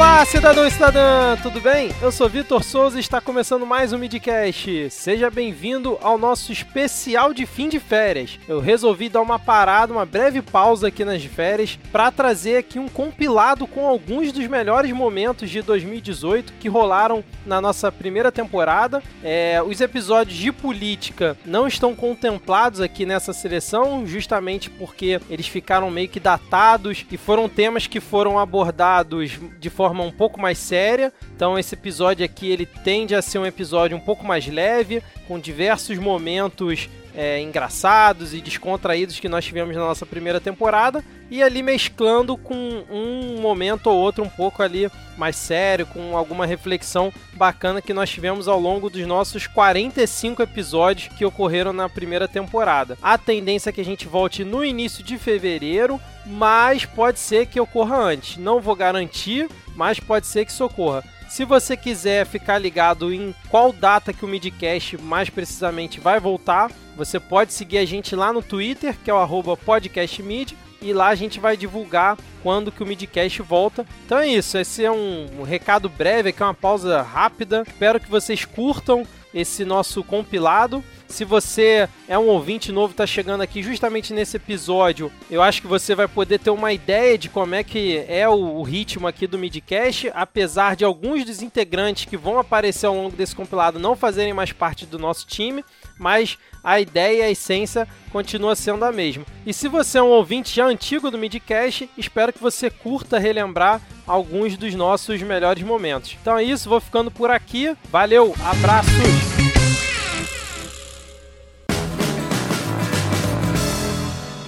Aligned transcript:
Olá, 0.00 0.24
cidadão 0.24 0.66
e 0.66 0.70
cidadã, 0.70 1.36
tudo 1.42 1.60
bem? 1.60 1.90
Eu 2.00 2.10
sou 2.10 2.26
Vitor 2.26 2.64
Souza 2.64 2.96
e 2.96 3.00
está 3.00 3.20
começando 3.20 3.66
mais 3.66 3.92
um 3.92 3.98
Midcast. 3.98 4.88
Seja 4.88 5.28
bem-vindo 5.28 5.98
ao 6.00 6.16
nosso 6.16 6.50
especial 6.50 7.34
de 7.34 7.44
fim 7.44 7.68
de 7.68 7.78
férias. 7.78 8.40
Eu 8.48 8.60
resolvi 8.60 9.10
dar 9.10 9.20
uma 9.20 9.38
parada, 9.38 9.92
uma 9.92 10.06
breve 10.06 10.40
pausa 10.40 10.88
aqui 10.88 11.04
nas 11.04 11.22
férias 11.22 11.78
para 11.92 12.10
trazer 12.10 12.56
aqui 12.56 12.78
um 12.78 12.88
compilado 12.88 13.66
com 13.66 13.86
alguns 13.86 14.32
dos 14.32 14.46
melhores 14.46 14.90
momentos 14.90 15.50
de 15.50 15.60
2018 15.60 16.54
que 16.58 16.66
rolaram 16.66 17.22
na 17.44 17.60
nossa 17.60 17.92
primeira 17.92 18.32
temporada. 18.32 19.02
É, 19.22 19.62
os 19.62 19.82
episódios 19.82 20.38
de 20.38 20.50
política 20.50 21.36
não 21.44 21.68
estão 21.68 21.94
contemplados 21.94 22.80
aqui 22.80 23.04
nessa 23.04 23.34
seleção, 23.34 24.06
justamente 24.06 24.70
porque 24.70 25.20
eles 25.28 25.46
ficaram 25.46 25.90
meio 25.90 26.08
que 26.08 26.18
datados 26.18 27.04
e 27.12 27.18
foram 27.18 27.50
temas 27.50 27.86
que 27.86 28.00
foram 28.00 28.38
abordados 28.38 29.38
de 29.58 29.68
forma 29.68 29.89
um 29.90 30.12
pouco 30.12 30.40
mais 30.40 30.58
séria. 30.58 31.12
Então 31.34 31.58
esse 31.58 31.74
episódio 31.74 32.24
aqui 32.24 32.50
ele 32.50 32.66
tende 32.66 33.14
a 33.14 33.22
ser 33.22 33.38
um 33.38 33.46
episódio 33.46 33.96
um 33.96 34.00
pouco 34.00 34.24
mais 34.24 34.46
leve, 34.46 35.02
com 35.26 35.38
diversos 35.38 35.98
momentos 35.98 36.88
é, 37.20 37.38
engraçados 37.38 38.32
e 38.32 38.40
descontraídos 38.40 39.20
que 39.20 39.28
nós 39.28 39.44
tivemos 39.44 39.76
na 39.76 39.82
nossa 39.82 40.06
primeira 40.06 40.40
temporada 40.40 41.04
e 41.30 41.42
ali 41.42 41.62
mesclando 41.62 42.34
com 42.34 42.82
um 42.90 43.38
momento 43.42 43.88
ou 43.88 43.98
outro 43.98 44.24
um 44.24 44.28
pouco 44.28 44.62
ali 44.62 44.90
mais 45.18 45.36
sério, 45.36 45.84
com 45.84 46.16
alguma 46.16 46.46
reflexão 46.46 47.12
bacana 47.34 47.82
que 47.82 47.92
nós 47.92 48.08
tivemos 48.08 48.48
ao 48.48 48.58
longo 48.58 48.88
dos 48.88 49.06
nossos 49.06 49.46
45 49.46 50.42
episódios 50.42 51.14
que 51.14 51.26
ocorreram 51.26 51.74
na 51.74 51.90
primeira 51.90 52.26
temporada. 52.26 52.96
A 53.02 53.18
tendência 53.18 53.68
é 53.68 53.72
que 53.72 53.82
a 53.82 53.84
gente 53.84 54.08
volte 54.08 54.42
no 54.42 54.64
início 54.64 55.04
de 55.04 55.18
fevereiro, 55.18 56.00
mas 56.24 56.86
pode 56.86 57.18
ser 57.18 57.44
que 57.44 57.60
ocorra 57.60 57.98
antes. 57.98 58.38
Não 58.38 58.60
vou 58.60 58.74
garantir, 58.74 59.46
mas 59.76 60.00
pode 60.00 60.26
ser 60.26 60.46
que 60.46 60.52
isso 60.52 60.64
ocorra. 60.64 61.04
Se 61.30 61.44
você 61.44 61.76
quiser 61.76 62.26
ficar 62.26 62.58
ligado 62.58 63.14
em 63.14 63.32
qual 63.48 63.72
data 63.72 64.12
que 64.12 64.24
o 64.24 64.28
Midcast 64.28 64.98
mais 64.98 65.30
precisamente 65.30 66.00
vai 66.00 66.18
voltar, 66.18 66.72
você 66.96 67.20
pode 67.20 67.52
seguir 67.52 67.78
a 67.78 67.84
gente 67.84 68.16
lá 68.16 68.32
no 68.32 68.42
Twitter, 68.42 68.98
que 69.04 69.08
é 69.08 69.14
o 69.14 69.56
podcastmid, 69.56 70.56
e 70.82 70.92
lá 70.92 71.06
a 71.06 71.14
gente 71.14 71.38
vai 71.38 71.56
divulgar 71.56 72.18
quando 72.42 72.72
que 72.72 72.82
o 72.82 72.86
Midcast 72.86 73.42
volta. 73.42 73.86
Então 74.04 74.18
é 74.18 74.26
isso, 74.26 74.58
esse 74.58 74.84
é 74.84 74.90
um, 74.90 75.44
recado 75.44 75.88
breve, 75.88 76.30
aqui 76.30 76.42
é 76.42 76.46
uma 76.46 76.52
pausa 76.52 77.00
rápida. 77.00 77.62
Espero 77.64 78.00
que 78.00 78.10
vocês 78.10 78.44
curtam 78.44 79.06
esse 79.34 79.64
nosso 79.64 80.02
compilado. 80.02 80.82
Se 81.08 81.24
você 81.24 81.88
é 82.08 82.18
um 82.18 82.28
ouvinte 82.28 82.70
novo, 82.70 82.92
está 82.92 83.06
chegando 83.06 83.40
aqui 83.40 83.62
justamente 83.62 84.12
nesse 84.12 84.36
episódio, 84.36 85.10
eu 85.30 85.42
acho 85.42 85.60
que 85.60 85.66
você 85.66 85.94
vai 85.94 86.06
poder 86.06 86.38
ter 86.38 86.50
uma 86.50 86.72
ideia 86.72 87.18
de 87.18 87.28
como 87.28 87.54
é 87.54 87.64
que 87.64 88.04
é 88.08 88.28
o, 88.28 88.62
ritmo 88.62 89.08
aqui 89.08 89.26
do 89.26 89.38
Midcast, 89.38 90.10
apesar 90.14 90.76
de 90.76 90.84
alguns 90.84 91.24
dos 91.24 91.42
integrantes 91.42 92.04
que 92.04 92.16
vão 92.16 92.38
aparecer 92.38 92.86
ao 92.86 92.94
longo 92.94 93.16
desse 93.16 93.34
compilado 93.34 93.78
não 93.78 93.96
fazerem 93.96 94.32
mais 94.32 94.52
parte 94.52 94.86
do 94.86 94.98
nosso 94.98 95.26
time, 95.26 95.64
mas 95.98 96.38
a 96.62 96.80
ideia 96.80 97.20
e 97.20 97.22
a 97.22 97.30
essência 97.30 97.88
continua 98.12 98.54
sendo 98.54 98.84
a 98.84 98.92
mesma. 98.92 99.24
E 99.44 99.52
se 99.52 99.66
você 99.66 99.98
é 99.98 100.02
um 100.02 100.10
ouvinte 100.10 100.54
já 100.54 100.66
antigo 100.66 101.10
do 101.10 101.18
Midcast, 101.18 101.90
espero 101.96 102.32
que 102.32 102.40
você 102.40 102.70
curta 102.70 103.18
relembrar 103.18 103.80
alguns 104.10 104.56
dos 104.56 104.74
nossos 104.74 105.22
melhores 105.22 105.62
momentos. 105.62 106.16
Então 106.20 106.36
é 106.36 106.42
isso, 106.42 106.68
vou 106.68 106.80
ficando 106.80 107.12
por 107.12 107.30
aqui. 107.30 107.76
Valeu, 107.90 108.34
abraços! 108.44 108.90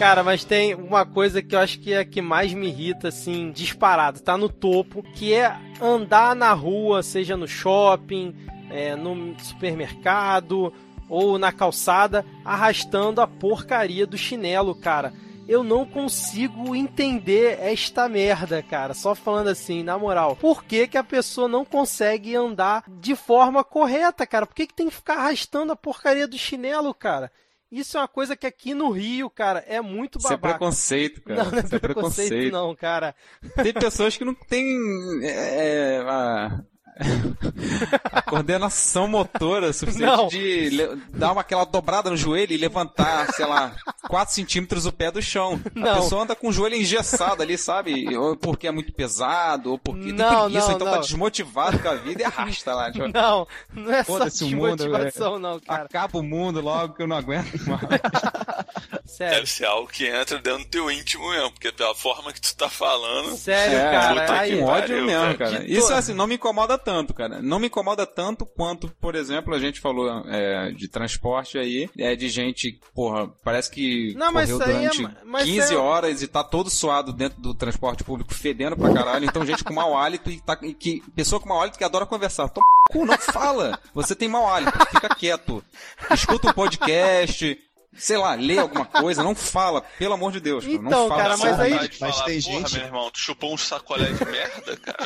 Cara, 0.01 0.25
mas 0.25 0.43
tem 0.43 0.75
uma 0.75 1.07
coisa 1.07 1.41
que 1.41 1.55
eu 1.55 1.61
acho 1.61 1.79
que 1.79 1.93
é 1.93 2.01
a 2.01 2.05
que 2.05 2.21
mais 2.21 2.53
me 2.53 2.67
irrita, 2.67 3.07
assim, 3.07 3.53
disparado, 3.53 4.19
tá 4.19 4.37
no 4.37 4.49
topo, 4.49 5.01
que 5.15 5.33
é 5.33 5.57
andar 5.81 6.35
na 6.35 6.53
rua, 6.53 7.05
seja 7.05 7.37
no 7.37 7.47
shopping, 7.47 8.35
é, 8.69 8.97
no 8.97 9.37
supermercado 9.39 10.73
ou 11.09 11.39
na 11.39 11.53
calçada, 11.53 12.27
arrastando 12.45 13.21
a 13.21 13.29
porcaria 13.29 14.05
do 14.05 14.19
chinelo, 14.19 14.75
cara. 14.75 15.13
Eu 15.49 15.65
não 15.65 15.85
consigo 15.85 16.75
entender 16.75 17.59
esta 17.61 18.09
merda, 18.09 18.63
cara. 18.63 18.95
Só 18.95 19.15
falando 19.15 19.49
assim, 19.49 19.83
na 19.83 19.99
moral. 19.99 20.37
Por 20.37 20.65
que, 20.65 20.87
que 20.87 20.97
a 20.97 21.05
pessoa 21.05 21.49
não 21.49 21.65
consegue 21.65 22.35
andar 22.37 22.85
de 22.89 23.17
forma 23.17 23.65
correta, 23.65 24.27
cara? 24.27 24.47
Por 24.47 24.55
que, 24.55 24.67
que 24.67 24.75
tem 24.75 24.89
que 24.89 24.95
ficar 24.95 25.15
arrastando 25.15 25.73
a 25.73 25.77
porcaria 25.77 26.29
do 26.29 26.39
chinelo, 26.39 26.95
cara? 26.95 27.31
Isso 27.73 27.97
é 27.97 28.01
uma 28.01 28.09
coisa 28.09 28.37
que 28.37 28.47
aqui 28.47 28.75
no 28.75 28.91
Rio, 28.91 29.31
cara, 29.31 29.65
é 29.67 29.81
muito 29.81 30.19
babaca. 30.19 30.35
Isso 30.35 30.47
é 30.47 30.51
preconceito, 30.51 31.23
cara. 31.23 31.45
Não, 31.45 31.51
não 31.51 31.59
é, 31.59 31.61
é 31.61 31.63
preconceito, 31.63 31.81
preconceito, 31.81 32.53
não, 32.53 32.77
cara. 32.77 33.15
Tem 33.63 33.73
pessoas 33.73 34.15
que 34.15 34.27
não 34.27 34.35
têm 34.35 34.79
é, 35.23 35.97
é 35.97 35.99
a, 36.07 36.63
a 38.11 38.23
coordenação 38.23 39.07
motora 39.09 39.73
suficiente 39.73 40.05
não. 40.05 40.29
de 40.29 40.71
dar 41.13 41.33
uma, 41.33 41.41
aquela 41.41 41.65
dobrada 41.65 42.11
no 42.11 42.17
joelho 42.17 42.53
e 42.53 42.57
levantar, 42.57 43.33
sei 43.33 43.47
lá, 43.47 43.75
4 44.09 44.35
centímetros 44.35 44.87
o 44.87 44.93
pé 44.93 45.11
do 45.11 45.23
chão. 45.23 45.61
Não. 45.75 45.93
A 45.93 45.95
pessoa 45.97 46.23
anda 46.23 46.35
com 46.35 46.49
o 46.49 46.53
joelho 46.53 46.77
engessado 46.77 47.43
ali, 47.43 47.57
sabe? 47.57 48.17
Ou 48.17 48.37
porque 48.37 48.67
é 48.67 48.71
muito 48.71 48.93
pesado, 48.93 49.73
ou 49.73 49.79
porque 49.79 50.13
não, 50.13 50.29
tem 50.29 50.39
preguiça, 50.39 50.69
não, 50.69 50.75
então 50.75 50.79
tá 50.79 50.85
não. 50.85 50.93
tá 50.93 50.99
desmotivado 51.01 51.79
com 51.79 51.89
a 51.89 51.95
vida 51.95 52.23
e 52.23 52.25
arrasta 52.25 52.75
lá. 52.75 52.93
Tipo, 52.93 53.09
não, 53.09 53.47
não 53.73 53.93
é 53.93 54.05
só 54.05 54.25
desmotivação, 54.25 55.33
mundo, 55.33 55.41
não, 55.41 55.61
cara. 55.61 55.85
Acaba 55.85 56.19
o 56.19 56.23
mundo 56.23 56.61
logo 56.61 56.95
que 56.95 57.03
eu 57.03 57.07
não 57.07 57.17
aguento 57.17 57.57
mais. 57.67 57.81
Sério. 59.05 59.35
Deve 59.35 59.47
ser 59.47 59.67
algo 59.67 59.89
que 59.89 60.07
entra 60.07 60.39
dentro 60.39 60.61
do 60.61 60.71
teu 60.71 60.91
íntimo 60.91 61.29
mesmo, 61.31 61.53
porque 61.53 61.71
pela 61.71 61.95
forma 61.95 62.33
que 62.33 62.41
tu 62.41 62.57
tá 62.57 62.69
falando. 62.69 63.37
Sério, 63.37 63.77
é, 63.77 63.91
cara. 63.91 64.41
Aí, 64.41 64.59
com 64.59 64.65
ódio 64.65 65.05
mesmo, 65.05 65.37
cara. 65.37 65.65
Isso, 65.71 65.93
assim, 65.93 66.15
não 66.15 66.27
me 66.27 66.37
incomoda 66.37 66.79
tanto, 66.79 66.92
cara. 67.15 67.41
Não 67.41 67.59
me 67.59 67.67
incomoda 67.67 68.07
tanto 68.07 68.45
quanto, 68.45 68.89
por 69.01 69.15
exemplo, 69.15 69.55
a 69.55 69.59
gente 69.59 69.81
falou 69.81 70.09
é, 70.29 70.71
de 70.73 70.89
transporte 70.89 71.59
aí, 71.59 71.89
é 71.99 72.15
de 72.15 72.29
gente, 72.29 72.79
porra, 72.95 73.29
parece 73.43 73.71
que 73.71 74.15
não, 74.15 74.33
correu 74.33 74.59
durante 74.59 75.05
é, 75.05 75.45
15 75.45 75.75
é... 75.75 75.77
horas 75.77 76.23
e 76.23 76.29
tá 76.29 76.45
todo 76.45 76.71
suado 76.71 77.13
dentro 77.13 77.41
do 77.41 77.55
transporte 77.55 78.05
público, 78.05 78.35
fedendo 78.35 78.77
pra 78.77 78.93
caralho. 78.93 79.25
Então, 79.25 79.47
gente 79.47 79.65
com 79.65 79.73
mau 79.73 79.97
hálito 79.97 80.31
e, 80.31 80.41
tá, 80.41 80.59
e 80.63 80.75
que, 80.75 81.03
pessoa 81.15 81.41
com 81.41 81.49
mau 81.49 81.61
hálito 81.61 81.79
que 81.79 81.85
adora 81.85 82.07
conversar. 82.07 82.49
Toma 82.49 82.65
cu, 82.91 83.07
não 83.07 83.17
fala. 83.19 83.79
Você 83.95 84.15
tem 84.15 84.29
mau 84.29 84.47
hálito, 84.47 84.79
fica 84.91 85.09
quieto. 85.15 85.65
Escuta 86.11 86.51
um 86.51 86.53
podcast, 86.53 87.59
sei 87.97 88.17
lá, 88.17 88.35
lê 88.35 88.59
alguma 88.59 88.85
coisa, 88.85 89.23
não 89.23 89.35
fala, 89.35 89.83
pelo 89.99 90.15
amor 90.15 90.33
de 90.33 90.41
Deus. 90.41 90.65
Então, 90.65 90.83
não 90.83 91.09
fala, 91.09 91.23
cara, 91.23 91.37
mas 91.37 91.61
aí. 91.61 91.91
Mas 92.01 92.21
tem 92.23 92.41
gente. 92.41 92.75
meu 92.75 92.85
irmão, 92.85 93.11
tu 93.11 93.19
chupou 93.19 93.53
um 93.53 93.59
sacolé 93.59 94.11
de 94.13 94.25
merda, 94.25 94.77
cara. 94.79 95.05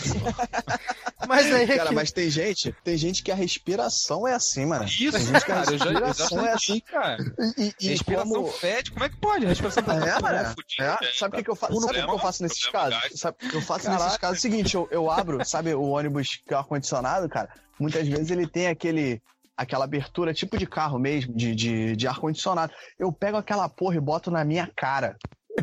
mas 1.26 1.52
aí. 1.52 1.64
É 1.70 1.76
cara, 1.76 1.92
mas 1.92 2.12
tem 2.12 2.30
gente, 2.30 2.74
tem 2.84 2.96
gente 2.96 3.22
que 3.22 3.32
a 3.32 3.34
respiração 3.34 4.26
é 4.26 4.34
assim, 4.34 4.66
mano. 4.66 4.84
Isso, 4.84 5.44
que 5.44 5.52
a 5.52 5.62
respiração 5.62 6.46
é 6.46 6.52
assim, 6.52 6.80
cara. 6.80 7.24
E, 7.58 7.74
e, 7.80 7.88
respiração 7.88 8.30
como... 8.30 8.48
fede, 8.48 8.92
como 8.92 9.04
é 9.04 9.08
que 9.08 9.16
pode? 9.16 9.44
A 9.44 9.48
respiração 9.48 9.82
tá 9.82 9.94
é, 9.94 10.84
é, 10.84 10.86
é. 10.86 11.12
Sabe 11.12 11.40
o 11.40 11.44
que, 11.44 11.50
eu 11.50 11.56
faço? 11.56 11.80
Sabe 11.80 12.00
o 12.00 12.06
que 12.06 12.10
eu 12.10 12.18
faço 12.18 12.42
nesses 12.42 12.66
casos? 12.66 13.20
Sabe 13.20 13.36
que 13.38 13.54
eu 13.54 13.62
faço 13.62 13.90
nesses 13.90 14.16
casos? 14.16 14.36
É 14.36 14.38
o 14.38 14.40
seguinte, 14.40 14.74
eu, 14.74 14.88
eu 14.90 15.10
abro, 15.10 15.44
sabe, 15.44 15.74
o 15.74 15.82
ônibus 15.82 16.40
que 16.46 16.54
é 16.54 16.56
ar-condicionado, 16.56 17.28
cara. 17.28 17.48
Muitas 17.78 18.06
vezes 18.08 18.30
ele 18.30 18.46
tem 18.46 18.68
aquele 18.68 19.20
aquela 19.56 19.84
abertura 19.84 20.34
tipo 20.34 20.58
de 20.58 20.66
carro 20.66 20.98
mesmo, 20.98 21.34
de, 21.34 21.54
de, 21.54 21.96
de 21.96 22.06
ar-condicionado. 22.06 22.72
Eu 22.98 23.12
pego 23.12 23.36
aquela 23.36 23.68
porra 23.68 23.96
e 23.96 24.00
boto 24.00 24.30
na 24.30 24.44
minha 24.44 24.70
cara. 24.76 25.16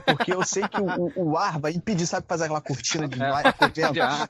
Porque 0.05 0.33
eu 0.33 0.43
sei 0.43 0.67
que 0.67 0.81
o, 0.81 1.11
o 1.15 1.37
ar 1.37 1.59
vai 1.59 1.71
impedir, 1.71 2.07
sabe, 2.07 2.25
fazer 2.27 2.45
aquela 2.45 2.61
cortina 2.61 3.07
de, 3.07 3.21
é, 3.21 3.27
de 3.91 4.01
ar? 4.01 4.29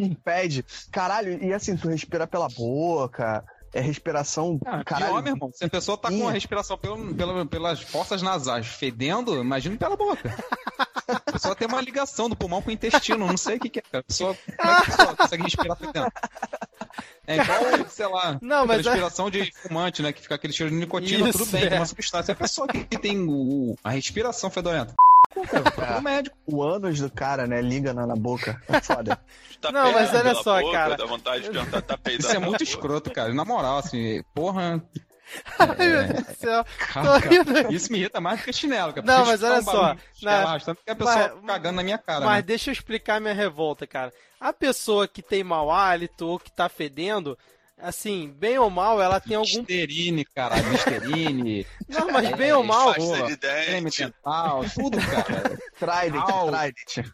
Impede. 0.00 0.64
Caralho, 0.92 1.42
e 1.42 1.52
assim, 1.52 1.76
tu 1.76 1.88
respira 1.88 2.26
pela 2.28 2.48
boca, 2.48 3.44
é 3.74 3.80
respiração. 3.80 4.58
Ah, 4.64 4.84
caralho, 4.84 5.12
pior, 5.12 5.22
meu 5.22 5.34
irmão. 5.34 5.50
Se 5.52 5.64
a 5.64 5.68
pessoa 5.68 5.98
tá 5.98 6.08
com 6.08 6.28
a 6.28 6.30
respiração 6.30 6.78
pelo, 6.78 7.14
pelo, 7.14 7.46
pelas 7.46 7.80
fossas 7.82 8.22
nasais 8.22 8.66
fedendo, 8.66 9.40
imagina 9.40 9.76
pela 9.76 9.96
boca. 9.96 10.34
A 11.08 11.32
pessoa 11.32 11.56
tem 11.56 11.66
uma 11.66 11.80
ligação 11.80 12.28
do 12.28 12.36
pulmão 12.36 12.62
com 12.62 12.70
o 12.70 12.72
intestino, 12.72 13.26
não 13.26 13.36
sei 13.36 13.56
o 13.56 13.60
que, 13.60 13.68
que 13.68 13.80
é. 13.80 13.98
A 13.98 14.02
pessoa, 14.02 14.36
como 14.56 14.70
é 14.70 14.74
que 14.76 14.82
a 14.82 14.96
pessoa 14.96 15.16
consegue 15.16 15.42
respirar 15.42 15.76
fedendo? 15.76 16.12
É 17.26 17.36
igual, 17.36 17.88
sei 17.88 18.06
lá, 18.06 18.38
não, 18.40 18.66
mas 18.66 18.86
é- 18.86 18.90
respiração 18.90 19.28
é... 19.28 19.30
de 19.30 19.52
fumante, 19.52 20.02
né? 20.02 20.12
Que 20.12 20.22
fica 20.22 20.34
aquele 20.36 20.52
cheiro 20.52 20.70
de 20.70 20.78
nicotina, 20.78 21.28
Isso, 21.28 21.38
tudo 21.38 21.50
bem, 21.50 21.64
é. 21.64 21.68
tem 21.68 21.78
uma 21.78 21.86
substância. 21.86 22.32
A 22.32 22.36
pessoa 22.36 22.68
que 22.68 22.98
tem 22.98 23.18
o, 23.28 23.76
a 23.82 23.90
respiração 23.90 24.50
fedorenta. 24.50 24.94
É, 25.36 25.98
o 25.98 26.00
médico. 26.02 26.36
O 26.46 26.62
ânus 26.62 27.00
do 27.00 27.10
cara, 27.10 27.46
né? 27.46 27.60
Liga 27.60 27.92
na, 27.92 28.06
na 28.06 28.16
boca. 28.16 28.60
É 28.68 28.80
foda. 28.80 29.18
Tá 29.64 29.72
não, 29.72 29.92
mas 29.92 30.12
olha 30.12 30.34
só, 30.34 30.60
boca, 30.60 30.72
cara. 30.72 30.94
Dá 30.94 31.06
vontade 31.06 31.44
de 31.44 31.50
perguntar, 31.50 31.80
tá 31.80 31.98
Isso 32.10 32.30
é 32.30 32.38
muito 32.38 32.62
escroto, 32.62 33.10
cara. 33.10 33.32
Na 33.32 33.46
moral, 33.46 33.78
assim, 33.78 34.22
porra. 34.34 34.82
Ai, 35.58 35.88
meu 35.88 36.04
Deus 36.06 36.26
do 36.26 36.34
céu. 36.34 36.66
Cara, 36.78 37.72
isso 37.72 37.90
me 37.90 37.98
irrita 37.98 38.20
mais 38.20 38.40
do 38.40 38.44
que 38.44 38.52
chinelo, 38.52 38.92
cara. 38.92 39.06
Não, 39.06 39.24
mas 39.24 39.42
olha 39.42 39.62
só. 39.62 39.96
Na... 40.22 40.60
Tanto 40.60 40.84
que 40.84 40.90
a 40.90 40.94
pessoa 40.94 41.34
mas, 41.36 41.46
cagando 41.46 41.76
na 41.76 41.82
minha 41.82 41.96
cara. 41.96 42.26
Mas 42.26 42.36
né? 42.36 42.42
deixa 42.42 42.70
eu 42.70 42.72
explicar 42.72 43.20
minha 43.22 43.32
revolta, 43.32 43.86
cara. 43.86 44.12
A 44.38 44.52
pessoa 44.52 45.08
que 45.08 45.22
tem 45.22 45.42
mau 45.42 45.70
hálito 45.70 46.26
ou 46.26 46.38
que 46.38 46.52
tá 46.52 46.68
fedendo, 46.68 47.38
assim, 47.78 48.32
bem 48.38 48.58
ou 48.58 48.70
mal, 48.70 49.00
ela 49.00 49.20
tem 49.20 49.36
algum. 49.36 49.58
Listerine, 49.58 50.24
cara, 50.24 50.56
Listerine. 50.60 51.66
Não, 51.88 52.10
mas 52.10 52.30
bem 52.36 52.52
ou 52.52 52.64
mal. 52.64 52.94
Creme 52.94 53.90
dental, 53.90 54.64
tudo, 54.74 54.98
cara. 54.98 55.58
Trident, 55.78 56.24
Trident. 56.24 57.12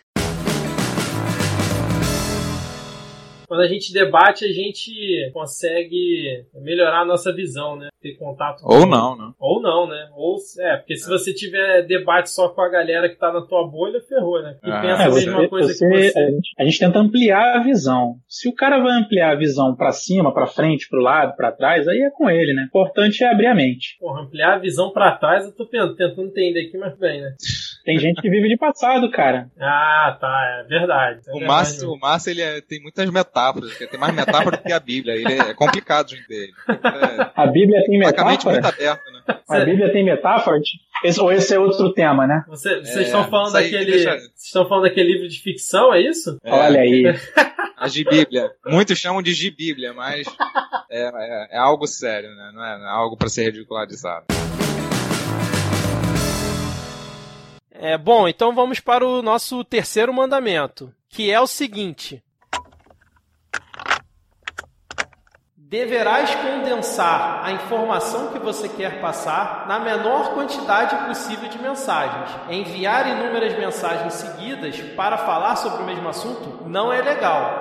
Quando 3.50 3.62
a 3.62 3.67
gente 3.67 3.93
debate, 3.93 4.44
a 4.44 4.52
gente 4.52 5.29
consegue 5.32 6.47
melhorar 6.62 7.00
a 7.00 7.05
nossa 7.05 7.35
visão, 7.35 7.75
né? 7.75 7.88
Ter 8.00 8.14
contato 8.14 8.62
com 8.62 8.73
Ou 8.73 8.87
não, 8.87 9.17
né? 9.17 9.32
Ou 9.41 9.61
não, 9.61 9.88
né? 9.88 10.08
Ou, 10.14 10.37
é, 10.61 10.76
porque 10.76 10.94
se 10.94 11.08
você 11.08 11.35
tiver 11.35 11.85
debate 11.85 12.31
só 12.31 12.49
com 12.49 12.62
a 12.62 12.69
galera 12.69 13.08
que 13.08 13.17
tá 13.17 13.32
na 13.32 13.43
tua 13.43 13.69
bolha, 13.69 14.00
ferrou, 14.08 14.41
né? 14.41 14.56
Que 14.62 14.70
ah, 14.70 14.81
pensa 14.81 15.02
é, 15.02 15.06
a 15.06 15.11
mesma 15.11 15.49
coisa 15.49 15.75
você, 15.75 15.85
que 15.85 16.11
você. 16.11 16.19
A 16.20 16.31
gente, 16.31 16.55
a 16.61 16.64
gente 16.64 16.79
tenta 16.79 16.99
ampliar 17.00 17.56
a 17.56 17.62
visão. 17.64 18.14
Se 18.29 18.49
o 18.49 18.55
cara 18.55 18.79
vai 18.79 18.97
ampliar 18.97 19.32
a 19.32 19.38
visão 19.38 19.75
para 19.75 19.91
cima, 19.91 20.32
para 20.32 20.47
frente, 20.47 20.88
pro 20.88 21.02
lado, 21.02 21.35
para 21.35 21.50
trás, 21.50 21.88
aí 21.88 22.02
é 22.02 22.11
com 22.11 22.31
ele, 22.31 22.55
né? 22.55 22.62
O 22.62 22.67
importante 22.67 23.25
é 23.25 23.32
abrir 23.32 23.49
a 23.49 23.55
mente. 23.55 23.97
Porra, 23.99 24.23
ampliar 24.23 24.55
a 24.55 24.58
visão 24.61 24.93
para 24.93 25.17
trás, 25.17 25.44
eu 25.44 25.56
tô 25.56 25.67
tentando 25.67 26.23
entender 26.23 26.69
aqui, 26.69 26.79
mas 26.79 26.97
bem, 26.97 27.20
né? 27.20 27.35
Tem 27.84 27.98
gente 27.98 28.20
que 28.20 28.28
vive 28.28 28.48
de 28.48 28.56
passado, 28.56 29.10
cara. 29.10 29.50
Ah, 29.58 30.16
tá, 30.20 30.60
é 30.60 30.68
verdade. 30.68 31.20
É 31.26 31.32
o 31.32 31.46
Márcio, 31.46 31.90
o 31.90 31.98
Márcio 31.98 32.30
ele 32.30 32.42
é, 32.42 32.60
tem 32.60 32.80
muitas 32.82 33.08
metáforas, 33.10 33.76
tem 33.76 33.98
mais 33.98 34.14
metáfora 34.14 34.56
do 34.56 34.62
que 34.62 34.72
a 34.72 34.80
Bíblia. 34.80 35.14
Ele 35.14 35.32
é, 35.32 35.54
complicado 35.54 36.08
de 36.08 36.16
entender. 36.16 36.50
É, 36.68 37.30
a 37.34 37.46
Bíblia 37.46 37.82
tem 37.84 37.98
metáfora. 37.98 38.52
muito 38.52 38.66
aberto, 38.66 39.02
né? 39.12 39.20
A 39.48 39.60
Bíblia 39.60 39.92
tem 39.92 40.04
metáfora? 40.04 40.60
Esse, 41.02 41.20
ou 41.20 41.32
esse 41.32 41.54
é 41.54 41.58
outro 41.58 41.92
tema, 41.92 42.26
né? 42.26 42.44
Você, 42.48 42.80
vocês 42.80 42.96
é, 42.96 43.02
estão 43.02 43.24
falando 43.28 43.52
daquele. 43.52 43.92
Deixa... 43.92 44.10
Vocês 44.10 44.44
estão 44.44 44.68
falando 44.68 44.84
daquele 44.84 45.12
livro 45.12 45.28
de 45.28 45.40
ficção, 45.40 45.94
é 45.94 46.00
isso? 46.02 46.38
É, 46.44 46.52
Olha 46.52 46.80
aí. 46.80 47.04
A 47.76 47.88
Gibíblia. 47.88 48.50
Muitos 48.66 48.98
chamam 48.98 49.22
de 49.22 49.32
Gibíblia, 49.32 49.94
mas 49.94 50.26
é, 50.90 51.02
é, 51.02 51.48
é 51.52 51.58
algo 51.58 51.86
sério, 51.86 52.28
né? 52.28 52.50
Não 52.54 52.62
é, 52.62 52.78
não 52.78 52.86
é 52.86 52.90
algo 52.90 53.16
para 53.16 53.30
ser 53.30 53.44
ridicularizado. 53.44 54.26
É, 57.82 57.96
bom, 57.96 58.28
então 58.28 58.54
vamos 58.54 58.78
para 58.78 59.06
o 59.06 59.22
nosso 59.22 59.64
terceiro 59.64 60.12
mandamento, 60.12 60.92
que 61.08 61.30
é 61.30 61.40
o 61.40 61.46
seguinte: 61.46 62.22
Deverás 65.56 66.34
condensar 66.34 67.42
a 67.42 67.52
informação 67.52 68.32
que 68.32 68.38
você 68.38 68.68
quer 68.68 69.00
passar 69.00 69.66
na 69.66 69.78
menor 69.78 70.34
quantidade 70.34 70.94
possível 71.06 71.48
de 71.48 71.58
mensagens. 71.58 72.28
Enviar 72.50 73.08
inúmeras 73.08 73.58
mensagens 73.58 74.12
seguidas 74.12 74.78
para 74.94 75.16
falar 75.16 75.56
sobre 75.56 75.82
o 75.82 75.86
mesmo 75.86 76.06
assunto 76.06 76.68
não 76.68 76.92
é 76.92 77.00
legal. 77.00 77.60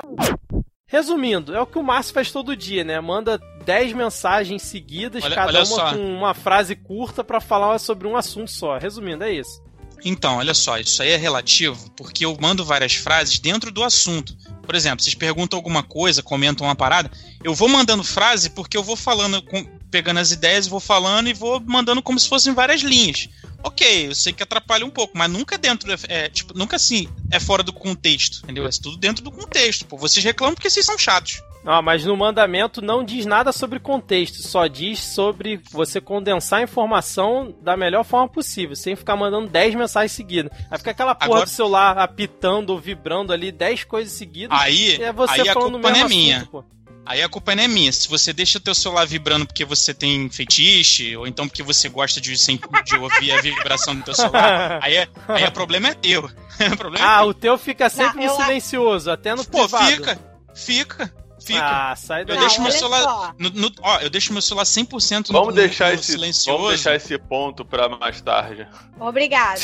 Resumindo, 0.86 1.56
é 1.56 1.62
o 1.62 1.68
que 1.68 1.80
o 1.80 1.84
Márcio 1.84 2.14
faz 2.14 2.30
todo 2.30 2.58
dia, 2.58 2.84
né? 2.84 3.00
Manda 3.00 3.40
10 3.64 3.94
mensagens 3.94 4.64
seguidas, 4.64 5.24
olha, 5.24 5.36
cada 5.36 5.48
olha 5.50 5.60
uma 5.60 5.66
só. 5.66 5.94
com 5.94 6.14
uma 6.14 6.34
frase 6.34 6.76
curta 6.76 7.24
para 7.24 7.40
falar 7.40 7.80
sobre 7.80 8.06
um 8.06 8.18
assunto 8.18 8.52
só. 8.52 8.78
Resumindo, 8.78 9.24
é 9.24 9.32
isso. 9.32 9.69
Então, 10.04 10.38
olha 10.38 10.54
só, 10.54 10.78
isso 10.78 11.02
aí 11.02 11.10
é 11.10 11.18
relativo 11.18 11.90
porque 11.92 12.26
eu 12.26 12.38
mando 12.40 12.66
várias 12.66 12.96
frases 12.96 13.40
dentro 13.40 13.72
do 13.72 13.84
assunto. 13.84 14.36
Por 14.64 14.76
exemplo, 14.76 15.04
vocês 15.04 15.16
perguntam 15.16 15.58
alguma 15.58 15.84
coisa, 15.84 16.22
comentam 16.22 16.68
uma 16.68 16.76
parada, 16.76 17.12
eu 17.44 17.54
vou 17.54 17.68
mandando 17.68 18.04
frase 18.04 18.50
porque 18.50 18.78
eu 18.78 18.84
vou 18.84 18.96
falando, 18.96 19.44
pegando 19.90 20.20
as 20.20 20.32
ideias, 20.32 20.68
vou 20.68 20.80
falando 20.80 21.28
e 21.28 21.34
vou 21.34 21.60
mandando 21.60 22.02
como 22.02 22.20
se 22.20 22.30
fossem 22.30 22.54
várias 22.54 22.82
linhas. 22.82 23.30
Ok, 23.64 24.08
eu 24.08 24.16
sei 24.16 24.32
que 24.32 24.44
atrapalha 24.44 24.86
um 24.86 24.90
pouco, 24.90 25.18
mas 25.18 25.30
nunca 25.30 25.58
dentro, 25.58 25.92
é, 26.08 26.30
tipo, 26.30 26.58
nunca 26.58 26.78
assim, 26.78 27.10
é 27.30 27.40
fora 27.40 27.62
do 27.62 27.74
contexto, 27.74 28.42
entendeu? 28.44 28.66
É 28.66 28.70
tudo 28.70 28.98
dentro 28.98 29.24
do 29.24 29.32
contexto. 29.32 29.86
Pô, 29.86 29.98
vocês 29.98 30.24
reclamam 30.24 30.56
porque 30.56 30.70
vocês 30.70 30.86
são 30.86 30.98
chatos. 30.98 31.42
Ah, 31.66 31.82
mas 31.82 32.06
no 32.06 32.16
mandamento 32.16 32.82
não 32.82 33.04
diz 33.04 33.26
nada 33.26 33.52
sobre 33.52 33.80
contexto, 33.80 34.42
só 34.42 34.66
diz 34.66 35.00
sobre 35.00 35.60
você 35.70 36.00
condensar 36.00 36.60
a 36.60 36.64
informação 36.64 37.54
da 37.62 37.76
melhor 37.76 38.06
forma 38.06 38.30
possível, 38.30 38.76
sem 38.76 38.96
ficar 38.96 39.18
mandando 39.18 39.50
10 39.50 39.76
mensagens 39.76 40.14
seguidas. 40.14 40.52
Aí 40.72 40.78
fica 40.78 40.92
aquela 40.92 41.14
porra 41.14 41.32
Agora... 41.32 41.46
do 41.46 41.50
celular 41.50 41.98
apitando 41.98 42.70
ou 42.70 42.80
vibrando 42.80 43.34
ali 43.34 43.52
10 43.52 43.84
coisas 43.84 44.14
seguidas. 44.14 44.58
Aí, 44.58 45.02
é 45.02 45.12
você 45.12 45.42
aí 45.42 45.50
a 45.50 45.54
culpa 45.54 45.70
não 45.70 45.90
é 45.90 46.08
minha. 46.08 46.38
Assunto, 46.38 46.66
Aí 47.06 47.24
a 47.24 47.30
culpa 47.30 47.56
não 47.56 47.64
é 47.64 47.68
minha. 47.68 47.92
Se 47.92 48.08
você 48.08 48.32
deixa 48.32 48.58
o 48.58 48.62
teu 48.62 48.76
celular 48.76 49.06
vibrando 49.06 49.46
porque 49.46 49.66
você 49.66 49.94
tem 49.94 50.30
fetiche, 50.30 51.16
ou 51.18 51.28
então 51.28 51.48
porque 51.48 51.64
você 51.64 51.90
gosta 51.90 52.22
de, 52.22 52.36
de 52.36 52.96
ouvir 52.96 53.32
a 53.32 53.42
vibração 53.42 53.96
do 53.96 54.04
teu 54.04 54.14
celular, 54.14 54.80
aí, 54.84 54.96
é, 54.96 55.08
aí 55.28 55.46
o 55.46 55.52
problema 55.52 55.90
é 55.90 55.94
teu. 55.94 56.26
o 56.72 56.78
problema 56.78 57.06
é 57.06 57.10
ah, 57.10 57.16
é 57.16 57.20
teu. 57.20 57.28
o 57.30 57.34
teu 57.34 57.58
fica 57.58 57.90
sempre 57.90 58.26
não, 58.26 58.38
no 58.38 58.44
silencioso, 58.44 59.10
até 59.10 59.34
no 59.34 59.44
Pô, 59.44 59.68
privado. 59.68 59.86
fica, 59.92 60.20
fica. 60.54 61.14
Fica. 61.54 61.92
Ah, 61.92 61.96
sai 61.96 62.24
daí. 62.24 62.36
Eu 62.36 62.40
deixo 62.42 62.62
meu 62.62 62.72
celular. 62.72 63.34
No, 63.38 63.50
no, 63.50 63.72
ó, 63.82 64.00
eu 64.00 64.10
deixo 64.10 64.32
meu 64.32 64.42
celular 64.42 64.66
100% 64.66 65.30
no, 65.30 65.40
vamos 65.40 65.56
deixar 65.56 65.94
esse, 65.94 66.12
silencioso. 66.12 66.58
Vamos 66.58 66.74
deixar 66.74 66.96
esse 66.96 67.18
ponto 67.18 67.66
pra 67.66 67.90
mais 67.90 68.22
tarde. 68.22 68.68
Obrigada. 69.00 69.62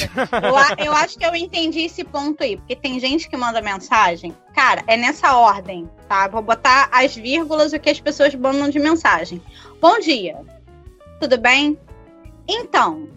Eu, 0.79 0.85
eu 0.85 0.93
acho 0.93 1.17
que 1.17 1.25
eu 1.25 1.35
entendi 1.35 1.81
esse 1.81 2.03
ponto 2.03 2.43
aí, 2.43 2.57
porque 2.57 2.75
tem 2.75 2.99
gente 2.99 3.29
que 3.29 3.37
manda 3.37 3.61
mensagem. 3.61 4.35
Cara, 4.53 4.83
é 4.87 4.97
nessa 4.97 5.37
ordem, 5.37 5.89
tá? 6.07 6.27
Vou 6.27 6.41
botar 6.41 6.89
as 6.91 7.15
vírgulas 7.15 7.73
o 7.73 7.79
que 7.79 7.89
as 7.89 7.99
pessoas 7.99 8.33
mandam 8.33 8.69
de 8.69 8.79
mensagem. 8.79 9.41
Bom 9.79 9.99
dia. 9.99 10.37
Tudo 11.19 11.37
bem? 11.37 11.77
Então, 12.47 13.07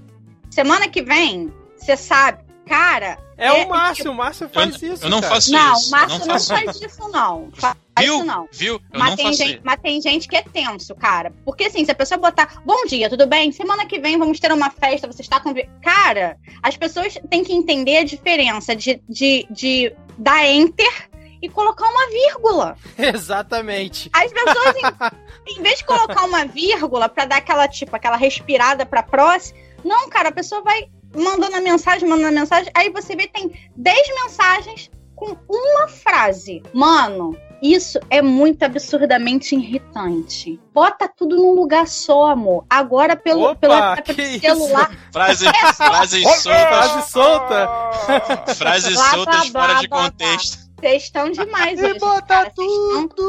semana 0.51 0.89
que 0.89 1.03
vem, 1.03 1.53
você 1.77 1.97
sabe, 1.97 2.43
cara, 2.69 3.19
é, 3.37 3.47
é 3.47 3.53
o 3.53 3.69
Márcio, 3.69 3.97
tipo... 3.97 4.11
o 4.11 4.15
Márcio 4.15 4.49
faz 4.49 4.83
eu, 4.83 4.93
isso. 4.93 5.05
Eu 5.05 5.11
não 5.11 5.21
cara. 5.21 5.35
faço 5.35 5.53
não, 5.53 5.73
isso. 5.73 5.89
O 5.89 5.91
Márcio 5.91 6.19
não, 6.19 6.27
não 6.27 6.41
faz 6.41 6.81
isso, 6.81 7.09
não. 7.09 7.51
Faz 7.55 7.77
viu? 7.99 8.15
isso, 8.17 8.25
não. 8.25 8.49
Viu? 8.53 8.75
Eu 8.75 8.81
mas 8.99 9.09
não 9.11 9.17
tem 9.17 9.27
faço 9.27 9.39
gente, 9.39 9.61
Mas 9.65 9.81
tem 9.81 10.01
gente 10.03 10.29
que 10.29 10.37
é 10.37 10.43
tenso, 10.43 10.95
cara. 10.95 11.33
Porque 11.45 11.65
assim, 11.65 11.85
se 11.85 11.91
a 11.91 11.95
pessoa 11.95 12.19
botar, 12.19 12.61
bom 12.65 12.85
dia, 12.87 13.09
tudo 13.09 13.27
bem? 13.27 13.51
Semana 13.53 13.87
que 13.87 13.99
vem 13.99 14.19
vamos 14.19 14.39
ter 14.39 14.53
uma 14.53 14.71
festa, 14.71 15.07
você 15.07 15.23
está 15.23 15.41
com. 15.41 15.55
Cara, 15.83 16.37
as 16.63 16.77
pessoas 16.77 17.19
têm 17.31 17.43
que 17.43 17.53
entender 17.53 17.99
a 17.99 18.05
diferença 18.05 18.77
de, 18.77 19.01
de, 19.09 19.47
de 19.51 19.95
dar 20.19 20.47
enter 20.47 21.09
e 21.41 21.49
colocar 21.49 21.89
uma 21.89 22.09
vírgula. 22.09 22.77
Exatamente. 22.99 24.11
As 24.13 24.33
pessoas, 24.33 24.77
em, 24.77 25.55
em 25.59 25.63
vez 25.63 25.79
de 25.79 25.85
colocar 25.85 26.25
uma 26.25 26.45
vírgula 26.45 27.09
para 27.09 27.25
dar 27.25 27.37
aquela, 27.37 27.69
tipo, 27.69 27.95
aquela 27.95 28.17
respirada 28.17 28.85
pra 28.85 29.03
próxima, 29.03 29.59
não, 29.85 30.09
cara, 30.09 30.31
a 30.31 30.33
pessoa 30.33 30.63
vai 30.63 30.89
mandando 31.15 31.57
a 31.57 31.61
mensagem, 31.61 32.09
mandando 32.09 32.29
a 32.29 32.41
mensagem. 32.41 32.71
Aí 32.75 32.91
você 32.91 33.17
vê 33.17 33.27
tem 33.29 33.51
10 33.77 34.09
mensagens 34.25 34.91
com 35.15 35.37
uma 35.49 35.89
frase. 35.89 36.63
Mano, 36.73 37.37
isso 37.61 37.99
é 38.09 38.23
muito 38.23 38.63
absurdamente 38.63 39.55
irritante. 39.55 40.61
Bota 40.73 41.09
tudo 41.09 41.37
num 41.37 41.55
lugar 41.55 41.89
só, 41.89 42.31
amor. 42.31 42.65
Agora 42.71 43.17
pelo, 43.17 43.51
Opa, 43.51 43.57
pelo, 43.57 44.15
pelo 44.15 44.41
celular. 44.41 44.91
Frase, 45.13 45.47
é 45.47 45.73
frase 45.73 46.23
solta. 46.23 46.69
Frase 46.69 47.11
solta. 47.11 48.55
Frases 48.55 48.99
soltas 48.99 49.49
fora 49.49 49.75
de 49.75 49.89
contexto. 49.89 50.69
Vocês 50.79 51.03
estão 51.03 51.31
demais 51.31 51.83
hoje. 51.83 51.97
E 51.97 51.99
bota 51.99 52.27
cara. 52.27 52.53
tudo. 52.55 53.25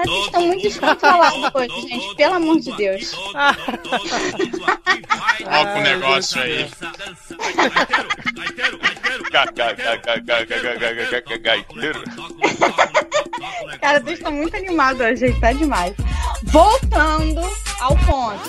Cara, 0.00 0.12
vocês 0.12 0.24
estão 0.26 0.42
muito 0.42 0.62
descontrolados 0.62 1.50
hoje, 1.54 1.88
gente. 1.88 2.14
Pelo 2.14 2.34
amor 2.34 2.58
de 2.58 2.72
Deus. 2.76 3.12
Olha 5.46 5.76
o 5.76 5.80
negócio 5.82 6.40
aí. 6.40 6.70
Gaiteiro. 11.42 12.02
Cara, 13.80 14.00
vocês 14.00 14.18
estão 14.18 14.32
muito 14.32 14.56
animados 14.56 15.00
hoje, 15.00 15.16
gente. 15.16 15.40
Tá 15.40 15.52
demais. 15.52 15.94
Voltando 16.44 17.42
ao 17.80 17.96
ponto 17.98 18.40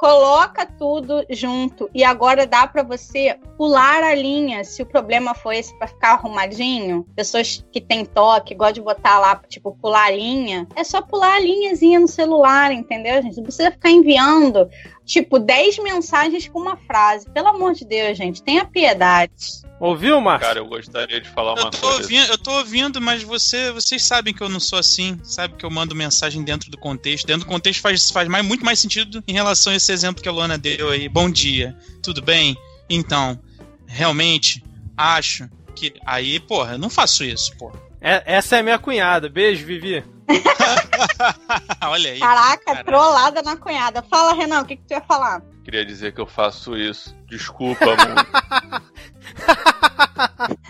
coloca 0.00 0.64
tudo 0.64 1.26
junto 1.28 1.90
e 1.92 2.02
agora 2.02 2.46
dá 2.46 2.66
para 2.66 2.82
você 2.82 3.38
pular 3.58 4.02
a 4.02 4.14
linha 4.14 4.64
se 4.64 4.80
o 4.80 4.86
problema 4.86 5.34
foi 5.34 5.58
esse 5.58 5.76
para 5.76 5.88
ficar 5.88 6.12
arrumadinho. 6.12 7.06
Pessoas 7.14 7.62
que 7.70 7.82
têm 7.82 8.06
toque, 8.06 8.54
gostam 8.54 8.72
de 8.72 8.80
botar 8.80 9.18
lá, 9.18 9.38
tipo, 9.46 9.76
pular 9.76 10.06
a 10.06 10.10
linha. 10.10 10.66
É 10.74 10.82
só 10.84 11.02
pular 11.02 11.34
a 11.34 11.40
linhazinha 11.40 12.00
no 12.00 12.08
celular, 12.08 12.72
entendeu, 12.72 13.20
gente? 13.20 13.36
Não 13.36 13.42
precisa 13.42 13.70
ficar 13.70 13.90
enviando, 13.90 14.70
tipo, 15.04 15.38
10 15.38 15.80
mensagens 15.80 16.48
com 16.48 16.58
uma 16.60 16.78
frase. 16.78 17.28
Pelo 17.28 17.48
amor 17.48 17.74
de 17.74 17.84
Deus, 17.84 18.16
gente, 18.16 18.42
tenha 18.42 18.64
piedade. 18.64 19.68
Ouviu, 19.80 20.20
Marcos? 20.20 20.46
Cara, 20.46 20.58
eu 20.58 20.66
gostaria 20.66 21.22
de 21.22 21.28
falar 21.30 21.54
uma 21.54 21.62
eu 21.62 21.70
tô 21.70 21.78
coisa. 21.78 22.02
Ouvindo, 22.02 22.26
eu 22.26 22.36
tô 22.36 22.52
ouvindo, 22.52 23.00
mas 23.00 23.22
você, 23.22 23.72
vocês 23.72 24.02
sabem 24.02 24.34
que 24.34 24.42
eu 24.42 24.48
não 24.50 24.60
sou 24.60 24.78
assim. 24.78 25.18
Sabe 25.24 25.54
que 25.54 25.64
eu 25.64 25.70
mando 25.70 25.94
mensagem 25.94 26.44
dentro 26.44 26.70
do 26.70 26.76
contexto. 26.76 27.26
Dentro 27.26 27.46
do 27.46 27.48
contexto 27.48 27.80
faz, 27.80 28.10
faz 28.10 28.28
mais, 28.28 28.44
muito 28.44 28.62
mais 28.62 28.78
sentido 28.78 29.24
em 29.26 29.32
relação 29.32 29.72
a 29.72 29.76
esse 29.76 29.90
exemplo 29.90 30.22
que 30.22 30.28
a 30.28 30.32
Luana 30.32 30.58
deu 30.58 30.90
aí. 30.90 31.08
Bom 31.08 31.30
dia, 31.30 31.74
tudo 32.02 32.20
bem? 32.20 32.58
Então, 32.90 33.40
realmente, 33.86 34.62
acho 34.94 35.48
que. 35.74 35.94
Aí, 36.04 36.38
porra, 36.38 36.72
eu 36.72 36.78
não 36.78 36.90
faço 36.90 37.24
isso, 37.24 37.56
porra. 37.56 37.80
É, 38.02 38.22
essa 38.26 38.58
é 38.58 38.62
minha 38.62 38.78
cunhada. 38.78 39.30
Beijo, 39.30 39.64
Vivi. 39.64 40.04
Olha 41.80 42.10
aí. 42.10 42.18
Caraca, 42.18 42.64
cara. 42.64 42.84
trollada 42.84 43.40
na 43.40 43.56
cunhada. 43.56 44.02
Fala, 44.02 44.34
Renan, 44.34 44.60
o 44.60 44.64
que, 44.66 44.76
que 44.76 44.82
tu 44.86 44.90
ia 44.92 45.00
falar? 45.00 45.42
Queria 45.64 45.84
dizer 45.84 46.12
que 46.12 46.20
eu 46.20 46.26
faço 46.26 46.76
isso. 46.76 47.14
Desculpa, 47.26 47.84
amor. 47.84 48.80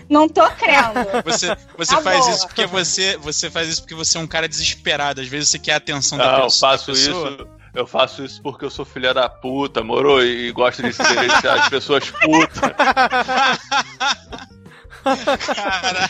Não 0.09 0.27
tô 0.27 0.49
crendo. 0.51 0.99
Você, 1.23 1.55
você 1.77 1.95
tá 1.95 2.01
faz 2.01 2.19
boa. 2.19 2.31
isso 2.31 2.47
porque 2.47 2.65
você, 2.65 3.17
você 3.17 3.49
faz 3.49 3.69
isso 3.69 3.81
porque 3.81 3.95
você 3.95 4.17
é 4.17 4.21
um 4.21 4.27
cara 4.27 4.47
desesperado. 4.47 5.21
Às 5.21 5.27
vezes 5.27 5.49
você 5.49 5.59
quer 5.59 5.73
a 5.73 5.77
atenção 5.77 6.17
da, 6.17 6.39
Não, 6.39 6.43
pessoa. 6.43 6.73
Eu 6.73 6.77
faço 6.77 6.91
isso 6.91 7.47
eu 7.73 7.87
faço 7.87 8.21
isso 8.23 8.41
porque 8.41 8.65
eu 8.65 8.69
sou 8.69 8.83
filha 8.83 9.13
da 9.13 9.29
puta, 9.29 9.81
moro? 9.81 10.21
E 10.21 10.51
gosto 10.51 10.83
de 10.83 10.91
silenciar 10.91 11.61
as 11.61 11.69
pessoas 11.69 12.11
putas. 12.11 12.59
Cara. 15.55 16.09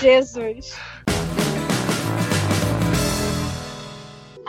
Jesus. 0.00 0.74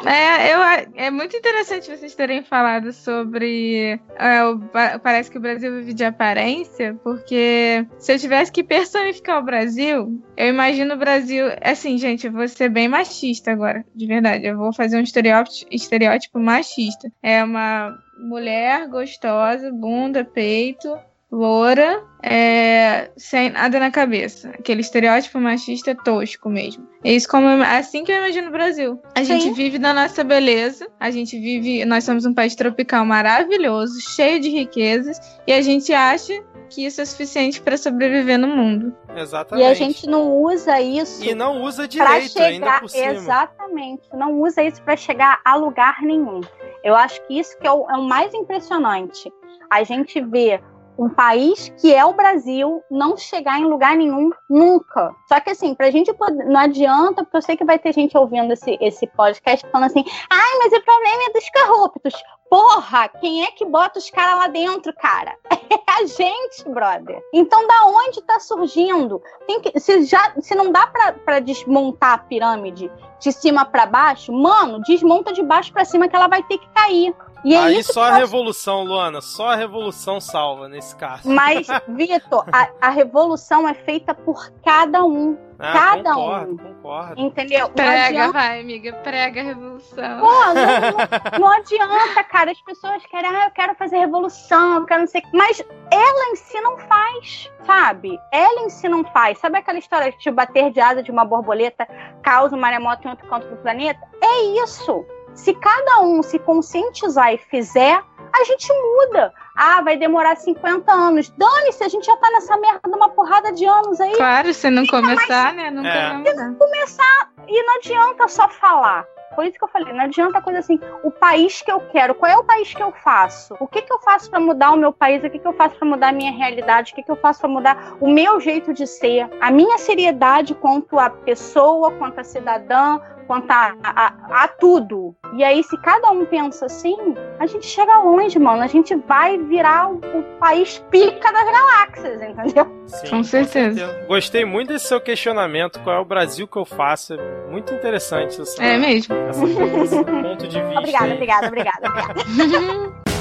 É, 0.05 0.53
eu, 0.53 0.59
é 0.95 1.09
muito 1.09 1.35
interessante 1.35 1.89
vocês 1.89 2.13
terem 2.13 2.43
falado 2.43 2.91
sobre. 2.91 3.99
É, 4.15 4.43
o, 4.43 4.59
parece 5.01 5.31
que 5.31 5.37
o 5.37 5.41
Brasil 5.41 5.71
vive 5.77 5.93
de 5.93 6.03
aparência, 6.03 6.95
porque 7.03 7.85
se 7.97 8.13
eu 8.13 8.19
tivesse 8.19 8.51
que 8.51 8.63
personificar 8.63 9.39
o 9.39 9.45
Brasil, 9.45 10.21
eu 10.35 10.47
imagino 10.47 10.95
o 10.95 10.97
Brasil. 10.97 11.45
Assim, 11.61 11.97
gente, 11.97 12.27
eu 12.27 12.33
vou 12.33 12.47
ser 12.47 12.69
bem 12.69 12.87
machista 12.87 13.51
agora, 13.51 13.85
de 13.95 14.05
verdade. 14.05 14.45
Eu 14.45 14.57
vou 14.57 14.73
fazer 14.73 14.97
um 14.97 15.01
estereótipo, 15.01 15.67
estereótipo 15.71 16.39
machista. 16.39 17.09
É 17.21 17.43
uma 17.43 17.97
mulher 18.17 18.87
gostosa, 18.87 19.71
bunda, 19.71 20.25
peito, 20.25 20.97
loura, 21.33 22.03
é, 22.21 23.09
sem 23.17 23.49
nada 23.49 23.79
na 23.79 23.89
cabeça. 23.89 24.49
Aquele 24.49 24.81
estereótipo 24.81 25.39
machista 25.39 25.95
tosco 25.95 26.47
mesmo. 26.47 26.87
É 27.03 27.11
isso 27.11 27.27
como 27.27 27.47
assim 27.63 28.03
que 28.03 28.11
eu 28.11 28.17
imagino 28.17 28.49
o 28.49 28.51
Brasil. 28.51 29.01
A 29.15 29.25
Sim. 29.25 29.39
gente 29.39 29.55
vive 29.55 29.79
da 29.79 29.95
nossa 29.95 30.23
beleza, 30.23 30.87
a 30.99 31.09
gente 31.09 31.39
vive, 31.39 31.83
nós 31.85 32.03
somos 32.03 32.23
um 32.23 32.33
país 32.35 32.55
tropical 32.55 33.03
maravilhoso, 33.03 33.99
cheio 34.15 34.39
de 34.39 34.49
riquezas, 34.49 35.19
e 35.47 35.51
a 35.51 35.61
gente 35.61 35.91
acha 35.91 36.33
que 36.69 36.85
isso 36.85 37.01
é 37.01 37.05
suficiente 37.05 37.59
para 37.59 37.77
sobreviver 37.77 38.37
no 38.37 38.47
mundo. 38.47 38.95
Exatamente. 39.15 39.65
E 39.65 39.67
a 39.67 39.73
gente 39.73 40.07
não 40.07 40.31
usa 40.37 40.79
isso. 40.79 41.23
E 41.23 41.33
não 41.33 41.63
usa 41.63 41.87
direito 41.87 42.31
chegar, 42.31 42.45
ainda 42.45 42.79
por 42.79 42.89
cima. 42.89 43.11
Exatamente. 43.11 44.03
Não 44.13 44.39
usa 44.39 44.63
isso 44.63 44.81
para 44.83 44.95
chegar 44.95 45.41
a 45.43 45.55
lugar 45.55 46.01
nenhum. 46.03 46.41
Eu 46.83 46.95
acho 46.95 47.25
que 47.25 47.39
isso 47.39 47.57
que 47.57 47.65
é 47.65 47.71
o, 47.71 47.89
é 47.89 47.97
o 47.97 48.03
mais 48.03 48.33
impressionante. 48.33 49.31
A 49.69 49.83
gente 49.83 50.21
vê 50.21 50.61
um 50.97 51.09
país 51.09 51.73
que 51.79 51.93
é 51.93 52.05
o 52.05 52.13
Brasil 52.13 52.81
não 52.89 53.17
chegar 53.17 53.59
em 53.59 53.65
lugar 53.65 53.95
nenhum 53.95 54.29
nunca. 54.49 55.13
Só 55.27 55.39
que 55.39 55.51
assim, 55.51 55.73
pra 55.73 55.91
gente 55.91 56.13
poder, 56.13 56.45
não 56.45 56.59
adianta, 56.59 57.23
porque 57.23 57.37
eu 57.37 57.41
sei 57.41 57.57
que 57.57 57.65
vai 57.65 57.79
ter 57.79 57.93
gente 57.93 58.17
ouvindo 58.17 58.51
esse, 58.53 58.77
esse 58.79 59.07
podcast 59.07 59.67
falando 59.71 59.87
assim: 59.87 60.03
ai, 60.29 60.59
mas 60.59 60.73
o 60.73 60.83
problema 60.83 61.23
é 61.29 61.33
dos 61.33 61.49
corruptos. 61.49 62.13
Porra, 62.49 63.09
quem 63.09 63.43
é 63.43 63.47
que 63.47 63.65
bota 63.65 63.97
os 63.97 64.11
caras 64.11 64.37
lá 64.37 64.47
dentro, 64.47 64.93
cara? 64.93 65.35
É 65.73 66.01
a 66.01 66.05
gente, 66.05 66.69
brother. 66.69 67.19
Então, 67.33 67.67
da 67.67 67.85
onde 67.85 68.21
tá 68.23 68.39
surgindo? 68.39 69.21
Tem 69.47 69.59
que, 69.59 69.79
se, 69.79 70.03
já, 70.03 70.33
se 70.39 70.53
não 70.53 70.71
dá 70.71 70.85
pra, 70.85 71.13
pra 71.13 71.39
desmontar 71.39 72.13
a 72.13 72.17
pirâmide 72.17 72.91
de 73.19 73.31
cima 73.31 73.65
para 73.65 73.85
baixo, 73.85 74.31
mano, 74.31 74.81
desmonta 74.81 75.33
de 75.33 75.41
baixo 75.41 75.71
para 75.71 75.85
cima 75.85 76.07
que 76.07 76.15
ela 76.15 76.27
vai 76.27 76.43
ter 76.43 76.57
que 76.57 76.69
cair. 76.69 77.15
E 77.43 77.53
é 77.53 77.59
Aí 77.59 77.83
só 77.83 78.03
a 78.03 78.15
revolução, 78.15 78.83
Luana, 78.83 79.19
só 79.19 79.49
a 79.49 79.55
revolução 79.55 80.21
salva 80.21 80.69
nesse 80.69 80.95
caso. 80.95 81.29
Mas, 81.29 81.67
Vitor, 81.89 82.45
a, 82.51 82.69
a 82.81 82.89
revolução 82.89 83.67
é 83.67 83.73
feita 83.73 84.13
por 84.13 84.49
cada 84.63 85.03
um. 85.03 85.37
Ah, 85.59 85.73
cada 85.73 86.13
concordo, 86.13 86.53
um. 86.53 86.57
Concordo. 86.57 87.21
Entendeu? 87.21 87.69
Prega, 87.69 88.31
vai, 88.31 88.61
amiga, 88.61 88.93
prega 88.93 89.41
a 89.41 89.43
revolução. 89.43 90.19
Pô, 90.19 90.45
não, 90.45 90.53
não, 90.55 91.39
não, 91.39 91.47
adianta, 91.57 92.23
cara. 92.23 92.51
As 92.51 92.61
pessoas 92.61 93.05
querem, 93.07 93.29
ah, 93.29 93.45
eu 93.45 93.51
quero 93.51 93.75
fazer 93.75 93.97
revolução, 93.97 94.77
eu 94.77 94.85
quero 94.85 95.01
não 95.01 95.07
sei. 95.07 95.21
Mas 95.33 95.63
ela 95.91 96.31
em 96.31 96.35
si 96.35 96.59
não 96.61 96.77
faz, 96.77 97.51
sabe? 97.65 98.19
Ela 98.31 98.61
em 98.61 98.69
si 98.69 98.87
não 98.87 99.03
faz. 99.03 99.37
Sabe 99.37 99.57
aquela 99.57 99.79
história 99.79 100.11
de 100.11 100.17
te 100.17 100.31
bater 100.31 100.71
de 100.71 100.79
asa 100.79 101.03
de 101.03 101.11
uma 101.11 101.25
borboleta 101.25 101.87
causa 102.21 102.55
um 102.55 102.59
maremoto 102.59 103.05
em 103.05 103.11
outro 103.11 103.27
canto 103.27 103.47
do 103.47 103.57
planeta? 103.57 104.01
É 104.21 104.63
isso. 104.63 105.05
Se 105.35 105.53
cada 105.53 106.01
um 106.01 106.21
se 106.21 106.37
conscientizar 106.39 107.33
e 107.33 107.37
fizer, 107.37 108.03
a 108.33 108.43
gente 108.43 108.71
muda. 108.73 109.33
Ah, 109.55 109.81
vai 109.81 109.97
demorar 109.97 110.35
50 110.35 110.91
anos. 110.91 111.29
Dane-se, 111.37 111.83
a 111.83 111.87
gente 111.87 112.05
já 112.05 112.17
tá 112.17 112.29
nessa 112.31 112.57
merda 112.57 112.81
uma 112.87 113.09
porrada 113.09 113.51
de 113.51 113.65
anos 113.65 113.99
aí. 114.01 114.15
Claro, 114.15 114.53
se 114.53 114.69
não 114.69 114.85
começar, 114.87 115.53
mais... 115.53 115.55
né? 115.55 115.71
Não 115.71 115.85
é. 115.85 116.23
Se 116.23 116.55
começar, 116.55 117.29
e 117.47 117.63
não 117.63 117.75
adianta 117.77 118.27
só 118.27 118.47
falar. 118.47 119.05
Por 119.35 119.45
isso 119.45 119.57
que 119.57 119.63
eu 119.63 119.67
falei, 119.67 119.93
não 119.93 120.01
adianta 120.01 120.41
coisa 120.41 120.59
assim, 120.59 120.79
o 121.03 121.11
país 121.11 121.61
que 121.61 121.71
eu 121.71 121.79
quero, 121.91 122.15
qual 122.15 122.31
é 122.31 122.37
o 122.37 122.43
país 122.43 122.73
que 122.73 122.81
eu 122.81 122.91
faço? 122.91 123.55
O 123.59 123.67
que, 123.67 123.81
que 123.81 123.91
eu 123.91 123.99
faço 123.99 124.29
para 124.29 124.39
mudar 124.39 124.71
o 124.71 124.77
meu 124.77 124.91
país? 124.91 125.23
O 125.23 125.29
que, 125.29 125.39
que 125.39 125.47
eu 125.47 125.53
faço 125.53 125.75
para 125.75 125.87
mudar 125.87 126.09
a 126.09 126.11
minha 126.11 126.31
realidade? 126.31 126.91
O 126.91 126.95
que, 126.95 127.03
que 127.03 127.11
eu 127.11 127.15
faço 127.15 127.41
para 127.41 127.49
mudar 127.49 127.95
o 127.99 128.09
meu 128.09 128.39
jeito 128.39 128.73
de 128.73 128.85
ser? 128.87 129.29
A 129.39 129.51
minha 129.51 129.77
seriedade 129.77 130.55
quanto 130.55 130.99
a 130.99 131.09
pessoa, 131.09 131.91
quanto 131.91 132.19
a 132.19 132.23
cidadã, 132.23 132.99
quanto 133.25 133.49
a, 133.49 133.75
a, 133.83 134.43
a, 134.43 134.47
tudo. 134.47 135.15
E 135.33 135.43
aí, 135.43 135.63
se 135.63 135.77
cada 135.77 136.11
um 136.11 136.25
pensa 136.25 136.65
assim, 136.65 136.95
a 137.39 137.45
gente 137.45 137.65
chega 137.65 137.99
longe, 137.99 138.37
mano. 138.37 138.61
A 138.61 138.67
gente 138.67 138.95
vai 138.95 139.37
virar 139.37 139.89
o, 139.89 139.95
o 139.95 140.23
país 140.39 140.83
pica 140.91 141.31
das 141.31 141.45
galáxias, 141.45 142.21
entendeu? 142.21 142.65
Sim, 142.85 143.09
com, 143.09 143.23
certeza. 143.23 143.69
com, 143.69 143.83
certeza. 143.83 144.05
Gostei 144.07 144.45
muito 144.45 144.69
desse 144.69 144.87
seu 144.87 145.01
questionamento. 145.01 145.79
Qual 145.79 145.95
é 145.95 145.99
o 145.99 146.05
Brasil 146.05 146.47
que 146.47 146.57
eu 146.57 146.65
faço? 146.65 147.13
É 147.13 147.49
muito 147.49 147.73
interessante. 147.73 148.41
Essa, 148.41 148.63
é 148.63 148.77
mesmo. 148.77 149.15
Essa, 149.29 149.45
esse 149.83 150.03
ponto 150.03 150.47
de 150.47 150.61
vista. 150.61 150.79
Obrigada, 150.79 151.13
obrigada, 151.13 151.47
obrigada, 151.47 151.89
obrigada. 151.89 153.03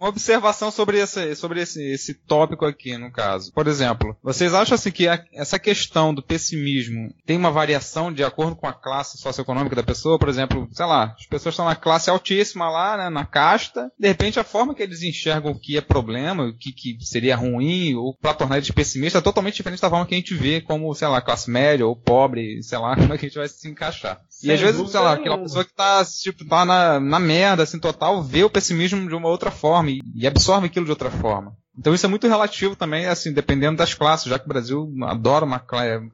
Uma 0.00 0.10
observação 0.10 0.70
sobre 0.70 0.98
esse, 0.98 1.34
sobre 1.34 1.60
esse, 1.60 1.82
esse 1.82 2.14
tópico 2.14 2.64
aqui, 2.64 2.96
no 2.96 3.10
caso. 3.10 3.52
Por 3.52 3.66
exemplo, 3.66 4.16
vocês 4.22 4.54
acham 4.54 4.76
assim 4.76 4.92
que 4.92 5.08
a, 5.08 5.24
essa 5.32 5.58
questão 5.58 6.14
do 6.14 6.22
pessimismo 6.22 7.12
tem 7.26 7.36
uma 7.36 7.50
variação 7.50 8.12
de 8.12 8.22
acordo 8.22 8.54
com 8.54 8.68
a 8.68 8.72
classe 8.72 9.18
socioeconômica 9.18 9.74
da 9.74 9.82
pessoa? 9.82 10.18
Por 10.18 10.28
exemplo, 10.28 10.68
sei 10.70 10.86
lá, 10.86 11.16
as 11.18 11.26
pessoas 11.26 11.54
estão 11.54 11.64
na 11.64 11.74
classe 11.74 12.08
altíssima 12.08 12.70
lá, 12.70 12.96
né, 12.96 13.10
na 13.10 13.26
casta, 13.26 13.90
de 13.98 14.06
repente 14.06 14.38
a 14.38 14.44
forma 14.44 14.74
que 14.74 14.82
eles 14.82 15.02
enxergam 15.02 15.50
o 15.50 15.58
que 15.58 15.76
é 15.76 15.80
problema, 15.80 16.44
o 16.44 16.56
que, 16.56 16.72
que 16.72 16.96
seria 17.04 17.34
ruim, 17.34 17.94
ou 17.94 18.14
para 18.14 18.34
tornar 18.34 18.58
eles 18.58 18.70
pessimistas, 18.70 19.20
é 19.20 19.24
totalmente 19.24 19.56
diferente 19.56 19.82
da 19.82 19.90
forma 19.90 20.06
que 20.06 20.14
a 20.14 20.18
gente 20.18 20.34
vê 20.34 20.60
como, 20.60 20.94
sei 20.94 21.08
lá, 21.08 21.20
classe 21.20 21.50
média 21.50 21.84
ou 21.84 21.96
pobre, 21.96 22.62
sei 22.62 22.78
lá, 22.78 22.94
como 22.96 23.12
é 23.12 23.18
que 23.18 23.26
a 23.26 23.28
gente 23.28 23.38
vai 23.38 23.48
se 23.48 23.68
encaixar. 23.68 24.20
Sem 24.38 24.50
e 24.50 24.52
às 24.52 24.60
vezes, 24.60 24.88
sei 24.88 25.00
lá, 25.00 25.14
aquela 25.14 25.36
pessoa 25.36 25.64
que 25.64 25.74
tá, 25.74 26.04
tipo, 26.04 26.46
tá 26.46 26.64
na, 26.64 27.00
na 27.00 27.18
merda, 27.18 27.64
assim, 27.64 27.78
total, 27.80 28.22
vê 28.22 28.44
o 28.44 28.50
pessimismo 28.50 29.08
de 29.08 29.14
uma 29.14 29.28
outra 29.28 29.50
forma 29.50 29.90
e, 29.90 30.00
e 30.14 30.28
absorve 30.28 30.68
aquilo 30.68 30.84
de 30.84 30.92
outra 30.92 31.10
forma. 31.10 31.56
Então 31.76 31.92
isso 31.92 32.06
é 32.06 32.08
muito 32.08 32.28
relativo 32.28 32.76
também, 32.76 33.06
assim, 33.06 33.32
dependendo 33.32 33.78
das 33.78 33.94
classes, 33.94 34.26
já 34.26 34.38
que 34.38 34.44
o 34.44 34.48
Brasil 34.48 34.92
adora 35.02 35.44
uma 35.44 35.60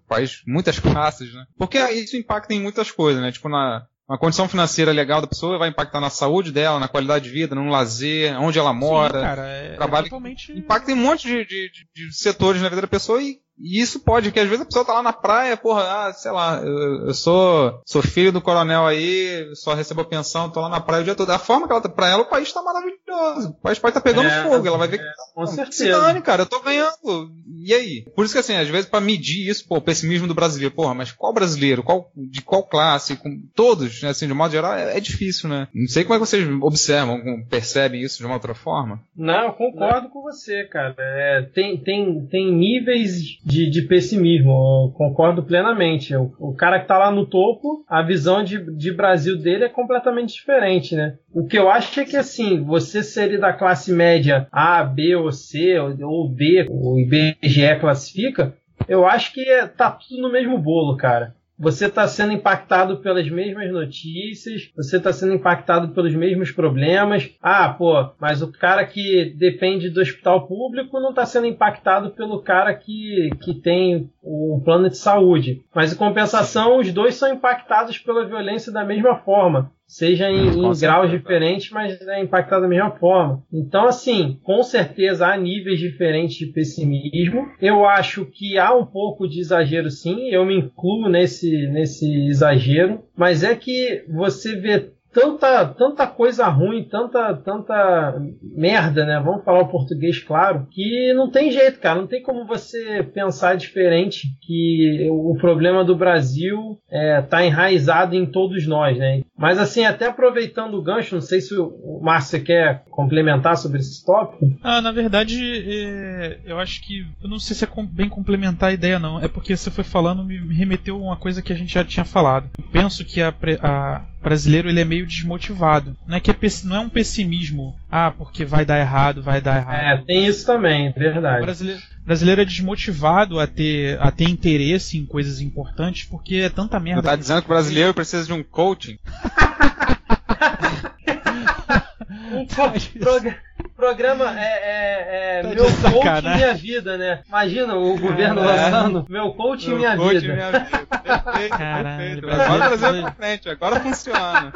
faz 0.09 0.43
muitas 0.47 0.79
classes, 0.79 1.35
né? 1.35 1.45
Porque 1.59 1.79
isso 1.91 2.17
impacta 2.17 2.55
em 2.55 2.63
muitas 2.63 2.91
coisas, 2.91 3.21
né? 3.21 3.31
Tipo, 3.31 3.51
na, 3.51 3.87
uma 4.09 4.19
condição 4.19 4.49
financeira 4.49 4.93
legal 4.93 5.21
da 5.21 5.27
pessoa 5.27 5.59
vai 5.59 5.69
impactar 5.69 6.01
na 6.01 6.11
saúde 6.11 6.53
dela, 6.53 6.79
na 6.79 6.89
qualidade 6.89 7.25
de 7.25 7.31
vida, 7.31 7.55
no 7.55 7.69
lazer, 7.69 8.39
onde 8.41 8.59
ela 8.59 8.73
mora. 8.73 9.19
Sim, 9.19 9.25
cara, 9.25 9.47
é, 9.47 9.77
trabalho. 9.77 10.07
É 10.07 10.11
totalmente... 10.11 10.53
Impacta 10.53 10.91
em 10.91 10.95
um 10.95 10.99
monte 10.99 11.27
de, 11.27 11.45
de, 11.47 11.71
de, 11.95 12.13
setores 12.15 12.61
na 12.61 12.69
vida 12.69 12.83
da 12.83 12.87
pessoa 12.87 13.23
e 13.23 13.43
e 13.59 13.81
isso 13.81 14.01
pode, 14.01 14.33
que 14.33 14.41
às 14.41 14.49
vezes 14.49 14.63
a 14.63 14.67
pessoa 14.67 14.85
tá 14.85 14.95
lá 14.95 15.03
na 15.03 15.13
praia, 15.13 15.57
porra, 15.57 15.83
ah, 15.83 16.13
sei 16.13 16.33
lá, 16.33 16.61
eu, 16.61 17.07
eu, 17.07 17.15
sou, 17.15 17.81
sou 17.87 18.03
filho 18.03 18.33
do 18.33 18.41
coronel 18.41 18.85
aí, 18.85 19.49
só 19.55 19.75
recebo 19.75 20.01
a 20.01 20.05
pensão, 20.05 20.51
tô 20.51 20.61
lá 20.61 20.69
na 20.69 20.81
praia 20.81 21.03
o 21.03 21.05
dia 21.05 21.15
todo. 21.15 21.31
A 21.31 21.39
forma 21.39 21.67
que 21.67 21.73
ela 21.73 21.81
tá, 21.81 21.89
pra 21.89 22.09
ela 22.09 22.23
o 22.23 22.29
país 22.29 22.53
tá 22.53 22.61
maravilhoso. 22.63 23.01
O 23.49 23.53
país 23.55 23.79
pode 23.79 23.97
estar 23.97 24.01
tá 24.01 24.01
pegando 24.01 24.29
é, 24.29 24.43
fogo, 24.43 24.67
ela 24.67 24.79
vai 24.79 24.89
ver 24.89 24.97
é, 24.97 24.99
que 24.99 25.05
tá, 25.05 25.25
com 25.35 25.47
certeza. 25.47 25.73
se 25.73 25.91
dane, 25.91 26.21
cara, 26.21 26.43
eu 26.43 26.47
tô 26.47 26.61
ganhando. 26.61 27.31
E 27.65 27.73
aí? 27.73 28.05
Por 28.15 28.25
isso 28.25 28.35
que 28.35 28.41
assim, 28.41 28.55
às 28.55 28.69
vezes 28.69 28.87
para 28.87 29.01
medir 29.01 29.49
isso, 29.49 29.67
pô, 29.67 29.77
o 29.77 29.83
pessimismo 29.83 30.27
do 30.27 30.35
brasileiro, 30.35 30.75
porra, 30.75 30.95
mas 30.95 31.13
qual 31.13 31.33
brasileiro? 31.33 31.83
Qual, 31.83 32.11
de 32.17 32.43
qual 32.43 32.63
classe? 32.63 33.17
Com 33.17 33.41
todos, 33.55 34.03
né, 34.03 34.11
assim, 34.11 34.27
de 34.27 34.35
modo 34.35 34.53
geral, 34.53 34.75
é, 34.75 34.97
é 34.97 35.01
difícil, 35.01 35.49
né? 35.49 35.69
Não 35.75 35.89
sei 35.89 36.05
como 36.05 36.15
é 36.15 36.19
que 36.19 36.27
vocês 36.27 36.47
observam, 36.63 37.21
percebem 37.49 38.03
isso 38.03 38.19
de 38.19 38.27
uma 38.27 38.35
outra 38.35 38.55
forma. 38.55 39.01
Não, 39.17 39.53
concordo 39.53 40.09
com 40.09 40.23
você, 40.23 40.65
cara. 40.65 40.95
É, 40.99 41.43
tem, 41.55 41.77
tem, 41.79 42.27
tem 42.27 42.53
níveis 42.53 43.39
de, 43.45 43.71
de 43.71 43.83
pessimismo 43.83 44.45
mesmo, 44.45 44.93
concordo 44.95 45.43
plenamente. 45.43 46.15
O, 46.15 46.33
o, 46.39 46.55
cara 46.55 46.81
que 46.81 46.89
tá 46.89 46.99
lá 46.99 47.11
no 47.11 47.27
topo, 47.27 47.85
a 47.89 48.03
visão 48.03 48.43
de, 48.43 48.59
de 48.77 48.93
Brasil 48.93 49.37
dele 49.37 49.65
é 49.65 49.69
completamente 49.69 50.35
diferente, 50.35 50.95
né? 50.95 51.17
O 51.33 51.47
que 51.47 51.59
eu 51.59 51.71
acho 51.71 52.01
é 52.01 52.05
que 52.05 52.17
assim, 52.17 52.63
você 52.63 53.03
seria 53.05 53.39
da 53.39 53.53
classe 53.53 53.93
média 53.93 54.49
A, 54.51 54.83
B 54.83 55.15
ou 55.17 55.31
C, 55.31 55.79
ou, 55.79 56.29
D, 56.29 56.67
o 56.69 56.99
IBGE 56.99 57.79
classifica, 57.81 58.55
eu 58.89 59.07
acho 59.07 59.33
que 59.33 59.41
é, 59.41 59.67
tá 59.67 59.91
tudo 59.91 60.21
no 60.21 60.33
mesmo 60.33 60.59
bolo, 60.59 60.97
cara. 60.97 61.35
Você 61.57 61.87
está 61.87 62.09
sendo 62.09 62.33
impactado 62.33 62.97
pelas 62.97 63.29
mesmas 63.31 63.71
notícias, 63.71 64.73
você 64.77 64.97
está 64.97 65.13
sendo 65.13 65.35
impactado 65.35 65.95
pelos 65.95 66.13
mesmos 66.13 66.51
problemas. 66.51 67.31
Ah, 67.41 67.69
pô, 67.69 68.11
mas 68.21 68.43
o 68.43 68.51
cara 68.51 68.85
que 68.85 69.33
depende 69.39 69.89
do 69.89 70.01
hospital 70.01 70.49
público 70.49 70.99
não 70.99 71.11
está 71.11 71.25
sendo 71.25 71.47
impactado 71.47 72.11
pelo 72.11 72.43
cara 72.43 72.75
que, 72.75 73.31
que 73.41 73.55
tem 73.55 74.11
um 74.23 74.61
plano 74.65 74.91
de 74.91 74.97
saúde. 74.97 75.65
Mas 75.73 75.93
em 75.93 75.97
compensação, 75.97 76.79
os 76.81 76.93
dois 76.93 77.15
são 77.15 77.33
impactados 77.33 77.99
pela 77.99 78.27
violência 78.27 78.73
da 78.73 78.85
mesma 78.85 79.19
forma. 79.19 79.71
Seja 79.95 80.29
em, 80.29 80.49
em 80.49 80.73
graus 80.81 81.09
diferentes, 81.09 81.71
mas 81.71 82.01
é 82.01 82.21
impactado 82.21 82.63
da 82.63 82.69
mesma 82.69 82.91
forma. 82.91 83.45
Então, 83.53 83.87
assim, 83.87 84.41
com 84.43 84.61
certeza 84.61 85.29
há 85.29 85.37
níveis 85.37 85.79
diferentes 85.79 86.37
de 86.37 86.47
pessimismo. 86.47 87.49
Eu 87.61 87.87
acho 87.87 88.27
que 88.27 88.59
há 88.59 88.75
um 88.75 88.85
pouco 88.85 89.29
de 89.29 89.39
exagero, 89.39 89.89
sim. 89.91 90.31
Eu 90.31 90.45
me 90.45 90.59
incluo 90.59 91.09
nesse, 91.09 91.69
nesse 91.69 92.27
exagero, 92.27 93.05
mas 93.17 93.45
é 93.45 93.55
que 93.55 94.05
você 94.09 94.57
vê 94.57 94.91
tanta, 95.15 95.67
tanta 95.67 96.07
coisa 96.07 96.47
ruim, 96.49 96.85
tanta, 96.85 97.35
tanta 97.37 98.21
merda, 98.43 99.07
né? 99.07 99.23
Vamos 99.25 99.45
falar 99.45 99.61
o 99.61 99.69
português 99.69 100.19
claro, 100.19 100.67
que 100.71 101.15
não 101.15 101.31
tem 101.31 101.53
jeito, 101.53 101.79
cara. 101.79 102.01
Não 102.01 102.09
tem 102.09 102.23
como 102.23 102.47
você 102.47 103.03
pensar 103.15 103.57
diferente 103.57 104.27
que 104.43 105.09
o 105.11 105.37
problema 105.41 105.85
do 105.85 105.97
Brasil 105.97 106.79
é, 106.91 107.23
tá 107.23 107.45
enraizado 107.45 108.17
em 108.17 108.27
todos 108.27 108.67
nós, 108.67 108.99
né? 108.99 109.23
Mas 109.39 109.59
assim, 109.59 109.85
até 109.85 110.07
aproveitando 110.07 110.75
o 110.75 110.83
gancho, 110.83 111.15
não 111.15 111.23
sei 111.23 111.41
se 111.41 111.55
o 111.57 112.01
Márcio 112.03 112.43
quer 112.43 112.85
complementar 112.91 113.57
sobre 113.57 113.79
esse 113.79 114.05
tópico. 114.05 114.53
Ah, 114.63 114.81
na 114.81 114.91
verdade, 114.91 115.39
é, 115.67 116.39
eu 116.45 116.59
acho 116.59 116.83
que. 116.83 117.07
Eu 117.23 117.29
não 117.29 117.39
sei 117.39 117.55
se 117.55 117.65
é 117.65 117.69
bem 117.91 118.09
complementar 118.09 118.71
a 118.71 118.73
ideia, 118.73 118.99
não. 118.99 119.21
É 119.21 119.29
porque 119.29 119.57
você 119.57 119.71
foi 119.71 119.85
falando, 119.85 120.25
me 120.25 120.39
remeteu 120.55 120.97
a 120.97 120.99
uma 120.99 121.17
coisa 121.17 121.43
que 121.43 121.53
a 121.53 121.57
gente 121.57 121.75
já 121.75 121.85
tinha 121.85 122.05
falado. 122.05 122.49
Eu 122.59 122.65
penso 122.73 123.05
que 123.05 123.21
a, 123.21 123.35
a 123.63 124.03
brasileiro 124.25 124.69
ele 124.69 124.81
é 124.81 124.85
meio 124.85 125.07
desmotivado. 125.07 125.97
Não 126.07 126.17
é 126.17 126.21
que 126.21 126.31
é, 126.31 126.37
não 126.65 126.77
é 126.77 126.81
um 126.81 126.89
pessimismo, 126.89 127.77
ah, 127.91 128.11
porque 128.11 128.45
vai 128.45 128.65
dar 128.65 128.81
errado, 128.81 129.23
vai 129.23 129.41
dar 129.41 129.59
errado. 129.59 129.77
É, 129.77 129.97
tem 130.05 130.27
isso 130.27 130.45
também, 130.45 130.91
verdade. 130.93 131.43
O 131.43 131.45
brasileiro, 131.45 131.81
brasileiro 132.05 132.41
é 132.41 132.45
desmotivado 132.45 133.39
a 133.39 133.47
ter, 133.47 134.01
a 134.01 134.11
ter 134.11 134.29
interesse 134.29 134.99
em 134.99 135.07
coisas 135.07 135.41
importantes 135.41 136.05
porque 136.05 136.37
é 136.37 136.49
tanta 136.49 136.81
merda. 136.81 137.03
Você 137.03 137.09
tá 137.09 137.17
dizendo 137.17 137.43
que 137.43 137.47
o 137.47 137.55
brasileiro 137.55 137.95
precisa 137.95 138.27
de 138.27 138.33
um 138.33 138.43
coaching? 138.43 138.99
um 142.33 142.47
coaching 142.47 142.99
programa 143.85 144.41
é, 144.41 144.45
é, 144.45 145.41
é 145.41 145.43
tá 145.43 145.49
meu 145.49 145.67
coach 145.67 146.25
e 146.25 146.35
minha 146.37 146.55
vida, 146.55 146.97
né? 146.97 147.23
Imagina 147.29 147.77
o 147.77 147.99
governo 147.99 148.43
lançando 148.43 149.07
meu 149.11 149.33
coach 149.35 149.71
e 149.71 149.75
minha 149.75 149.95
coach 149.95 150.21
vida. 150.21 150.33
Minha 150.33 150.51
vida. 150.51 150.69
Perfeito, 151.05 151.59
Caralho, 151.59 151.99
perfeito. 151.99 152.31
Agora 152.31 152.79
trazer 152.79 153.03
pra 153.03 153.13
frente, 153.13 153.49
agora 153.51 153.81
funciona. 153.81 154.53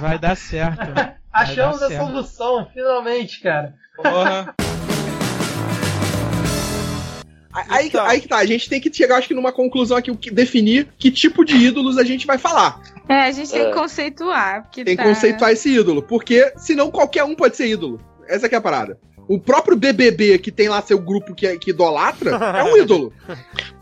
Vai 0.00 0.18
dar 0.18 0.36
certo. 0.36 0.82
Achamos 1.32 1.78
dar 1.78 1.86
a 1.86 1.88
certo. 1.90 2.06
solução, 2.06 2.68
finalmente, 2.74 3.40
cara. 3.40 3.74
Porra. 3.94 4.54
Aí, 7.68 7.86
então. 7.86 8.04
aí 8.04 8.20
que 8.20 8.28
tá, 8.28 8.38
a 8.38 8.46
gente 8.46 8.68
tem 8.68 8.80
que 8.80 8.92
chegar, 8.92 9.18
acho 9.18 9.28
que, 9.28 9.34
numa 9.34 9.52
conclusão 9.52 9.96
aqui, 9.96 10.10
definir 10.30 10.88
que 10.98 11.10
tipo 11.10 11.44
de 11.44 11.54
ídolos 11.54 11.98
a 11.98 12.02
gente 12.02 12.26
vai 12.26 12.38
falar. 12.38 12.80
É, 13.08 13.24
a 13.24 13.30
gente 13.30 13.50
tem 13.50 13.62
é. 13.62 13.64
que 13.66 13.74
conceituar. 13.74 14.68
tem 14.70 14.84
tá... 14.84 15.02
que 15.02 15.08
conceituar 15.08 15.52
esse 15.52 15.68
ídolo, 15.68 16.02
porque 16.02 16.52
senão 16.56 16.90
qualquer 16.90 17.24
um 17.24 17.34
pode 17.34 17.56
ser 17.56 17.68
ídolo. 17.68 18.00
Essa 18.32 18.48
que 18.48 18.54
é 18.54 18.58
a 18.58 18.62
parada. 18.62 18.98
O 19.28 19.38
próprio 19.38 19.76
BBB, 19.76 20.38
que 20.38 20.50
tem 20.50 20.68
lá 20.68 20.80
seu 20.82 20.98
grupo 20.98 21.34
que, 21.34 21.58
que 21.58 21.70
idolatra, 21.70 22.30
é 22.30 22.64
um 22.64 22.76
ídolo. 22.76 23.12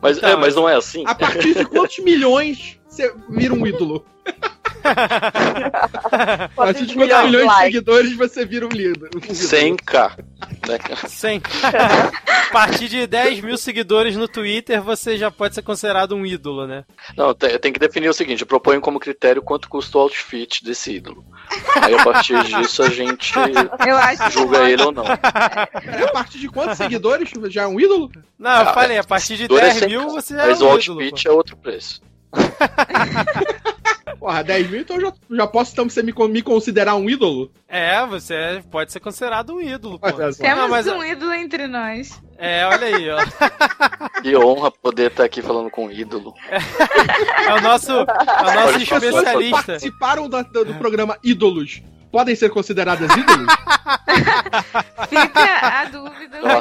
Mas, 0.03 0.23
é, 0.23 0.35
mas 0.35 0.55
não 0.55 0.69
é 0.69 0.75
assim. 0.75 1.05
A 1.07 1.15
partir 1.15 1.55
de 1.55 1.65
quantos 1.65 1.99
milhões 2.01 2.79
você 2.89 3.15
vira 3.29 3.55
um 3.55 3.67
ídolo? 3.67 4.05
a 4.85 6.49
partir 6.55 6.87
de 6.87 6.95
quantos 6.95 7.25
milhões 7.25 7.49
de 7.49 7.57
seguidores 7.65 8.17
você 8.17 8.45
vira 8.45 8.67
um 8.67 8.71
líder? 8.71 9.11
100k. 9.11 10.19
Né? 10.67 10.79
100. 11.09 11.43
a 12.49 12.53
partir 12.53 12.89
de 12.89 13.07
10 13.07 13.41
mil 13.41 13.57
seguidores 13.57 14.17
no 14.17 14.29
Twitter, 14.29 14.83
você 14.83 15.17
já 15.17 15.31
pode 15.31 15.55
ser 15.55 15.63
considerado 15.63 16.15
um 16.15 16.27
ídolo, 16.27 16.67
né? 16.67 16.85
Não, 17.17 17.35
tem, 17.35 17.59
tem 17.59 17.73
que 17.73 17.79
definir 17.79 18.09
o 18.09 18.15
seguinte: 18.15 18.43
eu 18.43 18.47
proponho 18.47 18.81
como 18.81 19.01
critério 19.01 19.43
quanto 19.43 19.69
custa 19.69 19.99
o 19.99 20.01
outfit 20.03 20.65
desse 20.65 20.97
ídolo. 20.97 21.25
Aí 21.81 21.95
a 21.95 22.05
partir 22.05 22.43
disso 22.45 22.83
a 22.83 22.89
gente 22.89 23.33
julga 24.33 24.69
ele 24.69 24.83
ou 24.83 24.93
não. 24.93 25.05
É, 25.05 26.05
a 26.05 26.13
partir 26.13 26.39
de 26.39 26.49
quantos 26.49 26.77
seguidores 26.77 27.31
já 27.49 27.63
é 27.63 27.67
um 27.67 27.81
ídolo? 27.81 28.11
Não, 28.39 28.51
eu 28.51 28.69
ah, 28.69 28.73
falei, 28.73 28.99
a 28.99 29.05
partir 29.05 29.37
de 29.37 29.49
10 29.49 29.87
mil 29.87 30.09
você 30.11 30.35
já 30.35 30.43
é 30.43 30.47
um 30.47 30.51
ídolo. 30.53 30.71
Mas 30.71 30.89
o 30.89 30.95
outfit 30.95 31.29
é 31.29 31.31
outro 31.31 31.57
preço. 31.57 32.03
Porra, 34.21 34.45
10 34.45 34.71
mil, 34.71 34.81
então 34.83 34.97
eu 34.97 35.03
já, 35.03 35.13
já 35.31 35.47
posso 35.47 35.73
então, 35.73 35.89
você 35.89 36.03
me, 36.03 36.13
me 36.29 36.43
considerar 36.43 36.95
um 36.95 37.09
ídolo? 37.09 37.51
É, 37.67 38.05
você 38.05 38.63
pode 38.71 38.93
ser 38.93 39.01
considerado 39.01 39.55
um 39.55 39.61
ídolo. 39.63 39.99
Pô. 39.99 40.13
Temos 40.13 40.39
Não, 40.39 40.69
mas... 40.69 40.87
um 40.87 41.03
ídolo 41.03 41.33
entre 41.33 41.67
nós. 41.67 42.23
É, 42.37 42.67
olha 42.67 42.87
aí, 42.87 43.11
ó. 43.11 43.19
Que 44.21 44.37
honra 44.37 44.71
poder 44.71 45.11
estar 45.11 45.25
aqui 45.25 45.41
falando 45.41 45.71
com 45.71 45.87
um 45.87 45.91
ídolo. 45.91 46.35
É, 46.51 46.59
é 47.49 47.55
o 47.55 47.63
nosso, 47.63 47.93
é 47.93 48.03
o 48.03 48.55
nosso 48.55 48.79
especialista. 48.79 49.65
participaram 49.65 50.29
do, 50.29 50.43
do, 50.45 50.65
do 50.67 50.75
programa 50.75 51.19
Ídolos 51.25 51.83
podem 52.11 52.35
ser 52.35 52.51
consideradas 52.51 53.11
ídolos? 53.17 53.47
Fica 55.09 55.81
a 55.81 55.85
dúvida 55.87 56.41
no 56.41 56.61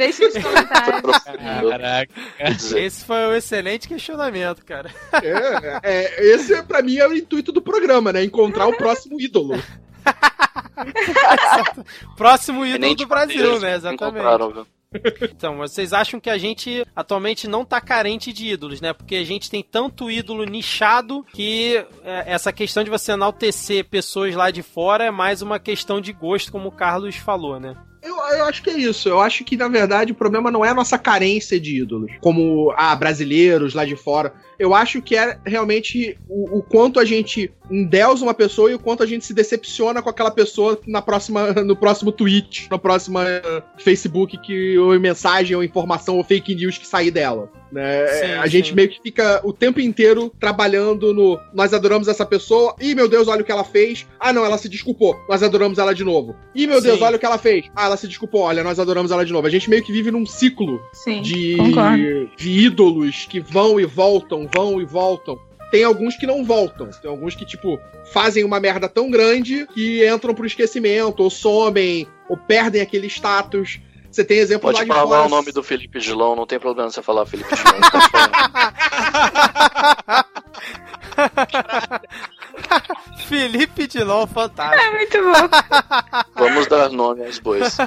Deixe 0.00 0.24
nos 0.24 0.42
comentários. 0.42 1.12
Caraca. 1.68 2.14
Esse 2.38 3.04
foi 3.04 3.26
um 3.26 3.34
excelente 3.34 3.86
questionamento, 3.86 4.64
cara. 4.64 4.90
É, 5.12 5.80
é, 5.82 6.32
esse, 6.32 6.62
pra 6.62 6.80
mim, 6.80 6.96
é 6.96 7.06
o 7.06 7.14
intuito 7.14 7.52
do 7.52 7.60
programa, 7.60 8.10
né? 8.10 8.24
Encontrar 8.24 8.66
o 8.66 8.74
próximo 8.74 9.20
ídolo. 9.20 9.62
próximo 12.16 12.64
ídolo 12.64 12.94
do 12.94 13.06
Brasil, 13.06 13.60
né? 13.60 13.74
Exatamente. 13.74 14.66
Então, 15.22 15.58
vocês 15.58 15.92
acham 15.92 16.18
que 16.18 16.30
a 16.30 16.38
gente 16.38 16.82
atualmente 16.96 17.46
não 17.46 17.62
tá 17.62 17.78
carente 17.78 18.32
de 18.32 18.48
ídolos, 18.48 18.80
né? 18.80 18.94
Porque 18.94 19.16
a 19.16 19.24
gente 19.24 19.50
tem 19.50 19.62
tanto 19.62 20.10
ídolo 20.10 20.44
nichado 20.44 21.26
que 21.34 21.76
é, 22.02 22.24
essa 22.26 22.54
questão 22.54 22.82
de 22.82 22.88
você 22.88 23.12
enaltecer 23.12 23.84
pessoas 23.84 24.34
lá 24.34 24.50
de 24.50 24.62
fora 24.62 25.04
é 25.04 25.10
mais 25.10 25.42
uma 25.42 25.60
questão 25.60 26.00
de 26.00 26.14
gosto, 26.14 26.50
como 26.50 26.70
o 26.70 26.72
Carlos 26.72 27.16
falou, 27.16 27.60
né? 27.60 27.76
Eu, 28.02 28.16
eu, 28.16 28.44
acho 28.44 28.62
que 28.62 28.70
é 28.70 28.78
isso. 28.78 29.08
Eu 29.08 29.20
acho 29.20 29.44
que, 29.44 29.56
na 29.56 29.68
verdade, 29.68 30.12
o 30.12 30.14
problema 30.14 30.50
não 30.50 30.64
é 30.64 30.70
a 30.70 30.74
nossa 30.74 30.98
carência 30.98 31.60
de 31.60 31.82
ídolos, 31.82 32.10
como 32.20 32.72
ah, 32.76 32.96
brasileiros 32.96 33.74
lá 33.74 33.84
de 33.84 33.94
fora. 33.94 34.32
Eu 34.58 34.74
acho 34.74 35.02
que 35.02 35.16
é 35.16 35.38
realmente 35.44 36.18
o, 36.28 36.58
o, 36.58 36.62
quanto 36.62 36.98
a 36.98 37.04
gente 37.04 37.52
endeusa 37.70 38.24
uma 38.24 38.34
pessoa 38.34 38.70
e 38.70 38.74
o 38.74 38.78
quanto 38.78 39.02
a 39.02 39.06
gente 39.06 39.24
se 39.24 39.34
decepciona 39.34 40.02
com 40.02 40.08
aquela 40.08 40.30
pessoa 40.30 40.80
na 40.86 41.02
próxima, 41.02 41.52
no 41.52 41.76
próximo 41.76 42.10
tweet, 42.10 42.68
na 42.70 42.78
próxima 42.78 43.22
uh, 43.24 43.62
Facebook 43.82 44.38
que 44.38 44.78
ou 44.78 44.98
mensagem 44.98 45.54
ou 45.54 45.62
informação 45.62 46.16
ou 46.16 46.24
fake 46.24 46.54
news 46.54 46.78
que 46.78 46.86
sair 46.86 47.10
dela. 47.10 47.50
Né? 47.72 48.06
Sim, 48.06 48.32
a 48.32 48.42
sim. 48.42 48.50
gente 48.50 48.74
meio 48.74 48.88
que 48.88 49.00
fica 49.00 49.40
o 49.44 49.52
tempo 49.52 49.80
inteiro 49.80 50.32
trabalhando 50.40 51.14
no 51.14 51.38
nós 51.54 51.72
adoramos 51.72 52.08
essa 52.08 52.26
pessoa, 52.26 52.74
e 52.80 52.94
meu 52.94 53.08
Deus, 53.08 53.28
olha 53.28 53.42
o 53.42 53.44
que 53.44 53.52
ela 53.52 53.64
fez. 53.64 54.06
Ah, 54.18 54.32
não, 54.32 54.44
ela 54.44 54.58
se 54.58 54.68
desculpou, 54.68 55.16
nós 55.28 55.42
adoramos 55.42 55.78
ela 55.78 55.94
de 55.94 56.04
novo. 56.04 56.34
E 56.54 56.66
meu 56.66 56.80
sim. 56.80 56.88
Deus, 56.88 57.00
olha 57.00 57.16
o 57.16 57.18
que 57.18 57.26
ela 57.26 57.38
fez. 57.38 57.66
Ah, 57.74 57.86
ela 57.86 57.96
se 57.96 58.08
desculpou, 58.08 58.42
olha, 58.42 58.64
nós 58.64 58.78
adoramos 58.78 59.10
ela 59.10 59.24
de 59.24 59.32
novo. 59.32 59.46
A 59.46 59.50
gente 59.50 59.70
meio 59.70 59.82
que 59.82 59.92
vive 59.92 60.10
num 60.10 60.26
ciclo 60.26 60.80
de, 61.22 61.56
de 62.36 62.50
ídolos 62.50 63.26
que 63.28 63.40
vão 63.40 63.78
e 63.78 63.84
voltam, 63.84 64.48
vão 64.52 64.80
e 64.80 64.84
voltam 64.84 65.38
tem 65.70 65.84
alguns 65.84 66.16
que 66.16 66.26
não 66.26 66.44
voltam. 66.44 66.88
Tem 67.00 67.08
alguns 67.10 67.34
que, 67.34 67.46
tipo, 67.46 67.78
fazem 68.12 68.44
uma 68.44 68.58
merda 68.58 68.88
tão 68.88 69.10
grande 69.10 69.66
que 69.72 70.06
entram 70.06 70.34
pro 70.34 70.46
esquecimento, 70.46 71.22
ou 71.22 71.30
somem, 71.30 72.06
ou 72.28 72.36
perdem 72.36 72.82
aquele 72.82 73.06
status. 73.06 73.80
Você 74.10 74.24
tem 74.24 74.38
exemplo 74.38 74.62
Pode 74.62 74.78
lá 74.78 74.84
de 74.84 74.88
falar 74.88 75.06
fora... 75.06 75.26
o 75.26 75.28
nome 75.28 75.52
do 75.52 75.62
Felipe 75.62 76.00
Gilão, 76.00 76.34
não 76.34 76.46
tem 76.46 76.58
problema 76.58 76.90
você 76.90 77.00
falar 77.00 77.24
Felipe 77.26 77.54
Gilão. 77.54 77.74
Felipe 83.26 83.86
Dilon, 83.86 84.26
fantástico. 84.26 84.82
É 84.82 84.90
muito 84.90 85.16
bom. 85.22 85.48
Vamos 86.34 86.66
dar 86.66 86.90
nome 86.90 87.24
aos 87.24 87.38
bois. 87.38 87.78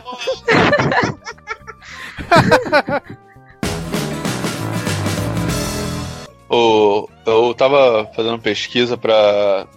o, 6.50 7.10
eu 7.26 7.54
tava 7.54 8.10
fazendo 8.16 8.40
pesquisa 8.40 8.96
para 8.98 9.68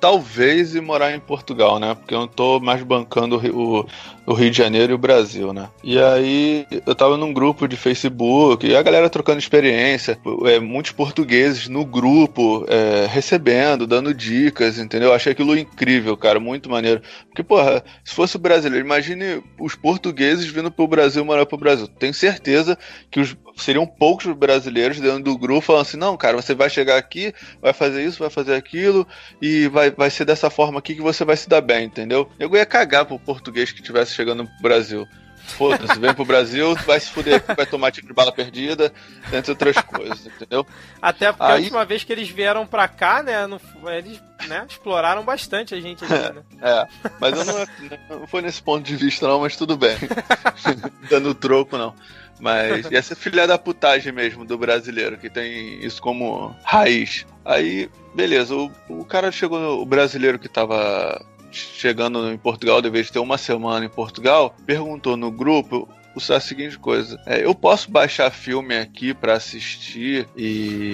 talvez 0.00 0.74
ir 0.74 0.80
morar 0.80 1.14
em 1.14 1.20
Portugal, 1.20 1.78
né? 1.78 1.94
Porque 1.94 2.14
eu 2.14 2.20
não 2.20 2.28
tô 2.28 2.58
mais 2.60 2.82
bancando 2.82 3.36
o, 3.36 3.86
o 4.26 4.32
Rio 4.32 4.50
de 4.50 4.58
Janeiro 4.58 4.92
e 4.92 4.94
o 4.94 4.98
Brasil, 4.98 5.52
né? 5.52 5.68
E 5.82 5.98
aí 5.98 6.66
eu 6.86 6.94
tava 6.94 7.16
num 7.16 7.32
grupo 7.32 7.68
de 7.68 7.76
Facebook 7.76 8.66
e 8.66 8.74
a 8.74 8.82
galera 8.82 9.10
trocando 9.10 9.38
experiência, 9.38 10.18
é, 10.46 10.58
muitos 10.58 10.92
portugueses 10.92 11.68
no 11.68 11.84
grupo 11.84 12.64
é, 12.68 13.06
recebendo, 13.06 13.86
dando 13.86 14.14
dicas, 14.14 14.78
entendeu? 14.78 15.10
Eu 15.10 15.14
achei 15.14 15.32
aquilo 15.32 15.56
incrível, 15.56 16.16
cara, 16.16 16.40
muito 16.40 16.70
maneiro. 16.70 17.02
Porque, 17.26 17.42
porra, 17.42 17.84
se 18.04 18.14
fosse 18.14 18.36
o 18.36 18.38
brasileiro, 18.38 18.84
imagine 18.84 19.42
os 19.58 19.74
portugueses 19.74 20.46
vindo 20.46 20.70
pro 20.70 20.88
Brasil 20.88 21.24
morar 21.24 21.46
pro 21.46 21.58
Brasil. 21.58 21.86
Tenho 21.86 22.14
certeza 22.14 22.78
que 23.10 23.20
os, 23.20 23.36
seriam 23.56 23.86
poucos 23.86 24.26
brasileiros 24.34 25.00
dentro 25.00 25.22
do 25.22 25.38
grupo 25.38 25.60
falando 25.60 25.82
assim: 25.82 25.96
não, 25.96 26.16
cara, 26.16 26.40
você 26.40 26.54
vai 26.54 26.70
chegar 26.70 26.96
aqui, 26.96 27.32
vai 27.60 27.72
fazer 27.72 28.04
isso, 28.04 28.18
vai 28.18 28.30
fazer 28.30 28.54
aquilo, 28.54 29.06
e 29.40 29.68
vai, 29.68 29.90
vai 29.90 30.10
ser 30.10 30.24
dessa 30.24 30.50
forma 30.50 30.78
aqui 30.78 30.94
que 30.94 31.02
você 31.02 31.24
vai 31.24 31.36
se 31.36 31.48
dar 31.48 31.60
bem, 31.60 31.86
entendeu? 31.86 32.28
Eu 32.38 32.54
ia 32.54 32.66
cagar 32.66 33.04
pro 33.04 33.18
português 33.18 33.72
que 33.72 33.82
tivesse 33.82 34.13
chegando 34.14 34.44
no 34.44 34.50
Brasil. 34.60 35.08
Foda-se, 35.46 35.98
vem 35.98 36.14
pro 36.14 36.24
Brasil, 36.24 36.74
vai 36.86 36.98
se 36.98 37.10
fuder, 37.10 37.44
vai 37.54 37.66
tomar 37.66 37.92
tiro 37.92 38.06
de 38.06 38.14
bala 38.14 38.32
perdida, 38.32 38.90
entre 39.30 39.50
outras 39.50 39.76
coisas, 39.76 40.26
entendeu? 40.26 40.66
Até 41.02 41.30
porque 41.32 41.44
Aí... 41.44 41.52
a 41.52 41.60
última 41.60 41.84
vez 41.84 42.02
que 42.02 42.12
eles 42.12 42.30
vieram 42.30 42.66
pra 42.66 42.88
cá, 42.88 43.22
né, 43.22 43.46
eles 43.96 44.20
né, 44.48 44.64
exploraram 44.68 45.22
bastante 45.22 45.74
a 45.74 45.80
gente 45.80 46.02
aqui, 46.02 46.14
né? 46.14 46.42
É, 46.62 46.86
mas 47.20 47.38
eu 47.38 47.44
não, 47.44 48.20
não 48.20 48.26
foi 48.26 48.40
nesse 48.40 48.62
ponto 48.62 48.84
de 48.84 48.96
vista 48.96 49.28
não, 49.28 49.40
mas 49.40 49.54
tudo 49.54 49.76
bem. 49.76 49.96
Dando 51.10 51.34
troco, 51.34 51.76
não. 51.76 51.94
Mas 52.40 52.90
e 52.90 52.96
essa 52.96 53.14
filha 53.14 53.46
da 53.46 53.58
putagem 53.58 54.12
mesmo 54.12 54.44
do 54.44 54.58
brasileiro, 54.58 55.18
que 55.18 55.30
tem 55.30 55.84
isso 55.84 56.00
como 56.00 56.54
raiz. 56.64 57.26
Aí, 57.44 57.88
beleza, 58.14 58.54
o, 58.54 58.72
o 58.88 59.04
cara 59.04 59.30
chegou, 59.30 59.80
o 59.80 59.86
brasileiro 59.86 60.38
que 60.38 60.48
tava 60.48 61.24
chegando 61.54 62.30
em 62.30 62.38
Portugal, 62.38 62.82
deveria 62.82 63.10
ter 63.10 63.18
uma 63.18 63.38
semana 63.38 63.84
em 63.84 63.88
Portugal, 63.88 64.54
perguntou 64.66 65.16
no 65.16 65.30
grupo 65.30 65.88
a 66.30 66.40
seguinte 66.40 66.78
coisa: 66.78 67.20
é, 67.26 67.44
eu 67.44 67.54
posso 67.54 67.90
baixar 67.90 68.30
filme 68.30 68.76
aqui 68.76 69.12
para 69.12 69.34
assistir 69.34 70.28
e, 70.36 70.92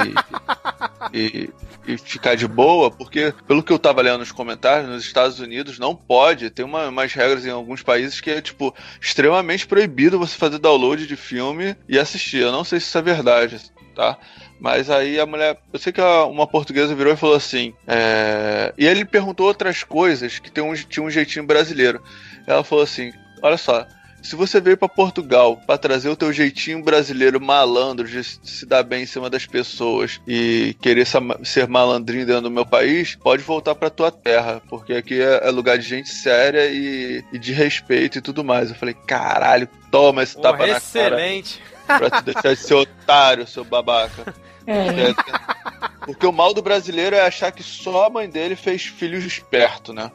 e, 1.12 1.50
e, 1.86 1.98
ficar 1.98 2.34
de 2.34 2.48
boa? 2.48 2.90
Porque, 2.90 3.34
pelo 3.46 3.62
que 3.62 3.72
eu 3.72 3.78
tava 3.78 4.02
lendo 4.02 4.18
nos 4.18 4.32
comentários, 4.32 4.88
nos 4.88 5.04
Estados 5.04 5.40
Unidos 5.40 5.78
não 5.78 5.94
pode. 5.94 6.50
Tem 6.50 6.64
uma, 6.64 6.88
umas 6.88 7.12
regras 7.12 7.44
em 7.44 7.50
alguns 7.50 7.82
países 7.82 8.20
que 8.20 8.30
é, 8.30 8.40
tipo, 8.40 8.74
extremamente 9.00 9.66
proibido 9.66 10.18
você 10.18 10.36
fazer 10.36 10.58
download 10.58 11.06
de 11.06 11.16
filme 11.16 11.76
e 11.88 11.98
assistir. 11.98 12.38
Eu 12.38 12.52
não 12.52 12.64
sei 12.64 12.80
se 12.80 12.86
isso 12.86 12.98
é 12.98 13.02
verdade, 13.02 13.60
tá? 13.94 14.18
Mas 14.60 14.90
aí 14.90 15.18
a 15.18 15.26
mulher. 15.26 15.58
Eu 15.72 15.78
sei 15.78 15.92
que 15.92 16.00
uma 16.00 16.46
portuguesa 16.46 16.94
virou 16.94 17.12
e 17.12 17.16
falou 17.16 17.36
assim. 17.36 17.72
É... 17.86 18.72
E 18.76 18.86
ele 18.86 19.04
perguntou 19.04 19.46
outras 19.46 19.82
coisas 19.82 20.38
que 20.38 20.50
tem 20.50 20.62
um, 20.62 20.74
tinha 20.74 21.04
um 21.04 21.10
jeitinho 21.10 21.46
brasileiro. 21.46 22.02
Ela 22.46 22.62
falou 22.62 22.84
assim: 22.84 23.10
Olha 23.42 23.56
só, 23.56 23.86
se 24.22 24.36
você 24.36 24.60
veio 24.60 24.76
para 24.76 24.88
Portugal 24.88 25.56
para 25.66 25.78
trazer 25.78 26.08
o 26.08 26.16
teu 26.16 26.32
jeitinho 26.32 26.82
brasileiro 26.82 27.40
malandro 27.40 28.06
de 28.06 28.22
se 28.22 28.66
dar 28.66 28.82
bem 28.82 29.02
em 29.02 29.06
cima 29.06 29.30
das 29.30 29.46
pessoas 29.46 30.20
e 30.26 30.76
querer 30.80 31.06
ser 31.42 31.66
malandrinho 31.66 32.26
dentro 32.26 32.42
do 32.42 32.50
meu 32.50 32.66
país, 32.66 33.16
pode 33.16 33.42
voltar 33.42 33.74
para 33.74 33.88
tua 33.88 34.10
terra, 34.10 34.60
porque 34.68 34.92
aqui 34.92 35.20
é, 35.20 35.48
é 35.48 35.50
lugar 35.50 35.78
de 35.78 35.88
gente 35.88 36.10
séria 36.10 36.66
e, 36.66 37.24
e, 37.32 37.38
de 37.38 37.52
respeito 37.52 38.18
e 38.18 38.20
tudo 38.20 38.44
mais. 38.44 38.68
Eu 38.68 38.76
falei, 38.76 38.94
caralho, 39.06 39.68
toma 39.90 40.22
esse 40.22 40.36
tapa 40.36 40.66
na 40.66 40.66
cara. 40.66 40.78
Excelente. 40.78 41.62
Pra 41.98 42.10
te 42.10 42.24
deixar 42.24 42.54
de 42.54 42.60
ser 42.60 42.74
otário, 42.74 43.46
seu 43.46 43.64
babaca. 43.64 44.34
É. 44.66 45.14
Porque 46.04 46.26
o 46.26 46.32
mal 46.32 46.54
do 46.54 46.62
brasileiro 46.62 47.14
é 47.14 47.20
achar 47.20 47.52
que 47.52 47.62
só 47.62 48.06
a 48.06 48.10
mãe 48.10 48.28
dele 48.28 48.56
fez 48.56 48.82
filhos 48.84 49.24
esperto, 49.24 49.92
né? 49.92 50.10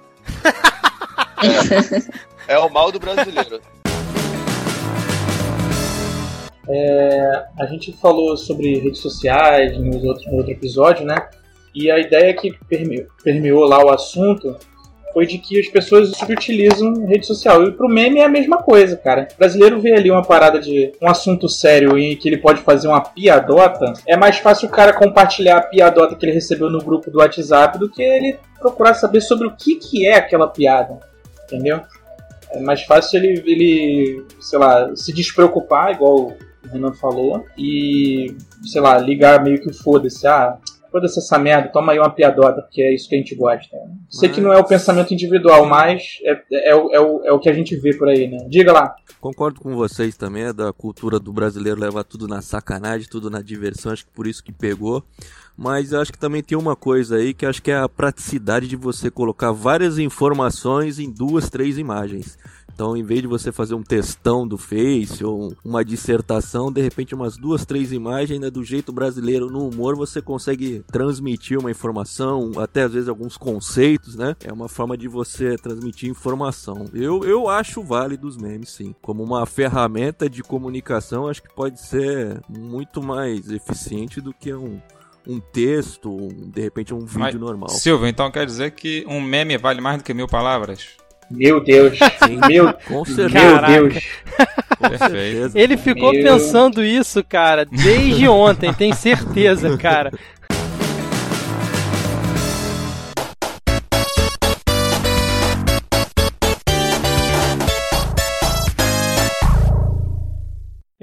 É, 2.47 2.53
é 2.55 2.59
o 2.59 2.69
mal 2.69 2.91
do 2.91 2.99
brasileiro. 2.99 3.61
É, 6.67 7.45
a 7.59 7.65
gente 7.67 7.93
falou 7.93 8.35
sobre 8.35 8.79
redes 8.79 8.99
sociais 8.99 9.77
no 9.77 10.03
outro, 10.03 10.29
no 10.31 10.37
outro 10.37 10.51
episódio, 10.51 11.05
né? 11.05 11.15
E 11.73 11.91
a 11.91 11.99
ideia 11.99 12.33
que 12.33 12.51
permeou, 12.67 13.05
permeou 13.23 13.65
lá 13.65 13.83
o 13.83 13.89
assunto 13.89 14.57
foi 15.15 15.25
de 15.25 15.37
que 15.37 15.57
as 15.57 15.67
pessoas 15.69 16.09
subutilizam 16.09 17.05
rede 17.05 17.25
social. 17.25 17.63
E 17.63 17.71
pro 17.71 17.87
meme 17.87 18.19
é 18.19 18.25
a 18.25 18.29
mesma 18.29 18.57
coisa, 18.57 18.97
cara. 18.97 19.29
O 19.33 19.37
brasileiro 19.37 19.79
vê 19.79 19.93
ali 19.93 20.11
uma 20.11 20.21
parada 20.21 20.59
de 20.59 20.91
um 21.01 21.07
assunto 21.07 21.47
sério 21.47 21.97
em 21.97 22.17
que 22.17 22.27
ele 22.27 22.35
pode 22.35 22.59
fazer 22.59 22.89
uma 22.89 22.99
piadota. 22.99 23.93
É 24.05 24.17
mais 24.17 24.39
fácil 24.39 24.67
o 24.67 24.71
cara 24.71 24.91
compartilhar 24.91 25.55
a 25.55 25.61
piadota 25.61 26.17
que 26.17 26.25
ele 26.25 26.33
recebeu 26.33 26.69
no 26.69 26.83
grupo 26.83 27.09
do 27.09 27.19
WhatsApp 27.19 27.79
do 27.79 27.89
que 27.89 28.03
ele 28.03 28.37
procurar 28.59 28.93
saber 28.93 29.21
sobre 29.21 29.47
o 29.47 29.55
que, 29.55 29.75
que 29.75 30.05
é 30.05 30.15
aquela 30.15 30.49
piada. 30.49 30.99
Entendeu? 31.45 31.79
É 32.51 32.59
mais 32.59 32.83
fácil 32.83 33.23
ele, 33.23 33.41
ele, 33.45 34.25
sei 34.41 34.59
lá, 34.59 34.93
se 34.97 35.13
despreocupar, 35.13 35.93
igual 35.93 36.27
o 36.27 36.37
Renan 36.69 36.91
falou, 36.91 37.45
e, 37.57 38.35
sei 38.65 38.81
lá, 38.81 38.97
ligar 38.97 39.41
meio 39.41 39.61
que 39.61 39.71
foda-se. 39.71 40.27
Ah, 40.27 40.57
foda-se 40.95 41.19
essa 41.19 41.37
merda, 41.37 41.67
toma 41.73 41.91
aí 41.91 41.99
uma 41.99 42.09
piadota, 42.09 42.61
porque 42.61 42.81
é 42.81 42.95
isso 42.95 43.09
que 43.09 43.15
a 43.15 43.17
gente 43.17 43.35
gosta. 43.35 43.75
Mas... 43.75 44.17
Sei 44.17 44.29
que 44.29 44.39
não 44.39 44.53
é 44.53 44.57
o 44.57 44.63
pensamento 44.63 45.13
individual, 45.13 45.65
mas 45.65 46.19
é, 46.23 46.31
é, 46.31 46.69
é, 46.69 46.71
é, 46.71 47.01
o, 47.01 47.21
é 47.25 47.33
o 47.33 47.39
que 47.39 47.49
a 47.49 47.53
gente 47.53 47.75
vê 47.75 47.93
por 47.93 48.07
aí, 48.07 48.29
né? 48.29 48.37
Diga 48.49 48.71
lá. 48.71 48.95
Concordo 49.19 49.59
com 49.59 49.75
vocês 49.75 50.15
também, 50.15 50.43
é 50.43 50.53
da 50.53 50.71
cultura 50.71 51.19
do 51.19 51.33
brasileiro 51.33 51.81
levar 51.81 52.05
tudo 52.05 52.29
na 52.29 52.41
sacanagem, 52.41 53.09
tudo 53.09 53.29
na 53.29 53.41
diversão, 53.41 53.91
acho 53.91 54.05
que 54.05 54.11
por 54.13 54.25
isso 54.25 54.41
que 54.41 54.53
pegou. 54.53 55.03
Mas 55.57 55.93
acho 55.93 56.13
que 56.13 56.19
também 56.19 56.41
tem 56.41 56.57
uma 56.57 56.75
coisa 56.75 57.17
aí 57.17 57.33
que 57.33 57.45
acho 57.45 57.61
que 57.61 57.71
é 57.71 57.77
a 57.77 57.89
praticidade 57.89 58.67
de 58.67 58.77
você 58.77 59.11
colocar 59.11 59.51
várias 59.51 59.97
informações 59.99 60.97
em 60.97 61.11
duas, 61.11 61.49
três 61.49 61.77
imagens. 61.77 62.37
Então, 62.75 62.97
em 62.97 63.03
vez 63.03 63.21
de 63.21 63.27
você 63.27 63.53
fazer 63.53 63.73
um 63.73 63.81
textão 63.81 64.45
do 64.45 64.57
Face 64.57 65.23
ou 65.23 65.55
uma 65.63 65.83
dissertação, 65.83 66.69
de 66.69 66.81
repente 66.81 67.15
umas 67.15 67.37
duas, 67.37 67.65
três 67.65 67.93
imagens, 67.93 68.31
ainda 68.31 68.51
do 68.51 68.65
jeito 68.65 68.91
brasileiro 68.91 69.49
no 69.49 69.69
humor, 69.69 69.95
você 69.95 70.21
consegue 70.21 70.83
transmitir 70.91 71.57
uma 71.57 71.71
informação, 71.71 72.51
até 72.57 72.83
às 72.83 72.91
vezes 72.91 73.07
alguns 73.07 73.37
conceitos, 73.37 74.15
né? 74.15 74.35
É 74.43 74.51
uma 74.51 74.67
forma 74.67 74.97
de 74.97 75.07
você 75.07 75.55
transmitir 75.55 76.09
informação. 76.09 76.85
Eu, 76.93 77.23
eu 77.23 77.47
acho 77.47 77.81
válido 77.81 78.27
os 78.27 78.35
memes, 78.35 78.71
sim. 78.71 78.93
Como 79.01 79.23
uma 79.23 79.45
ferramenta 79.45 80.29
de 80.29 80.43
comunicação, 80.43 81.29
acho 81.29 81.41
que 81.41 81.55
pode 81.55 81.79
ser 81.79 82.41
muito 82.49 83.01
mais 83.01 83.49
eficiente 83.49 84.19
do 84.19 84.33
que 84.33 84.53
um, 84.53 84.81
um 85.25 85.39
texto, 85.39 86.13
um, 86.13 86.27
de 86.49 86.61
repente 86.61 86.93
um 86.93 86.99
vídeo 86.99 87.19
Mas, 87.19 87.35
normal. 87.35 87.69
Silvio, 87.69 88.05
então 88.05 88.29
quer 88.29 88.45
dizer 88.45 88.71
que 88.71 89.05
um 89.07 89.21
meme 89.21 89.57
vale 89.57 89.79
mais 89.79 89.99
do 89.99 90.03
que 90.03 90.13
mil 90.13 90.27
palavras? 90.27 91.04
Meu 91.29 91.59
Deus. 91.63 91.97
Sim, 91.97 92.39
meu, 92.47 92.73
com 92.73 93.03
certeza. 93.05 93.61
Meu 93.67 93.89
Deus. 93.89 95.55
Ele 95.55 95.77
ficou 95.77 96.11
meu... 96.11 96.23
pensando 96.23 96.83
isso, 96.83 97.23
cara, 97.23 97.65
desde 97.65 98.27
ontem, 98.27 98.73
tem 98.73 98.93
certeza, 98.93 99.77
cara. 99.77 100.11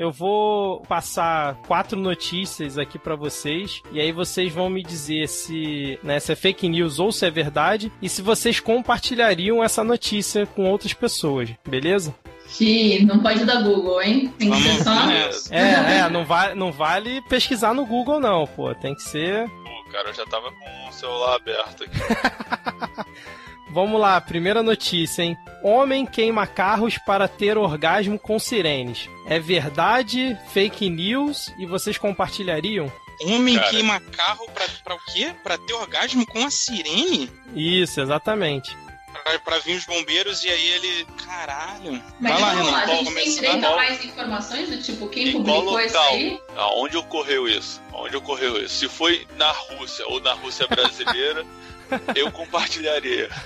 Eu 0.02 0.10
vou 0.10 0.80
passar 0.80 1.54
quatro 1.68 1.96
notícias 1.96 2.76
aqui 2.76 2.98
para 2.98 3.14
vocês 3.14 3.80
e 3.92 4.00
aí 4.00 4.10
vocês 4.10 4.52
vão 4.52 4.68
me 4.68 4.82
dizer 4.82 5.28
se, 5.28 5.96
né, 6.02 6.18
se 6.18 6.32
é 6.32 6.34
fake 6.34 6.68
news 6.68 6.98
ou 6.98 7.12
se 7.12 7.24
é 7.24 7.30
verdade 7.30 7.92
e 8.02 8.08
se 8.08 8.20
vocês 8.20 8.58
compartilhariam 8.58 9.62
essa 9.62 9.84
notícia 9.84 10.44
com 10.44 10.68
outras 10.68 10.92
pessoas, 10.92 11.50
beleza? 11.64 12.12
Sim, 12.46 13.04
não 13.04 13.20
pode 13.20 13.44
dar 13.44 13.62
Google, 13.62 14.02
hein? 14.02 14.34
Tem 14.36 14.50
que 14.50 14.58
Vamos 14.58 14.78
ser 14.78 14.82
só. 14.82 15.54
É, 15.54 15.98
é, 16.00 16.10
não, 16.10 16.24
vai, 16.24 16.52
não 16.56 16.72
vale 16.72 17.22
pesquisar 17.28 17.72
no 17.72 17.86
Google, 17.86 18.18
não, 18.18 18.44
pô. 18.44 18.74
Tem 18.74 18.96
que 18.96 19.02
ser. 19.04 19.48
Pô, 19.48 19.92
cara, 19.92 20.08
eu 20.08 20.14
já 20.14 20.26
tava 20.26 20.50
com 20.50 20.88
o 20.88 20.92
celular 20.92 21.36
aberto 21.36 21.84
aqui. 21.84 21.98
Vamos 23.70 24.00
lá, 24.00 24.20
primeira 24.20 24.62
notícia, 24.62 25.22
hein? 25.22 25.36
Homem 25.62 26.04
queima 26.04 26.46
carros 26.46 26.98
para 26.98 27.26
ter 27.26 27.56
orgasmo 27.56 28.18
com 28.18 28.38
sirenes. 28.38 29.08
É 29.26 29.38
verdade, 29.38 30.36
fake 30.52 30.90
news 30.90 31.52
e 31.58 31.64
vocês 31.66 31.96
compartilhariam? 31.96 32.92
Homem 33.24 33.54
Cara. 33.56 33.70
queima 33.70 34.00
carro 34.00 34.46
pra, 34.52 34.66
pra 34.82 34.94
o 34.94 34.98
quê? 35.12 35.34
Pra 35.42 35.56
ter 35.56 35.72
orgasmo 35.74 36.26
com 36.26 36.44
a 36.44 36.50
sirene? 36.50 37.30
Isso, 37.54 38.00
exatamente. 38.00 38.76
Pra, 39.12 39.38
pra 39.38 39.58
vir 39.58 39.76
os 39.76 39.84
bombeiros 39.84 40.42
e 40.42 40.48
aí 40.48 40.66
ele. 40.68 41.06
Caralho. 41.24 42.02
Mas 42.18 42.32
Vai 42.32 42.40
lá, 42.40 42.50
Renan, 42.52 42.76
a 42.76 42.86
gente 42.86 43.14
tem 43.14 43.34
direito 43.34 43.66
a 43.66 43.76
mais 43.76 44.04
informações 44.04 44.68
do 44.70 44.82
tipo 44.82 45.08
quem 45.08 45.28
em 45.28 45.32
publicou 45.32 45.80
isso 45.80 45.98
aí? 45.98 46.40
Aonde 46.56 46.96
ocorreu 46.96 47.46
isso? 47.46 47.80
Onde 47.92 48.16
ocorreu 48.16 48.60
isso? 48.62 48.74
Se 48.74 48.88
foi 48.88 49.26
na 49.36 49.50
Rússia 49.50 50.04
ou 50.08 50.20
na 50.20 50.32
Rússia 50.32 50.66
brasileira. 50.66 51.46
Eu 52.14 52.30
compartilharia. 52.30 53.28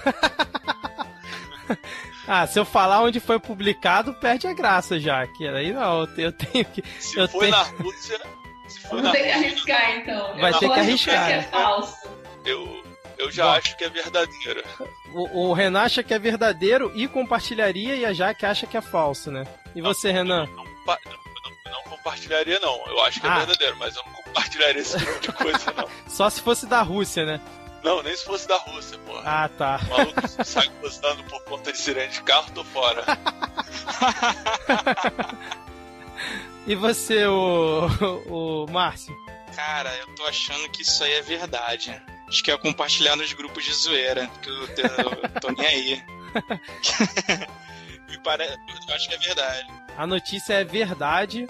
Ah, 2.29 2.45
se 2.47 2.59
eu 2.59 2.65
falar 2.65 3.03
onde 3.03 3.21
foi 3.21 3.39
publicado, 3.39 4.13
perde 4.15 4.49
a 4.49 4.53
graça 4.53 4.99
já. 4.99 5.25
Que 5.27 5.47
aí 5.47 5.73
não, 5.73 6.09
eu 6.17 6.33
tenho 6.33 6.65
que. 6.65 6.83
Se 6.99 7.19
eu 7.19 7.29
for 7.29 7.41
tenho... 7.41 7.53
na 7.53 7.63
Rússia. 7.63 8.21
Se 8.67 8.81
for 8.81 9.01
Vamos 9.01 9.13
ter 9.13 9.23
que 9.23 9.31
arriscar 9.31 9.97
então. 9.97 10.37
Vai 10.39 10.53
eu 10.53 10.59
ter 10.59 10.69
que 10.69 10.81
arriscar. 10.81 11.27
Que 11.27 11.33
é 11.33 11.43
falso. 11.43 12.09
Eu, 12.45 12.83
eu 13.19 13.31
já 13.31 13.45
Bom, 13.45 13.51
acho 13.51 13.77
que 13.77 13.85
é 13.85 13.89
verdadeiro. 13.89 14.65
O, 15.13 15.49
o, 15.49 15.53
Renan 15.53 15.83
acha 15.83 16.03
que 16.03 16.13
é 16.13 16.19
verdadeiro 16.19 16.91
e 16.95 17.07
compartilharia, 17.07 17.95
e 17.95 18.05
a 18.05 18.13
Jaque 18.13 18.45
acha 18.45 18.67
que 18.67 18.77
é 18.77 18.81
falso, 18.81 19.31
né? 19.31 19.45
E 19.75 19.81
não, 19.81 19.95
você, 19.95 20.11
Renan? 20.11 20.47
Não, 20.47 20.65
não, 20.65 21.73
não, 21.73 21.83
compartilharia, 21.85 22.59
não. 22.59 22.87
Eu 22.89 23.01
acho 23.05 23.21
que 23.21 23.27
é 23.27 23.31
ah. 23.31 23.39
verdadeiro, 23.39 23.77
mas 23.79 23.95
eu 23.95 24.03
não 24.05 24.13
compartilharia 24.13 24.83
esse 24.83 24.99
tipo 24.99 25.21
de 25.21 25.33
coisa, 25.33 25.73
não. 25.77 25.89
Só 26.09 26.29
se 26.29 26.41
fosse 26.41 26.67
da 26.67 26.83
Rússia, 26.83 27.25
né? 27.25 27.41
Não, 27.87 28.03
nem 28.03 28.15
se 28.17 28.25
fosse 28.25 28.49
da 28.49 28.57
Rússia, 28.57 28.99
porra. 29.07 29.23
Ah, 29.25 29.49
tá. 29.49 29.79
O 29.87 29.91
maluco 29.91 30.21
sai 30.45 30.69
gostando 30.81 31.23
por 31.23 31.41
conta 31.45 31.71
de 31.71 31.79
sirene 31.79 32.13
de 32.13 32.21
carro, 32.23 32.51
tô 32.53 32.65
fora. 32.65 33.05
e 36.67 36.75
você, 36.75 37.25
o, 37.27 37.87
o 38.27 38.67
Márcio? 38.73 39.17
Cara, 39.55 39.95
eu 39.99 40.13
tô 40.17 40.27
achando 40.27 40.69
que 40.71 40.83
isso 40.83 41.05
aí 41.05 41.13
é 41.13 41.23
verdade. 41.23 42.03
Acho 42.27 42.43
que 42.43 42.51
é 42.51 42.59
compartilhar 42.59 43.15
nos 43.15 43.33
grupos 43.33 43.65
de 43.65 43.73
zoeira, 43.73 44.29
que 44.43 44.51
eu, 44.51 44.63
eu 44.63 45.41
tô 45.41 45.53
nem 45.53 45.65
aí. 45.65 46.03
Me 48.11 48.19
parece. 48.25 48.59
Eu 48.89 48.95
acho 48.97 49.09
que 49.09 49.15
é 49.15 49.19
verdade. 49.19 49.69
A 49.97 50.07
notícia 50.09 50.55
é 50.55 50.65
verdade 50.65 51.47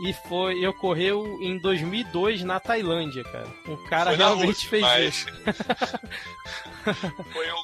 e 0.00 0.12
foi 0.12 0.66
ocorreu 0.66 1.38
em 1.40 1.58
2002 1.58 2.42
na 2.42 2.60
Tailândia, 2.60 3.24
cara. 3.24 3.48
Um 3.68 3.76
cara 3.88 4.10
foi 4.10 4.16
realmente 4.16 4.68
fez 4.68 4.82
mas... 4.82 5.04
isso. 5.04 5.26
foi 7.32 7.50
um, 7.50 7.62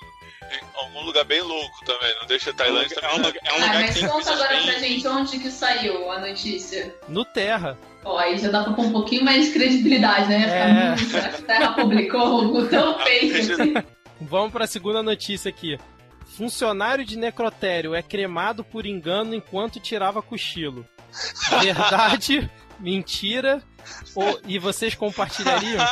em 0.50 0.60
algum 0.74 1.04
lugar 1.04 1.24
bem 1.24 1.42
louco 1.42 1.84
também, 1.84 2.14
não 2.20 2.26
deixa 2.26 2.50
a 2.50 2.54
Tailândia 2.54 2.96
é 3.00 3.14
um, 3.14 3.16
lugar, 3.16 3.34
é 3.44 3.52
um 3.52 3.56
ah, 3.56 3.58
lugar 3.58 3.82
mas 3.82 3.94
que 3.94 4.08
conta 4.08 4.32
agora 4.32 4.48
bem... 4.48 4.62
pra 4.62 4.78
gente 4.78 5.08
onde 5.08 5.38
que 5.38 5.50
saiu 5.50 6.10
a 6.10 6.20
notícia. 6.20 6.94
No 7.08 7.24
Terra. 7.24 7.78
Ó, 8.04 8.16
aí 8.16 8.38
já 8.38 8.50
dá 8.50 8.64
pra 8.64 8.72
pôr 8.72 8.86
um 8.86 8.92
pouquinho 8.92 9.24
mais 9.24 9.46
de 9.46 9.52
credibilidade, 9.52 10.28
né? 10.28 10.46
É. 10.48 11.18
A 11.18 11.42
Terra 11.42 11.72
publicou 11.74 12.66
tão 12.68 12.98
feio 13.00 13.36
assim. 13.36 13.74
Vamos 14.20 14.52
pra 14.52 14.66
segunda 14.66 15.02
notícia 15.02 15.48
aqui. 15.48 15.78
Funcionário 16.36 17.04
de 17.04 17.16
necrotério 17.16 17.94
é 17.94 18.02
cremado 18.02 18.64
por 18.64 18.86
engano 18.86 19.34
enquanto 19.34 19.80
tirava 19.80 20.22
cochilo. 20.22 20.86
Verdade, 21.60 22.50
mentira, 22.78 23.62
ou, 24.14 24.40
e 24.46 24.58
vocês 24.58 24.94
compartilhariam? 24.94 25.86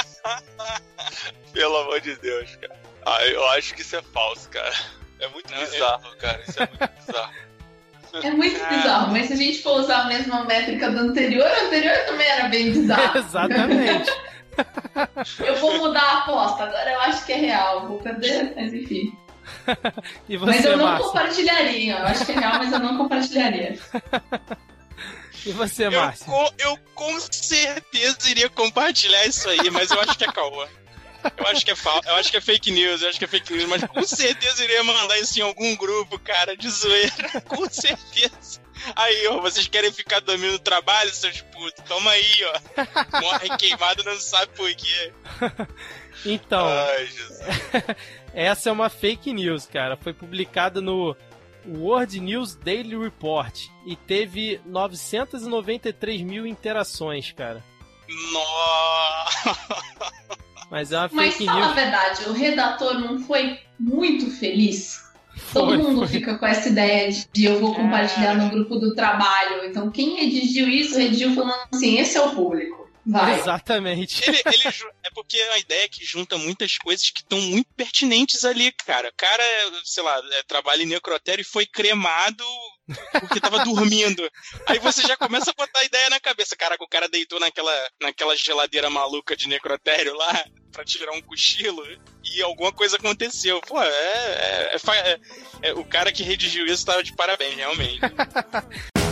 Pelo 1.53 1.77
amor 1.79 2.01
de 2.01 2.17
Deus, 2.17 2.55
cara. 2.57 2.77
Ah, 3.05 3.25
eu 3.27 3.47
acho 3.51 3.75
que 3.75 3.83
isso 3.83 3.97
é 3.97 4.03
falso, 4.03 4.49
cara. 4.49 4.75
É 5.21 5.29
muito 5.29 5.51
Não, 5.51 5.59
bizarro, 5.61 6.09
eu... 6.09 6.17
cara. 6.19 6.43
Isso 6.47 6.63
é 6.63 6.67
muito 6.67 6.91
bizarro. 7.07 7.33
É 8.23 8.31
muito 8.31 8.65
ah. 8.65 8.69
bizarro, 8.69 9.13
mas 9.13 9.27
se 9.27 9.33
a 9.33 9.37
gente 9.37 9.63
for 9.63 9.81
usar 9.81 10.03
a 10.03 10.05
mesma 10.07 10.45
métrica 10.45 10.91
do 10.91 10.99
anterior, 10.99 11.47
o 11.47 11.67
anterior 11.67 11.97
também 12.07 12.27
era 12.27 12.49
bem 12.49 12.73
bizarro. 12.73 13.19
Exatamente. 13.19 14.11
eu 15.41 15.57
vou 15.57 15.79
mudar 15.79 16.03
a 16.03 16.19
aposta, 16.19 16.65
agora 16.65 16.91
eu 16.91 17.01
acho 17.03 17.25
que 17.25 17.33
é 17.33 17.37
real. 17.37 17.87
Vou 17.87 17.99
perder, 17.99 18.55
mas 18.57 18.73
enfim. 18.73 19.17
Você, 20.29 20.39
mas 20.39 20.65
eu 20.65 20.77
não 20.77 20.87
Márcio? 20.87 21.07
compartilharia. 21.07 21.99
Eu 21.99 22.07
acho 22.07 22.27
que 22.27 22.33
é 22.33 22.35
real, 22.35 22.59
mas 22.59 22.73
eu 22.73 22.79
não 22.79 22.97
compartilharia. 22.97 23.79
E 25.45 25.53
você, 25.53 25.89
Márcio? 25.89 26.27
Eu, 26.33 26.71
eu, 26.71 26.77
com 26.95 27.21
certeza 27.21 28.29
iria 28.29 28.49
compartilhar 28.51 29.27
isso 29.27 29.49
aí, 29.49 29.71
mas 29.71 29.91
eu 29.91 30.01
acho 30.01 30.19
que 30.19 30.25
é 30.25 30.33
caô. 30.33 30.67
Eu 31.37 31.47
acho 31.49 31.65
que 31.65 31.71
é 31.71 31.77
fa... 31.77 32.01
eu 32.07 32.15
acho 32.17 32.31
que 32.31 32.37
é 32.37 32.41
fake 32.41 32.71
news, 32.71 33.03
eu 33.03 33.09
acho 33.09 33.19
que 33.19 33.25
é 33.25 33.29
fake 33.29 33.53
news, 33.53 33.69
mas 33.69 33.85
com 33.85 34.03
certeza 34.05 34.63
iria 34.63 34.83
mandar 34.85 35.19
isso 35.19 35.39
em 35.39 35.43
algum 35.43 35.75
grupo, 35.77 36.19
cara, 36.19 36.57
de 36.57 36.69
zoeira. 36.71 37.41
Com 37.49 37.69
certeza. 37.69 38.61
Aí, 38.95 39.27
ó, 39.29 39.41
vocês 39.41 39.67
querem 39.67 39.91
ficar 39.91 40.21
dormindo 40.21 40.53
no 40.53 40.59
trabalho, 40.59 41.11
seus 41.13 41.41
putos? 41.41 41.83
Toma 41.89 42.11
aí, 42.11 42.45
ó. 42.45 43.21
Morre 43.21 43.57
queimado 43.57 44.05
não 44.05 44.19
sabe 44.21 44.53
por 44.55 44.73
quê. 44.75 45.13
Então. 46.25 46.67
Ai, 46.69 47.07
Jesus. 47.07 47.41
essa 48.35 48.69
é 48.69 48.73
uma 48.73 48.89
fake 48.89 49.33
news, 49.33 49.67
cara. 49.67 49.97
Foi 49.97 50.13
publicada 50.13 50.81
no 50.81 51.17
World 51.69 52.21
News 52.21 52.55
Daily 52.55 52.97
Report 52.97 53.67
e 53.87 53.97
teve 53.97 54.61
993 54.65 56.23
mil 56.23 56.47
interações, 56.47 57.33
cara. 57.33 57.63
Nossa! 58.33 59.57
Mas 60.71 60.93
é 60.93 60.99
uma 60.99 61.11
Mas 61.13 61.35
fake 61.35 61.47
fala 61.47 61.61
news. 61.61 61.71
a 61.71 61.75
verdade, 61.75 62.29
o 62.29 62.33
redator 62.33 62.95
não 62.99 63.19
foi 63.21 63.59
muito 63.79 64.31
feliz? 64.31 65.05
Foi, 65.37 65.63
Todo 65.63 65.79
mundo 65.79 65.99
foi. 66.01 66.09
fica 66.09 66.39
com 66.39 66.47
essa 66.47 66.69
ideia 66.69 67.11
de 67.33 67.45
eu 67.45 67.61
vou 67.61 67.75
compartilhar 67.75 68.33
é. 68.33 68.35
no 68.35 68.51
grupo 68.51 68.77
do 68.77 68.95
trabalho. 68.95 69.65
Então, 69.67 69.91
quem 69.91 70.17
redigiu 70.17 70.67
isso, 70.69 70.99
redigiu 70.99 71.35
falando 71.35 71.61
assim: 71.73 71.99
esse 71.99 72.17
é 72.17 72.23
o 72.23 72.35
público. 72.35 72.86
Vai. 73.07 73.39
Exatamente. 73.39 74.29
Ele, 74.29 74.43
ele, 74.45 74.69
é 75.05 75.11
porque 75.15 75.39
é 75.39 75.51
uma 75.51 75.59
ideia 75.59 75.89
que 75.89 76.05
junta 76.05 76.37
muitas 76.37 76.77
coisas 76.77 77.09
que 77.11 77.21
estão 77.21 77.41
muito 77.41 77.69
pertinentes 77.77 78.45
ali, 78.45 78.73
cara. 78.73 79.09
O 79.09 79.15
cara, 79.17 79.43
sei 79.85 80.03
lá, 80.03 80.21
é, 80.33 80.43
trabalha 80.43 80.83
em 80.83 80.87
necrotério 80.87 81.43
e 81.43 81.45
foi 81.45 81.65
cremado 81.67 82.45
porque 83.21 83.41
tava 83.41 83.65
dormindo. 83.65 84.29
Aí 84.67 84.79
você 84.81 85.03
já 85.03 85.17
começa 85.17 85.51
a 85.51 85.55
botar 85.55 85.81
a 85.81 85.85
ideia 85.85 86.11
na 86.11 86.19
cabeça. 86.19 86.57
Caraca, 86.57 86.83
o 86.83 86.89
cara 86.89 87.09
deitou 87.09 87.39
naquela, 87.39 87.73
naquela 88.01 88.37
geladeira 88.37 88.91
maluca 88.91 89.37
de 89.37 89.49
necrotério 89.49 90.15
lá 90.15 90.45
pra 90.73 90.85
tirar 90.85 91.13
um 91.13 91.23
cochilo 91.23 91.83
e 92.25 92.43
alguma 92.43 92.73
coisa 92.73 92.97
aconteceu. 92.97 93.61
Pô, 93.61 93.81
é, 93.81 93.89
é, 93.89 94.77
é, 94.77 95.21
é 95.63 95.75
o 95.75 95.85
cara 95.85 96.11
que 96.11 96.25
redigiu 96.25 96.67
isso 96.67 96.85
tava 96.85 97.05
de 97.05 97.15
parabéns, 97.15 97.55
realmente. 97.55 98.01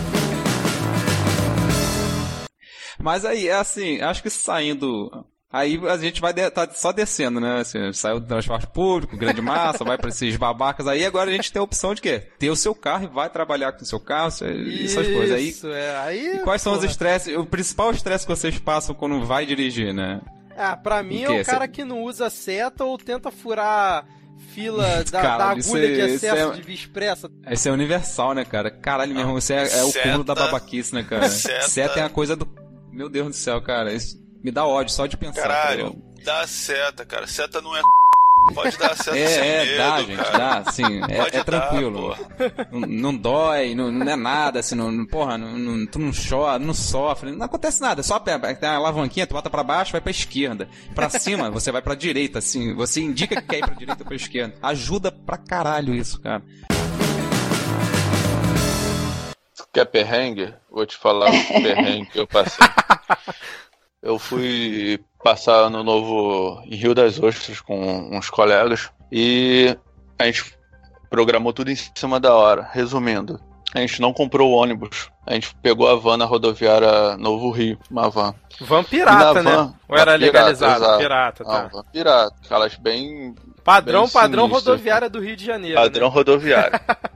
Mas 3.04 3.24
aí, 3.24 3.48
é 3.48 3.54
assim, 3.54 4.00
acho 4.00 4.22
que 4.22 4.30
saindo 4.30 5.10
Aí 5.52 5.80
a 5.88 5.96
gente 5.96 6.20
vai 6.20 6.32
de, 6.32 6.50
tá 6.50 6.68
só 6.72 6.90
descendo, 6.90 7.38
né? 7.38 7.60
Assim, 7.60 7.92
saiu 7.92 8.18
do 8.18 8.26
transporte 8.26 8.66
público, 8.66 9.16
grande 9.16 9.40
massa, 9.40 9.84
vai 9.84 9.96
para 9.96 10.08
esses 10.08 10.36
babacas. 10.36 10.88
Aí 10.88 11.06
agora 11.06 11.30
a 11.30 11.32
gente 11.32 11.52
tem 11.52 11.60
a 11.60 11.62
opção 11.62 11.94
de 11.94 12.02
quê? 12.02 12.26
Ter 12.40 12.50
o 12.50 12.56
seu 12.56 12.74
carro 12.74 13.04
e 13.04 13.06
vai 13.06 13.30
trabalhar 13.30 13.70
com 13.70 13.82
o 13.82 13.86
seu 13.86 14.00
carro, 14.00 14.26
essas 14.26 15.06
coisas. 15.06 15.36
Aí, 15.36 15.48
Isso, 15.48 15.68
é. 15.68 15.96
Aí, 15.98 16.26
e 16.26 16.38
quais 16.40 16.44
porra. 16.44 16.58
são 16.58 16.72
os 16.72 16.82
estresses? 16.82 17.36
O 17.36 17.46
principal 17.46 17.92
estresse 17.92 18.26
que 18.26 18.34
vocês 18.34 18.58
passam 18.58 18.96
quando 18.96 19.24
vai 19.24 19.46
dirigir, 19.46 19.94
né? 19.94 20.20
Ah, 20.56 20.76
pra 20.76 21.04
mim 21.04 21.22
é 21.22 21.30
o 21.30 21.44
cara 21.44 21.68
que 21.68 21.84
não 21.84 22.02
usa 22.02 22.28
seta 22.30 22.84
ou 22.84 22.98
tenta 22.98 23.30
furar 23.30 24.04
fila 24.54 25.04
da, 25.10 25.22
cara, 25.22 25.38
da 25.38 25.50
agulha 25.50 25.86
é, 25.86 25.94
de 25.94 26.14
excesso 26.14 26.52
é, 26.52 26.54
de 26.56 26.62
via 26.62 26.74
expressa. 26.74 27.30
Esse 27.48 27.68
é 27.68 27.72
universal, 27.72 28.34
né, 28.34 28.44
cara? 28.44 28.72
Caralho, 28.72 29.12
meu 29.12 29.22
irmão, 29.22 29.38
isso 29.38 29.52
é, 29.52 29.62
é 29.62 29.84
o 29.84 29.92
cúmulo 29.92 30.24
da 30.24 30.34
babaquice, 30.34 30.94
né, 30.96 31.04
cara? 31.04 31.28
Seta. 31.28 31.68
seta 31.68 32.00
é 32.00 32.02
a 32.02 32.08
coisa 32.08 32.34
do. 32.34 32.63
Meu 32.94 33.08
Deus 33.08 33.28
do 33.28 33.32
céu, 33.34 33.60
cara. 33.60 33.92
Isso 33.92 34.22
me 34.42 34.50
dá 34.50 34.64
ódio 34.64 34.92
só 34.92 35.06
de 35.06 35.16
pensar. 35.16 35.42
Caralho, 35.42 35.96
dá 36.24 36.46
seta, 36.46 37.04
cara. 37.04 37.26
Seta 37.26 37.60
não 37.60 37.76
é. 37.76 37.80
Pode 38.54 38.76
dar 38.76 38.94
seta 38.94 39.16
é, 39.16 39.26
sem 39.26 39.48
é, 39.48 39.64
medo, 39.64 39.76
dá, 39.78 40.02
gente, 40.02 40.16
cara. 40.16 40.38
dá, 40.38 40.72
sim, 40.72 41.00
é, 41.08 41.38
é 41.38 41.44
tranquilo. 41.44 42.14
Não, 42.70 42.80
não, 42.80 43.16
dói, 43.16 43.74
não, 43.74 43.90
não 43.90 44.06
é 44.06 44.16
nada, 44.16 44.60
assim, 44.60 44.74
não, 44.74 45.06
porra, 45.06 45.38
não, 45.38 45.56
não, 45.56 45.86
tu 45.86 45.98
não 45.98 46.10
chora, 46.12 46.58
não 46.58 46.74
sofre, 46.74 47.32
não 47.32 47.46
acontece 47.46 47.80
nada, 47.80 48.02
só 48.02 48.18
tem 48.18 48.34
a 48.34 48.74
alavanquinha, 48.74 49.26
tu 49.26 49.32
bota 49.32 49.48
pra 49.48 49.62
baixo, 49.62 49.92
vai 49.92 50.00
pra 50.00 50.10
esquerda. 50.10 50.68
Pra 50.94 51.08
cima, 51.08 51.50
você 51.50 51.72
vai 51.72 51.80
pra 51.80 51.94
direita, 51.94 52.38
assim, 52.38 52.74
você 52.74 53.00
indica 53.00 53.40
que 53.40 53.48
quer 53.48 53.58
ir 53.60 53.64
pra 53.64 53.74
direita 53.74 54.02
ou 54.02 54.06
pra 54.06 54.16
esquerda. 54.16 54.54
Ajuda 54.60 55.10
pra 55.10 55.38
caralho 55.38 55.94
isso, 55.94 56.20
cara. 56.20 56.42
Quer 59.72 59.84
perrengue? 59.86 60.54
Vou 60.70 60.84
te 60.84 60.96
falar 60.96 61.30
o 61.30 61.46
perrengue 61.62 62.06
que 62.06 62.20
eu 62.20 62.26
passei. 62.26 62.66
Eu 64.02 64.18
fui 64.18 65.00
passar 65.22 65.54
ano 65.54 65.82
novo 65.82 66.62
em 66.66 66.74
Rio 66.76 66.94
das 66.94 67.18
Ostras 67.18 67.60
com 67.60 68.10
uns 68.14 68.28
colegas 68.28 68.90
e 69.10 69.76
a 70.18 70.26
gente 70.26 70.56
programou 71.08 71.52
tudo 71.52 71.70
em 71.70 71.76
cima 71.76 72.20
da 72.20 72.34
hora. 72.34 72.68
Resumindo, 72.72 73.40
a 73.74 73.80
gente 73.80 74.00
não 74.00 74.12
comprou 74.12 74.50
o 74.50 74.54
ônibus. 74.54 75.10
A 75.26 75.32
gente 75.34 75.54
pegou 75.62 75.88
a 75.88 75.96
van 75.96 76.16
na 76.16 76.24
rodoviária 76.24 77.16
Novo 77.16 77.50
Rio, 77.50 77.78
uma 77.90 78.10
van. 78.10 78.34
Van 78.60 78.84
pirata, 78.84 79.42
né? 79.42 79.50
van, 79.50 79.66
né? 79.66 79.74
Ou 79.88 79.96
era 79.96 80.16
legalizada? 80.16 80.98
Pirata, 80.98 81.44
tá. 81.44 81.62
Não, 81.62 81.68
van 81.70 81.84
pirata. 81.90 82.36
Aquelas 82.44 82.74
bem. 82.76 83.34
Padrão, 83.64 84.02
bem 84.02 84.12
padrão 84.12 84.46
rodoviária 84.46 85.08
do 85.08 85.20
Rio 85.20 85.36
de 85.36 85.46
Janeiro. 85.46 85.80
Padrão 85.80 86.08
né? 86.08 86.14
rodoviária. 86.14 86.80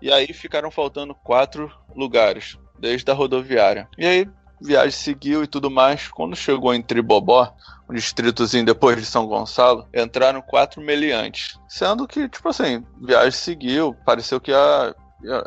e 0.00 0.12
aí 0.12 0.32
ficaram 0.32 0.70
faltando 0.70 1.14
quatro 1.14 1.70
lugares, 1.94 2.58
desde 2.78 3.10
a 3.10 3.14
rodoviária. 3.14 3.88
E 3.96 4.06
aí 4.06 4.28
viagem 4.60 4.90
seguiu 4.90 5.44
e 5.44 5.46
tudo 5.46 5.70
mais. 5.70 6.08
Quando 6.08 6.34
chegou 6.34 6.74
em 6.74 6.82
Tribobó, 6.82 7.54
um 7.88 7.94
distritozinho 7.94 8.64
depois 8.64 8.96
de 8.96 9.04
São 9.04 9.26
Gonçalo, 9.26 9.86
entraram 9.94 10.40
quatro 10.40 10.80
meliantes. 10.80 11.58
Sendo 11.68 12.06
que, 12.06 12.28
tipo 12.28 12.48
assim, 12.48 12.84
viagem 13.00 13.32
seguiu, 13.32 13.94
pareceu 14.04 14.40
que 14.40 14.52
a, 14.52 14.94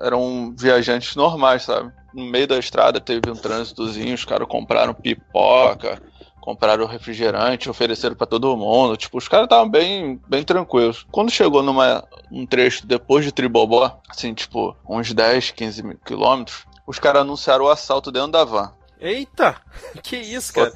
eram 0.03 0.53
viajantes 0.57 1.15
normais, 1.15 1.63
sabe? 1.63 1.91
No 2.13 2.25
meio 2.25 2.47
da 2.47 2.57
estrada 2.57 2.99
teve 2.99 3.29
um 3.29 3.35
trânsitozinho, 3.35 4.15
os 4.15 4.25
caras 4.25 4.47
compraram 4.47 4.93
pipoca, 4.93 6.01
compraram 6.47 6.85
refrigerante, 6.85 7.69
ofereceram 7.69 8.15
para 8.15 8.25
todo 8.25 8.55
mundo. 8.55 8.95
Tipo, 8.95 9.17
os 9.17 9.27
caras 9.27 9.47
estavam 9.47 9.69
bem, 9.69 10.17
bem 10.29 10.45
tranquilos. 10.45 11.05
Quando 11.11 11.29
chegou 11.29 11.61
numa 11.61 12.07
um 12.31 12.45
trecho 12.45 12.87
depois 12.87 13.25
de 13.25 13.33
Tribobó, 13.33 13.99
assim, 14.07 14.33
tipo, 14.33 14.73
uns 14.87 15.11
10, 15.11 15.51
15 15.51 15.97
quilômetros, 16.05 16.65
os 16.87 16.99
caras 16.99 17.23
anunciaram 17.23 17.65
o 17.65 17.69
assalto 17.69 18.13
dentro 18.13 18.31
da 18.31 18.45
van. 18.45 18.71
Eita! 18.97 19.57
Que 20.01 20.15
isso, 20.15 20.53
cara? 20.53 20.71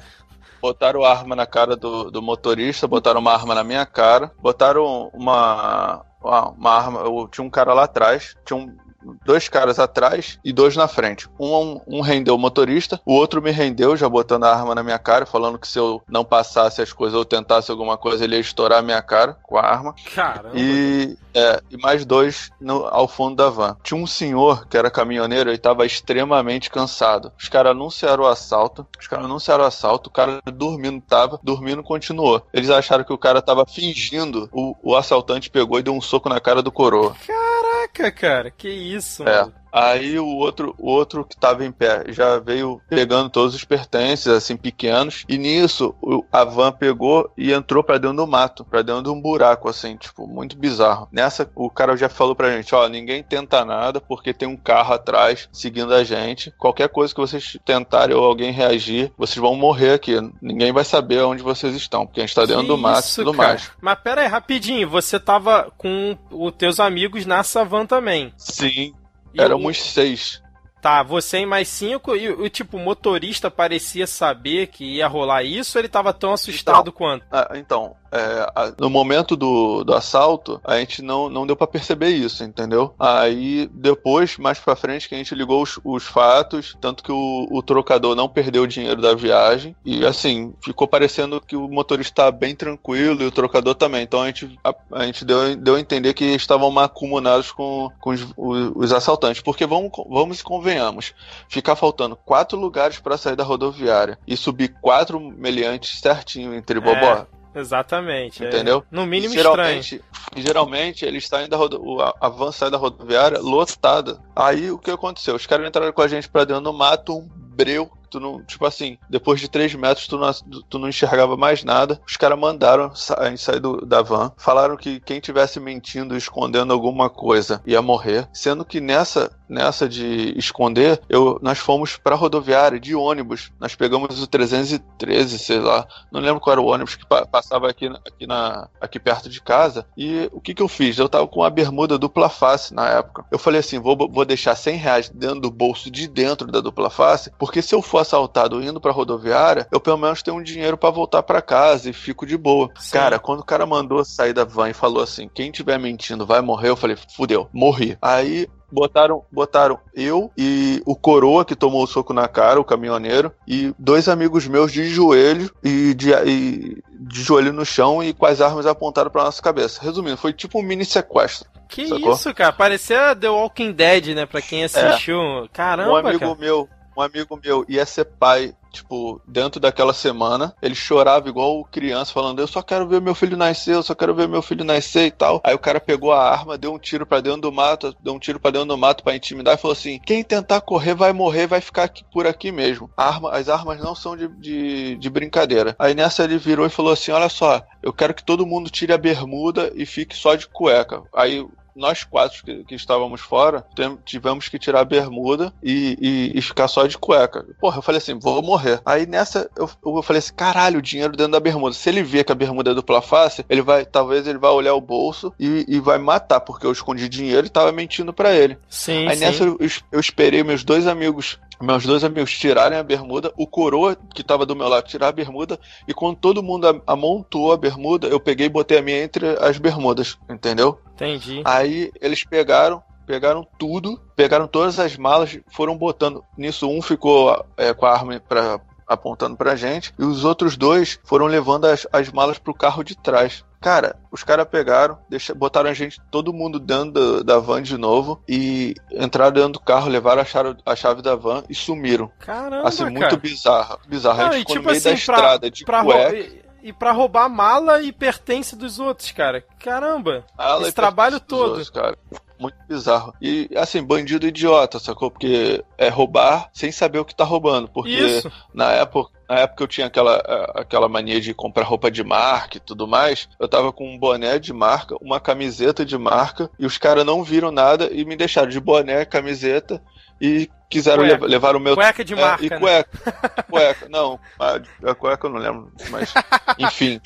Botaram 0.60 1.02
arma 1.04 1.34
na 1.34 1.46
cara 1.46 1.74
do, 1.74 2.10
do 2.10 2.20
motorista, 2.20 2.86
botaram 2.86 3.20
uma 3.20 3.32
arma 3.32 3.54
na 3.54 3.64
minha 3.64 3.86
cara, 3.86 4.30
botaram 4.42 5.10
uma, 5.14 6.04
uma, 6.22 6.50
uma 6.50 6.70
arma. 6.70 7.00
Eu 7.00 7.26
tinha 7.28 7.46
um 7.46 7.50
cara 7.50 7.72
lá 7.72 7.84
atrás, 7.84 8.36
tinha 8.44 8.58
um, 8.58 8.76
dois 9.24 9.48
caras 9.48 9.78
atrás 9.78 10.38
e 10.44 10.52
dois 10.52 10.76
na 10.76 10.88
frente. 10.88 11.28
Um, 11.38 11.80
um 11.86 12.00
rendeu 12.00 12.34
o 12.34 12.38
motorista, 12.38 13.00
o 13.04 13.14
outro 13.14 13.42
me 13.42 13.50
rendeu, 13.50 13.96
já 13.96 14.08
botando 14.08 14.44
a 14.44 14.54
arma 14.54 14.74
na 14.74 14.82
minha 14.82 14.98
cara, 14.98 15.26
falando 15.26 15.58
que 15.58 15.68
se 15.68 15.78
eu 15.78 16.02
não 16.08 16.24
passasse 16.24 16.80
as 16.80 16.92
coisas 16.92 17.18
ou 17.18 17.24
tentasse 17.24 17.70
alguma 17.70 17.96
coisa, 17.96 18.24
ele 18.24 18.36
ia 18.36 18.40
estourar 18.40 18.78
a 18.78 18.82
minha 18.82 19.02
cara 19.02 19.36
com 19.42 19.56
a 19.56 19.62
arma. 19.62 19.94
Caramba! 20.14 20.50
E, 20.54 21.16
é, 21.34 21.60
e 21.70 21.76
mais 21.76 22.04
dois 22.04 22.50
no, 22.60 22.86
ao 22.86 23.08
fundo 23.08 23.36
da 23.36 23.48
van. 23.48 23.76
Tinha 23.82 24.00
um 24.00 24.06
senhor 24.06 24.66
que 24.66 24.76
era 24.76 24.90
caminhoneiro 24.90 25.50
e 25.50 25.54
estava 25.54 25.86
extremamente 25.86 26.70
cansado. 26.70 27.32
Os 27.38 27.48
caras 27.48 27.72
anunciaram 27.72 28.24
o 28.24 28.26
assalto, 28.26 28.86
os 28.98 29.06
caras 29.06 29.24
anunciaram 29.24 29.64
o 29.64 29.66
assalto, 29.66 30.08
o 30.08 30.12
cara 30.12 30.40
dormindo 30.46 31.02
tava, 31.06 31.40
dormindo 31.42 31.82
continuou. 31.82 32.42
Eles 32.52 32.70
acharam 32.70 33.04
que 33.04 33.12
o 33.12 33.18
cara 33.18 33.42
tava 33.42 33.64
fingindo, 33.66 34.48
o, 34.52 34.76
o 34.82 34.96
assaltante 34.96 35.50
pegou 35.50 35.78
e 35.78 35.82
deu 35.82 35.94
um 35.94 36.00
soco 36.00 36.28
na 36.28 36.40
cara 36.40 36.62
do 36.62 36.72
coroa. 36.72 37.14
Caralho! 37.26 37.71
Caraca, 37.88 38.12
cara, 38.12 38.50
que 38.50 38.68
isso, 38.68 39.22
é. 39.26 39.40
mano. 39.42 39.61
Aí 39.72 40.18
o 40.18 40.26
outro, 40.26 40.74
o 40.78 40.90
outro 40.90 41.24
que 41.24 41.34
estava 41.34 41.64
em 41.64 41.72
pé 41.72 42.04
já 42.08 42.38
veio 42.38 42.80
pegando 42.88 43.30
todos 43.30 43.54
os 43.54 43.64
pertences, 43.64 44.26
assim, 44.26 44.56
pequenos. 44.56 45.24
E 45.28 45.38
nisso, 45.38 45.94
a 46.30 46.44
van 46.44 46.72
pegou 46.72 47.30
e 47.36 47.52
entrou 47.52 47.82
para 47.82 47.98
dentro 47.98 48.18
do 48.18 48.26
mato, 48.26 48.64
para 48.64 48.82
dentro 48.82 49.04
de 49.04 49.08
um 49.08 49.20
buraco, 49.20 49.68
assim, 49.68 49.96
tipo, 49.96 50.26
muito 50.26 50.56
bizarro. 50.56 51.08
Nessa, 51.10 51.50
o 51.54 51.70
cara 51.70 51.96
já 51.96 52.08
falou 52.08 52.34
pra 52.34 52.50
gente: 52.50 52.74
ó, 52.74 52.88
ninguém 52.88 53.22
tenta 53.22 53.64
nada 53.64 54.00
porque 54.00 54.34
tem 54.34 54.48
um 54.48 54.56
carro 54.56 54.94
atrás 54.94 55.48
seguindo 55.52 55.94
a 55.94 56.04
gente. 56.04 56.52
Qualquer 56.58 56.88
coisa 56.88 57.14
que 57.14 57.20
vocês 57.20 57.58
tentarem 57.64 58.14
ou 58.14 58.24
alguém 58.24 58.52
reagir, 58.52 59.12
vocês 59.16 59.38
vão 59.38 59.56
morrer 59.56 59.94
aqui. 59.94 60.16
Ninguém 60.40 60.72
vai 60.72 60.84
saber 60.84 61.22
onde 61.22 61.42
vocês 61.42 61.74
estão, 61.74 62.06
porque 62.06 62.20
a 62.20 62.26
gente 62.26 62.34
tá 62.34 62.44
dentro 62.44 62.62
que 62.62 62.68
do 62.68 62.76
mato 62.76 63.08
e 63.08 63.14
tudo 63.14 63.32
cara? 63.32 63.48
mais. 63.48 63.70
Mas 63.80 63.98
pera 64.00 64.20
aí, 64.20 64.26
rapidinho, 64.28 64.88
você 64.88 65.18
tava 65.18 65.72
com 65.78 66.16
os 66.30 66.52
teus 66.52 66.78
amigos 66.78 67.24
nessa 67.24 67.64
van 67.64 67.86
também. 67.86 68.32
Sim, 68.36 68.92
Éramos 69.36 69.78
o... 69.78 69.82
seis. 69.82 70.42
Tá, 70.80 71.02
você 71.02 71.38
em 71.38 71.46
mais 71.46 71.68
cinco 71.68 72.16
e 72.16 72.28
o 72.28 72.50
tipo, 72.50 72.76
motorista 72.76 73.48
parecia 73.48 74.04
saber 74.04 74.66
que 74.66 74.96
ia 74.96 75.06
rolar 75.06 75.44
isso 75.44 75.78
ou 75.78 75.80
ele 75.80 75.88
tava 75.88 76.12
tão 76.12 76.32
assustado 76.32 76.88
então, 76.88 76.92
quanto? 76.92 77.24
Ah, 77.30 77.52
então, 77.54 77.94
é, 78.12 78.74
no 78.78 78.90
momento 78.90 79.36
do, 79.36 79.82
do 79.84 79.94
assalto, 79.94 80.60
a 80.62 80.76
gente 80.78 81.00
não, 81.02 81.30
não 81.30 81.46
deu 81.46 81.56
para 81.56 81.66
perceber 81.66 82.10
isso, 82.10 82.44
entendeu? 82.44 82.94
Aí 82.98 83.68
depois, 83.72 84.36
mais 84.36 84.58
pra 84.58 84.76
frente, 84.76 85.08
que 85.08 85.14
a 85.14 85.18
gente 85.18 85.34
ligou 85.34 85.62
os, 85.62 85.80
os 85.82 86.04
fatos, 86.04 86.76
tanto 86.80 87.02
que 87.02 87.10
o, 87.10 87.48
o 87.50 87.62
trocador 87.62 88.14
não 88.14 88.28
perdeu 88.28 88.64
o 88.64 88.68
dinheiro 88.68 89.00
da 89.00 89.14
viagem, 89.14 89.74
e 89.84 90.04
assim, 90.04 90.54
ficou 90.62 90.86
parecendo 90.86 91.40
que 91.40 91.56
o 91.56 91.68
motorista 91.68 92.24
tá 92.24 92.30
bem 92.30 92.54
tranquilo 92.54 93.22
e 93.22 93.26
o 93.26 93.30
trocador 93.30 93.74
também. 93.74 94.02
Então 94.02 94.22
a 94.22 94.26
gente, 94.26 94.58
a, 94.62 94.74
a 94.92 95.06
gente 95.06 95.24
deu, 95.24 95.56
deu 95.56 95.76
a 95.76 95.80
entender 95.80 96.12
que 96.12 96.24
estavam 96.24 96.70
macuminados 96.70 97.50
com, 97.50 97.88
com 97.98 98.10
os, 98.10 98.22
os, 98.36 98.72
os, 98.74 98.92
assaltantes. 98.92 99.40
Porque 99.40 99.66
vamos, 99.66 99.90
vamos 100.10 100.40
e 100.40 100.44
convenhamos, 100.44 101.14
ficar 101.48 101.76
faltando 101.76 102.16
quatro 102.16 102.58
lugares 102.58 102.98
para 102.98 103.16
sair 103.16 103.36
da 103.36 103.44
rodoviária 103.44 104.18
e 104.26 104.36
subir 104.36 104.74
quatro 104.80 105.18
meliantes 105.18 105.98
certinho 105.98 106.54
entre 106.54 106.78
é. 106.78 106.82
Bobó. 106.82 107.26
Exatamente. 107.54 108.44
É. 108.44 108.48
Entendeu? 108.48 108.78
É, 108.78 108.94
no 108.94 109.06
mínimo 109.06 109.34
geralmente, 109.34 109.96
estranho. 109.96 110.46
Geralmente 110.46 111.04
eles 111.04 111.28
saem 111.28 111.48
da 111.48 111.56
rodo... 111.56 112.00
a 112.20 112.28
van 112.28 112.52
sai 112.52 112.70
da 112.70 112.78
rodoviária 112.78 113.38
lotada. 113.38 114.20
Aí 114.34 114.70
o 114.70 114.78
que 114.78 114.90
aconteceu? 114.90 115.34
Os 115.34 115.46
caras 115.46 115.66
entraram 115.66 115.92
com 115.92 116.02
a 116.02 116.08
gente 116.08 116.28
pra 116.28 116.44
dentro 116.44 116.62
do 116.62 116.72
mato, 116.72 117.18
um 117.18 117.28
breu 117.28 117.90
tu 118.12 118.20
não, 118.20 118.44
tipo 118.44 118.66
assim, 118.66 118.98
depois 119.08 119.40
de 119.40 119.48
3 119.48 119.74
metros 119.74 120.06
tu 120.06 120.18
não, 120.18 120.30
tu 120.68 120.78
não 120.78 120.88
enxergava 120.88 121.36
mais 121.36 121.64
nada. 121.64 121.98
Os 122.06 122.16
caras 122.16 122.38
mandaram 122.38 122.92
a 123.16 123.28
gente 123.30 123.40
sair 123.40 123.58
do, 123.58 123.86
da 123.86 124.02
van, 124.02 124.32
falaram 124.36 124.76
que 124.76 125.00
quem 125.00 125.18
tivesse 125.18 125.58
mentindo, 125.58 126.16
escondendo 126.16 126.72
alguma 126.72 127.08
coisa, 127.08 127.62
ia 127.66 127.80
morrer. 127.80 128.28
Sendo 128.32 128.64
que 128.64 128.80
nessa, 128.80 129.32
nessa 129.48 129.88
de 129.88 130.38
esconder, 130.38 131.00
eu, 131.08 131.38
nós 131.40 131.58
fomos 131.58 131.96
pra 131.96 132.14
rodoviária 132.14 132.78
de 132.78 132.94
ônibus. 132.94 133.50
Nós 133.58 133.74
pegamos 133.74 134.22
o 134.22 134.26
313, 134.26 135.38
sei 135.38 135.58
lá, 135.58 135.86
não 136.10 136.20
lembro 136.20 136.40
qual 136.40 136.52
era 136.52 136.60
o 136.60 136.66
ônibus 136.66 136.94
que 136.94 137.06
passava 137.06 137.70
aqui, 137.70 137.86
aqui, 137.86 138.26
na, 138.26 138.68
aqui 138.78 139.00
perto 139.00 139.30
de 139.30 139.40
casa. 139.40 139.86
E 139.96 140.28
o 140.32 140.40
que 140.40 140.54
que 140.54 140.62
eu 140.62 140.68
fiz? 140.68 140.98
Eu 140.98 141.08
tava 141.08 141.26
com 141.26 141.42
a 141.42 141.48
bermuda 141.48 141.96
dupla 141.96 142.28
face 142.28 142.74
na 142.74 142.88
época. 142.90 143.24
Eu 143.30 143.38
falei 143.38 143.60
assim, 143.60 143.78
vou, 143.78 143.96
vou 143.96 144.24
deixar 144.26 144.54
100 144.54 144.76
reais 144.76 145.08
dentro 145.08 145.40
do 145.40 145.50
bolso 145.50 145.90
de 145.90 146.06
dentro 146.06 146.50
da 146.52 146.60
dupla 146.60 146.90
face, 146.90 147.32
porque 147.38 147.62
se 147.62 147.74
eu 147.74 147.80
for 147.80 148.01
assaltado 148.02 148.62
indo 148.62 148.80
pra 148.80 148.92
rodoviária, 148.92 149.66
eu 149.72 149.80
pelo 149.80 149.96
menos 149.96 150.22
tenho 150.22 150.36
um 150.36 150.42
dinheiro 150.42 150.76
para 150.76 150.90
voltar 150.90 151.22
para 151.22 151.42
casa 151.42 151.88
e 151.88 151.92
fico 151.92 152.26
de 152.26 152.36
boa. 152.36 152.68
Sim. 152.78 152.92
Cara, 152.92 153.18
quando 153.18 153.40
o 153.40 153.44
cara 153.44 153.66
mandou 153.66 154.04
sair 154.04 154.32
da 154.32 154.44
van 154.44 154.70
e 154.70 154.74
falou 154.74 155.02
assim: 155.02 155.28
quem 155.32 155.50
tiver 155.50 155.78
mentindo 155.78 156.26
vai 156.26 156.40
morrer, 156.40 156.68
eu 156.68 156.76
falei: 156.76 156.96
fudeu, 157.16 157.48
morri. 157.52 157.96
Aí 158.00 158.48
botaram, 158.70 159.22
botaram 159.30 159.78
eu 159.94 160.30
e 160.36 160.82
o 160.86 160.96
coroa 160.96 161.44
que 161.44 161.54
tomou 161.54 161.84
o 161.84 161.86
soco 161.86 162.12
na 162.14 162.26
cara, 162.26 162.60
o 162.60 162.64
caminhoneiro, 162.64 163.32
e 163.46 163.74
dois 163.78 164.08
amigos 164.08 164.46
meus 164.48 164.72
de 164.72 164.88
joelho 164.88 165.50
e 165.62 165.92
de, 165.94 166.10
e 166.26 166.82
de 166.98 167.22
joelho 167.22 167.52
no 167.52 167.66
chão 167.66 168.02
e 168.02 168.12
com 168.14 168.24
as 168.26 168.40
armas 168.40 168.66
apontadas 168.66 169.12
para 169.12 169.24
nossa 169.24 169.42
cabeça. 169.42 169.80
Resumindo, 169.82 170.16
foi 170.16 170.32
tipo 170.32 170.58
um 170.58 170.62
mini 170.62 170.84
sequestro. 170.84 171.48
Que 171.68 171.86
sacou? 171.86 172.12
isso, 172.12 172.34
cara? 172.34 172.52
Parecia 172.52 173.16
The 173.16 173.28
Walking 173.30 173.72
Dead, 173.72 174.08
né? 174.14 174.26
Pra 174.26 174.42
quem 174.42 174.64
assistiu. 174.64 175.18
É. 175.44 175.48
Caramba, 175.52 175.90
Um 175.92 175.96
amigo 175.96 176.18
cara. 176.18 176.34
meu, 176.34 176.68
um 176.96 177.02
amigo 177.02 177.38
meu 177.42 177.64
ia 177.68 177.84
ser 177.86 178.04
pai, 178.04 178.54
tipo, 178.70 179.20
dentro 179.26 179.60
daquela 179.60 179.92
semana. 179.92 180.54
Ele 180.62 180.74
chorava 180.74 181.28
igual 181.28 181.64
criança, 181.64 182.12
falando: 182.12 182.40
Eu 182.40 182.46
só 182.46 182.62
quero 182.62 182.86
ver 182.86 183.00
meu 183.00 183.14
filho 183.14 183.36
nascer, 183.36 183.74
eu 183.74 183.82
só 183.82 183.94
quero 183.94 184.14
ver 184.14 184.28
meu 184.28 184.42
filho 184.42 184.64
nascer 184.64 185.06
e 185.06 185.10
tal. 185.10 185.40
Aí 185.44 185.54
o 185.54 185.58
cara 185.58 185.80
pegou 185.80 186.12
a 186.12 186.30
arma, 186.30 186.58
deu 186.58 186.72
um 186.72 186.78
tiro 186.78 187.06
para 187.06 187.20
dentro 187.20 187.42
do 187.42 187.52
mato, 187.52 187.94
deu 188.00 188.14
um 188.14 188.18
tiro 188.18 188.38
para 188.38 188.52
dentro 188.52 188.68
do 188.68 188.78
mato 188.78 189.02
para 189.02 189.16
intimidar 189.16 189.54
e 189.54 189.60
falou 189.60 189.72
assim: 189.72 189.98
Quem 190.04 190.22
tentar 190.22 190.60
correr 190.60 190.94
vai 190.94 191.12
morrer, 191.12 191.46
vai 191.46 191.60
ficar 191.60 191.84
aqui, 191.84 192.04
por 192.12 192.26
aqui 192.26 192.52
mesmo. 192.52 192.90
Arma, 192.96 193.32
as 193.32 193.48
armas 193.48 193.78
não 193.78 193.94
são 193.94 194.16
de, 194.16 194.28
de, 194.28 194.96
de 194.96 195.10
brincadeira. 195.10 195.74
Aí 195.78 195.94
nessa 195.94 196.24
ele 196.24 196.38
virou 196.38 196.66
e 196.66 196.70
falou 196.70 196.92
assim: 196.92 197.12
Olha 197.12 197.28
só, 197.28 197.62
eu 197.82 197.92
quero 197.92 198.14
que 198.14 198.24
todo 198.24 198.46
mundo 198.46 198.70
tire 198.70 198.92
a 198.92 198.98
bermuda 198.98 199.72
e 199.74 199.86
fique 199.86 200.16
só 200.16 200.34
de 200.34 200.46
cueca. 200.46 201.02
Aí 201.14 201.44
nós 201.74 202.04
quatro 202.04 202.44
que, 202.44 202.64
que, 202.64 202.74
estávamos 202.74 203.20
fora, 203.20 203.64
tivemos 204.04 204.48
que 204.48 204.58
tirar 204.58 204.80
a 204.80 204.84
bermuda 204.84 205.52
e, 205.62 205.96
e, 206.00 206.38
e, 206.38 206.42
ficar 206.42 206.68
só 206.68 206.86
de 206.86 206.98
cueca. 206.98 207.44
Porra, 207.60 207.78
eu 207.78 207.82
falei 207.82 207.98
assim, 207.98 208.18
vou 208.18 208.42
morrer. 208.42 208.80
Aí 208.84 209.06
nessa, 209.06 209.50
eu, 209.56 209.68
eu 209.84 210.02
falei 210.02 210.18
assim, 210.18 210.34
caralho, 210.34 210.78
o 210.78 210.82
dinheiro 210.82 211.16
dentro 211.16 211.32
da 211.32 211.40
bermuda. 211.40 211.74
Se 211.74 211.88
ele 211.88 212.02
ver 212.02 212.24
que 212.24 212.32
a 212.32 212.34
bermuda 212.34 212.70
é 212.70 212.74
dupla 212.74 213.00
face, 213.00 213.44
ele 213.48 213.62
vai, 213.62 213.84
talvez 213.84 214.26
ele 214.26 214.38
vai 214.38 214.50
olhar 214.50 214.74
o 214.74 214.80
bolso 214.80 215.32
e, 215.38 215.64
e 215.68 215.80
vai 215.80 215.98
matar, 215.98 216.40
porque 216.40 216.66
eu 216.66 216.72
escondi 216.72 217.08
dinheiro 217.08 217.46
e 217.46 217.50
tava 217.50 217.72
mentindo 217.72 218.12
para 218.12 218.32
ele. 218.32 218.58
Sim, 218.68 219.08
Aí 219.08 219.16
sim. 219.16 219.24
nessa 219.24 219.44
eu, 219.44 219.58
eu 219.90 220.00
esperei 220.00 220.42
meus 220.42 220.64
dois 220.64 220.86
amigos 220.86 221.38
meus 221.62 221.84
dois 221.86 222.02
amigos 222.02 222.36
tirarem 222.36 222.78
a 222.78 222.82
bermuda, 222.82 223.32
o 223.36 223.46
coroa 223.46 223.96
que 224.14 224.24
tava 224.24 224.44
do 224.44 224.56
meu 224.56 224.68
lado 224.68 224.88
tirar 224.88 225.08
a 225.08 225.12
bermuda, 225.12 225.58
e 225.86 225.94
quando 225.94 226.16
todo 226.16 226.42
mundo 226.42 226.82
amontou 226.86 227.52
a 227.52 227.56
bermuda, 227.56 228.08
eu 228.08 228.18
peguei 228.18 228.46
e 228.46 228.50
botei 228.50 228.78
a 228.78 228.82
minha 228.82 229.02
entre 229.02 229.28
as 229.40 229.58
bermudas, 229.58 230.18
entendeu? 230.28 230.80
Entendi. 230.94 231.40
Aí 231.44 231.92
eles 232.00 232.24
pegaram, 232.24 232.82
pegaram 233.06 233.46
tudo, 233.58 234.00
pegaram 234.16 234.46
todas 234.46 234.78
as 234.78 234.96
malas, 234.96 235.38
foram 235.52 235.76
botando. 235.76 236.24
Nisso, 236.36 236.68
um 236.68 236.82
ficou 236.82 237.44
é, 237.56 237.72
com 237.72 237.86
a 237.86 237.92
arma 237.92 238.20
pra, 238.20 238.60
apontando 238.86 239.36
pra 239.36 239.56
gente, 239.56 239.94
e 239.98 240.04
os 240.04 240.24
outros 240.24 240.56
dois 240.56 240.98
foram 241.04 241.26
levando 241.26 241.66
as, 241.66 241.86
as 241.92 242.10
malas 242.10 242.38
pro 242.38 242.54
carro 242.54 242.82
de 242.82 242.96
trás. 242.96 243.44
Cara, 243.62 243.96
os 244.10 244.22
caras 244.24 244.46
pegaram, 244.46 244.98
botaram 245.36 245.70
a 245.70 245.72
gente, 245.74 246.00
todo 246.10 246.32
mundo 246.32 246.58
dentro 246.58 247.22
da, 247.22 247.34
da, 247.34 247.38
van 247.38 247.62
de 247.62 247.78
novo 247.78 248.20
e 248.28 248.74
entraram 248.90 249.32
dentro 249.32 249.52
do 249.52 249.60
carro, 249.60 249.88
levaram 249.88 250.20
a 250.20 250.24
chave, 250.24 250.56
a 250.66 250.74
chave 250.76 251.00
da 251.00 251.14
van 251.14 251.44
e 251.48 251.54
sumiram. 251.54 252.10
Caramba, 252.18 252.68
Assim, 252.68 252.78
cara. 252.84 252.90
muito 252.90 253.16
bizarro. 253.18 253.78
Bizarro. 253.86 254.18
Não, 254.18 254.28
a 254.28 254.32
gente 254.32 254.50
e 254.50 254.54
tipo 254.56 254.68
assim, 254.68 254.78
da 254.80 254.82
pra- 254.90 254.92
estrada 254.98 255.50
de 255.50 255.64
pra 255.64 255.84
cueca. 255.84 256.42
e, 256.62 256.72
pra 256.72 256.90
roubar 256.92 257.28
mala 257.28 257.80
e 257.82 257.92
pertence 257.92 258.56
dos 258.56 258.78
outros, 258.80 259.10
cara. 259.12 259.44
Caramba. 259.60 260.24
Ala 260.36 260.62
esse 260.62 260.72
trabalho 260.72 261.20
todo. 261.20 261.50
outros, 261.50 261.70
cara. 261.70 261.96
Muito 262.42 262.56
bizarro. 262.68 263.14
E, 263.22 263.48
assim, 263.56 263.80
bandido 263.82 264.26
idiota, 264.26 264.78
sacou? 264.80 265.10
Porque 265.10 265.64
é 265.78 265.88
roubar 265.88 266.50
sem 266.52 266.72
saber 266.72 266.98
o 266.98 267.04
que 267.04 267.14
tá 267.14 267.22
roubando. 267.22 267.68
Porque 267.68 267.90
Isso. 267.90 268.30
na 268.52 268.72
época, 268.72 269.12
na 269.28 269.36
época 269.40 269.62
eu 269.62 269.68
tinha 269.68 269.86
aquela, 269.86 270.16
aquela 270.56 270.88
mania 270.88 271.20
de 271.20 271.32
comprar 271.32 271.62
roupa 271.64 271.88
de 271.88 272.02
marca 272.02 272.56
e 272.56 272.60
tudo 272.60 272.88
mais. 272.88 273.28
Eu 273.38 273.46
tava 273.48 273.72
com 273.72 273.88
um 273.88 273.96
boné 273.96 274.40
de 274.40 274.52
marca, 274.52 274.96
uma 275.00 275.20
camiseta 275.20 275.84
de 275.84 275.96
marca, 275.96 276.50
e 276.58 276.66
os 276.66 276.76
caras 276.78 277.04
não 277.06 277.22
viram 277.22 277.52
nada 277.52 277.88
e 277.92 278.04
me 278.04 278.16
deixaram 278.16 278.48
de 278.48 278.58
boné, 278.58 279.04
camiseta 279.04 279.80
e 280.20 280.50
quiseram 280.68 281.04
Cueca. 281.04 281.26
levar, 281.26 281.54
o 281.56 281.60
meu. 281.60 281.74
Cueca 281.74 282.04
de 282.04 282.14
É, 282.14 282.20
marca, 282.20 282.44
E 282.44 282.50
né? 282.50 282.58
cueca. 282.58 283.44
cueca. 283.48 283.88
Não, 283.88 284.18
a, 284.38 284.90
a 284.90 284.94
cueca 284.94 285.26
eu 285.26 285.30
não 285.30 285.38
lembro, 285.38 285.72
mas. 285.90 286.12
Enfim. 286.58 287.00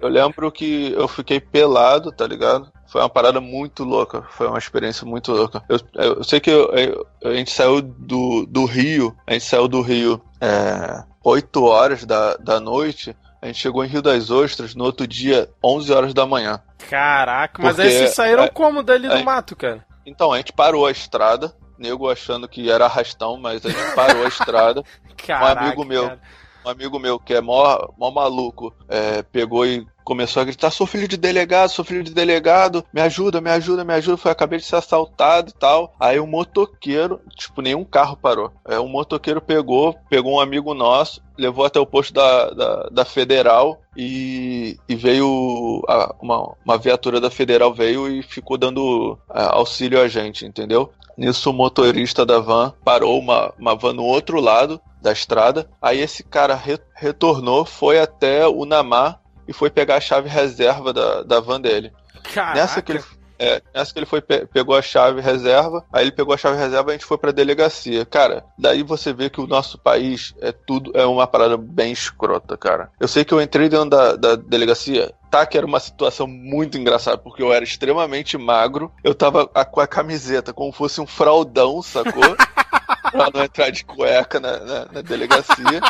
Eu 0.00 0.08
lembro 0.08 0.50
que 0.52 0.92
eu 0.92 1.08
fiquei 1.08 1.40
pelado, 1.40 2.12
tá 2.12 2.26
ligado? 2.26 2.70
Foi 2.86 3.00
uma 3.02 3.08
parada 3.08 3.40
muito 3.40 3.84
louca. 3.84 4.22
Foi 4.30 4.46
uma 4.46 4.58
experiência 4.58 5.06
muito 5.06 5.32
louca. 5.32 5.62
Eu, 5.68 5.78
eu 5.94 6.24
sei 6.24 6.40
que 6.40 6.50
eu- 6.50 6.72
eu- 6.74 7.06
a 7.24 7.34
gente 7.34 7.50
saiu 7.50 7.82
do, 7.82 8.46
do 8.46 8.64
Rio. 8.64 9.14
A 9.26 9.32
gente 9.32 9.44
saiu 9.44 9.66
do 9.68 9.82
Rio 9.82 10.22
é, 10.40 11.02
8 11.22 11.64
horas 11.64 12.04
da, 12.04 12.36
da 12.36 12.60
noite. 12.60 13.14
A 13.42 13.46
gente 13.46 13.58
chegou 13.60 13.84
em 13.84 13.88
Rio 13.88 14.00
das 14.02 14.30
Ostras 14.30 14.74
no 14.74 14.84
outro 14.84 15.06
dia, 15.06 15.48
11 15.62 15.92
horas 15.92 16.14
da 16.14 16.24
manhã. 16.26 16.60
Caraca, 16.88 17.62
mas 17.62 17.76
Porque, 17.76 17.88
aí 17.88 17.94
vocês 17.98 18.14
saíram 18.14 18.44
é, 18.44 18.48
como 18.48 18.82
dali 18.82 19.06
do 19.08 19.14
é. 19.14 19.22
mato, 19.22 19.54
cara? 19.54 19.84
Então, 20.06 20.32
a 20.32 20.38
gente 20.38 20.52
parou 20.52 20.86
a 20.86 20.90
estrada. 20.90 21.52
Nego 21.78 22.10
achando 22.10 22.48
que 22.48 22.68
era 22.68 22.86
arrastão, 22.86 23.36
mas 23.38 23.64
a 23.64 23.68
gente 23.70 23.94
parou 23.94 24.24
a 24.24 24.28
estrada. 24.28 24.82
Caraca, 25.24 25.60
amigo 25.60 25.84
meu. 25.84 26.04
cara. 26.08 26.20
Um 26.68 26.70
amigo 26.70 26.98
meu 26.98 27.18
que 27.18 27.32
é 27.32 27.40
mó, 27.40 27.88
mó 27.96 28.10
maluco 28.10 28.74
é, 28.90 29.22
pegou 29.22 29.64
e 29.64 29.86
começou 30.04 30.42
a 30.42 30.44
gritar: 30.44 30.70
sou 30.70 30.86
filho 30.86 31.08
de 31.08 31.16
delegado, 31.16 31.70
sou 31.70 31.82
filho 31.82 32.04
de 32.04 32.12
delegado, 32.12 32.84
me 32.92 33.00
ajuda, 33.00 33.40
me 33.40 33.48
ajuda, 33.48 33.84
me 33.84 33.94
ajuda. 33.94 34.18
Foi, 34.18 34.30
acabei 34.30 34.58
de 34.58 34.66
ser 34.66 34.76
assaltado 34.76 35.48
e 35.48 35.52
tal. 35.54 35.94
Aí 35.98 36.20
um 36.20 36.26
motoqueiro, 36.26 37.22
tipo, 37.34 37.62
nenhum 37.62 37.86
carro 37.86 38.18
parou. 38.18 38.52
É, 38.66 38.78
um 38.78 38.86
motoqueiro 38.86 39.40
pegou, 39.40 39.96
pegou 40.10 40.34
um 40.34 40.40
amigo 40.40 40.74
nosso, 40.74 41.22
levou 41.38 41.64
até 41.64 41.80
o 41.80 41.86
posto 41.86 42.12
da, 42.12 42.50
da, 42.50 42.88
da 42.90 43.04
Federal 43.06 43.80
e, 43.96 44.76
e 44.86 44.94
veio 44.94 45.82
a, 45.88 46.14
uma, 46.20 46.54
uma 46.66 46.76
viatura 46.76 47.18
da 47.18 47.30
Federal 47.30 47.72
veio 47.72 48.08
e 48.08 48.22
ficou 48.22 48.58
dando 48.58 49.18
a, 49.30 49.40
é, 49.40 49.46
auxílio 49.52 50.02
a 50.02 50.06
gente, 50.06 50.44
entendeu? 50.44 50.92
Nisso 51.16 51.50
o 51.50 51.52
motorista 51.52 52.24
da 52.24 52.38
van 52.38 52.72
parou 52.84 53.18
uma, 53.18 53.52
uma 53.58 53.74
van 53.74 53.94
no 53.94 54.04
outro 54.04 54.38
lado 54.38 54.78
da 55.08 55.12
estrada. 55.12 55.68
Aí 55.80 56.00
esse 56.00 56.22
cara 56.22 56.54
re, 56.54 56.78
retornou, 56.94 57.64
foi 57.64 57.98
até 57.98 58.46
o 58.46 58.64
Namar 58.64 59.20
e 59.46 59.52
foi 59.52 59.70
pegar 59.70 59.96
a 59.96 60.00
chave 60.00 60.28
reserva 60.28 60.92
da, 60.92 61.22
da 61.22 61.40
van 61.40 61.60
dele. 61.60 61.92
Caraca. 62.34 62.54
Nessa 62.54 62.82
que 62.82 62.92
ele, 62.92 63.02
é, 63.38 63.62
nessa 63.74 63.92
que 63.92 63.98
ele 63.98 64.06
foi 64.06 64.20
pegou 64.20 64.76
a 64.76 64.82
chave 64.82 65.22
reserva, 65.22 65.84
aí 65.90 66.04
ele 66.04 66.12
pegou 66.12 66.34
a 66.34 66.36
chave 66.36 66.58
reserva 66.58 66.90
e 66.90 66.92
a 66.92 66.92
gente 66.96 67.06
foi 67.06 67.16
pra 67.16 67.32
delegacia. 67.32 68.04
Cara, 68.04 68.44
daí 68.58 68.82
você 68.82 69.12
vê 69.12 69.30
que 69.30 69.40
o 69.40 69.46
nosso 69.46 69.78
país 69.78 70.34
é 70.42 70.52
tudo, 70.52 70.92
é 70.94 71.06
uma 71.06 71.26
parada 71.26 71.56
bem 71.56 71.90
escrota, 71.90 72.56
cara. 72.58 72.90
Eu 73.00 73.08
sei 73.08 73.24
que 73.24 73.32
eu 73.32 73.40
entrei 73.40 73.70
dentro 73.70 73.88
da, 73.88 74.14
da 74.14 74.36
delegacia, 74.36 75.14
tá 75.30 75.46
que 75.46 75.56
era 75.56 75.66
uma 75.66 75.80
situação 75.80 76.26
muito 76.26 76.76
engraçada, 76.76 77.16
porque 77.16 77.42
eu 77.42 77.52
era 77.52 77.64
extremamente 77.64 78.36
magro, 78.36 78.92
eu 79.02 79.14
tava 79.14 79.48
a, 79.54 79.64
com 79.64 79.80
a 79.80 79.86
camiseta 79.86 80.52
como 80.52 80.70
fosse 80.70 81.00
um 81.00 81.06
fraudão, 81.06 81.80
sacou? 81.80 82.36
pra 83.10 83.30
não 83.32 83.44
entrar 83.44 83.70
de 83.70 83.84
cueca 83.84 84.40
na, 84.40 84.58
na, 84.58 84.84
na 84.92 85.00
delegacia. 85.00 85.80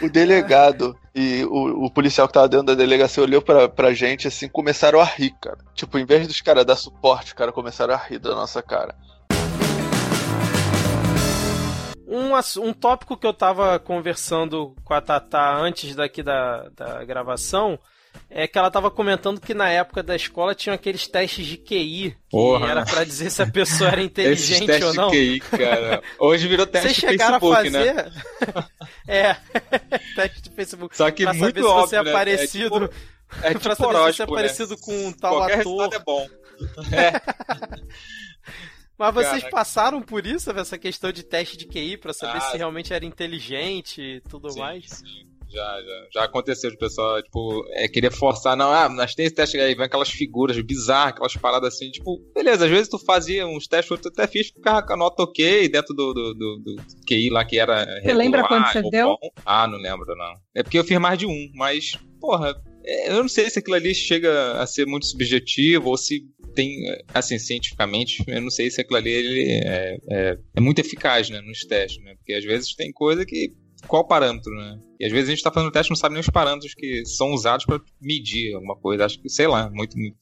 o 0.00 0.08
delegado 0.08 0.98
e 1.14 1.44
o, 1.44 1.84
o, 1.86 1.90
policial 1.90 2.26
que 2.26 2.34
tava 2.34 2.48
dentro 2.48 2.66
da 2.66 2.74
delegacia 2.74 3.22
olhou 3.22 3.42
pra, 3.42 3.68
pra 3.68 3.92
gente 3.92 4.28
assim, 4.28 4.48
começaram 4.48 5.00
a 5.00 5.04
rir, 5.04 5.34
cara. 5.40 5.58
Tipo, 5.74 5.98
em 5.98 6.04
vez 6.04 6.26
dos 6.26 6.40
caras 6.40 6.64
dar 6.64 6.76
suporte, 6.76 7.26
os 7.28 7.32
caras 7.32 7.54
começaram 7.54 7.94
a 7.94 7.98
rir 7.98 8.18
da 8.18 8.34
nossa 8.34 8.62
cara. 8.62 8.94
Um, 12.06 12.32
um 12.62 12.72
tópico 12.74 13.16
que 13.16 13.26
eu 13.26 13.32
tava 13.32 13.78
conversando 13.78 14.74
com 14.84 14.92
a 14.92 15.00
Tatá 15.00 15.56
antes 15.56 15.94
daqui 15.94 16.22
da, 16.22 16.68
da 16.76 17.04
gravação 17.04 17.78
é 18.34 18.48
que 18.48 18.58
ela 18.58 18.70
tava 18.70 18.90
comentando 18.90 19.40
que 19.40 19.52
na 19.52 19.68
época 19.68 20.02
da 20.02 20.16
escola 20.16 20.54
tinham 20.54 20.74
aqueles 20.74 21.06
testes 21.06 21.46
de 21.46 21.56
QI. 21.58 22.16
Porra. 22.30 22.70
era 22.70 22.84
para 22.84 23.04
dizer 23.04 23.30
se 23.30 23.42
a 23.42 23.46
pessoa 23.46 23.90
era 23.90 24.00
inteligente 24.02 24.70
Esses 24.70 24.84
ou 24.84 24.94
não. 24.94 25.10
De 25.10 25.38
QI, 25.40 25.40
cara. 25.40 26.02
Hoje 26.18 26.48
virou 26.48 26.66
teste 26.66 26.88
Vocês 26.88 26.96
chegaram 27.12 27.38
Facebook, 27.38 27.68
a 27.68 27.72
fazer? 27.72 27.94
Né? 27.94 28.12
é, 29.06 29.34
teste 30.16 30.42
de 30.42 30.50
Facebook. 30.50 30.96
Só 30.96 31.10
que 31.10 31.24
pra 31.24 31.34
muito 31.34 31.56
saber 31.56 31.66
óbvio, 31.66 31.82
se 31.84 31.90
você 31.90 31.96
é 31.96 32.02
né? 32.04 32.12
parecido. 32.12 32.76
É 32.76 32.88
tipo, 32.88 32.94
é 33.42 33.48
tipo 33.48 33.60
pra 33.60 33.74
saber 33.74 33.88
horóscopo, 33.96 34.12
se 34.12 34.16
você 34.16 34.22
é 34.22 34.26
né? 34.26 34.32
parecido 34.34 34.78
com 34.78 35.06
um 35.06 35.12
tal 35.12 35.34
Qualquer 35.36 35.60
ator. 35.60 35.80
resultado 35.82 35.94
é 35.94 36.04
bom. 36.04 36.28
É. 36.92 37.20
Mas 38.98 39.14
vocês 39.14 39.30
Caraca. 39.42 39.50
passaram 39.50 40.00
por 40.02 40.24
isso, 40.26 40.50
essa 40.52 40.78
questão 40.78 41.10
de 41.10 41.22
teste 41.22 41.56
de 41.56 41.66
QI, 41.66 41.96
pra 41.96 42.12
saber 42.12 42.38
Ah, 42.38 42.40
se 42.52 42.56
realmente 42.56 42.92
era 42.94 43.04
inteligente 43.04 44.00
e 44.00 44.20
tudo 44.28 44.50
Sim, 44.50 44.60
mais? 44.60 44.84
sim. 44.88 45.26
Já, 45.52 45.82
já, 45.82 46.06
já 46.14 46.24
aconteceu 46.24 46.70
de 46.70 46.78
pessoal, 46.78 47.22
tipo, 47.22 47.64
é, 47.72 47.86
querer 47.86 48.10
forçar, 48.10 48.56
não, 48.56 48.72
ah, 48.72 48.88
nós 48.88 49.14
temos 49.14 49.26
esse 49.26 49.34
teste 49.34 49.58
aí, 49.58 49.74
vem 49.74 49.84
aquelas 49.84 50.08
figuras 50.08 50.58
bizarras, 50.60 51.12
aquelas 51.12 51.36
paradas 51.36 51.74
assim, 51.74 51.90
tipo, 51.90 52.18
beleza, 52.34 52.64
às 52.64 52.70
vezes 52.70 52.88
tu 52.88 52.98
fazia 52.98 53.46
uns 53.46 53.66
testes, 53.66 53.90
outros 53.90 54.12
até 54.12 54.26
fiz, 54.26 54.48
ficava 54.48 54.82
com 54.82 54.94
a 54.94 54.96
nota 54.96 55.22
ok 55.22 55.68
dentro 55.68 55.94
do, 55.94 56.14
do, 56.14 56.34
do, 56.34 56.58
do 56.58 56.76
QI 57.06 57.28
lá 57.28 57.44
que 57.44 57.58
era. 57.58 57.84
Você 58.00 58.14
lembra 58.14 58.46
quanto 58.48 58.72
você 58.72 58.82
deu? 58.90 59.08
bom. 59.08 59.30
Ah, 59.44 59.66
não 59.66 59.78
lembro, 59.78 60.16
não. 60.16 60.34
É 60.54 60.62
porque 60.62 60.78
eu 60.78 60.84
fiz 60.84 60.98
mais 60.98 61.18
de 61.18 61.26
um, 61.26 61.50
mas, 61.54 61.92
porra, 62.20 62.54
é, 62.84 63.10
eu 63.10 63.22
não 63.22 63.28
sei 63.28 63.50
se 63.50 63.58
aquilo 63.58 63.76
ali 63.76 63.94
chega 63.94 64.54
a 64.54 64.66
ser 64.66 64.86
muito 64.86 65.06
subjetivo 65.06 65.90
ou 65.90 65.96
se 65.96 66.24
tem, 66.54 66.70
assim, 67.14 67.38
cientificamente, 67.38 68.22
eu 68.26 68.40
não 68.40 68.50
sei 68.50 68.70
se 68.70 68.80
aquilo 68.80 68.98
ali 68.98 69.10
ele 69.10 69.50
é, 69.64 69.96
é, 70.10 70.38
é 70.56 70.60
muito 70.60 70.80
eficaz, 70.80 71.30
né, 71.30 71.40
nos 71.40 71.60
testes, 71.64 72.02
né, 72.04 72.14
porque 72.16 72.34
às 72.34 72.44
vezes 72.44 72.74
tem 72.74 72.92
coisa 72.92 73.24
que 73.24 73.52
qual 73.86 74.06
parâmetro, 74.06 74.52
né? 74.54 74.78
E 75.00 75.04
às 75.06 75.12
vezes 75.12 75.28
a 75.28 75.32
gente 75.34 75.42
tá 75.42 75.50
fazendo 75.52 75.72
teste 75.72 75.90
e 75.90 75.92
não 75.92 75.96
sabe 75.96 76.14
nem 76.14 76.20
os 76.20 76.28
parâmetros 76.30 76.74
que 76.74 77.04
são 77.06 77.32
usados 77.32 77.64
para 77.66 77.80
medir 78.00 78.54
alguma 78.54 78.76
coisa. 78.76 79.04
Acho 79.04 79.20
que, 79.20 79.28
sei 79.28 79.46
lá, 79.46 79.68
muito, 79.70 79.98
muito 79.98 80.16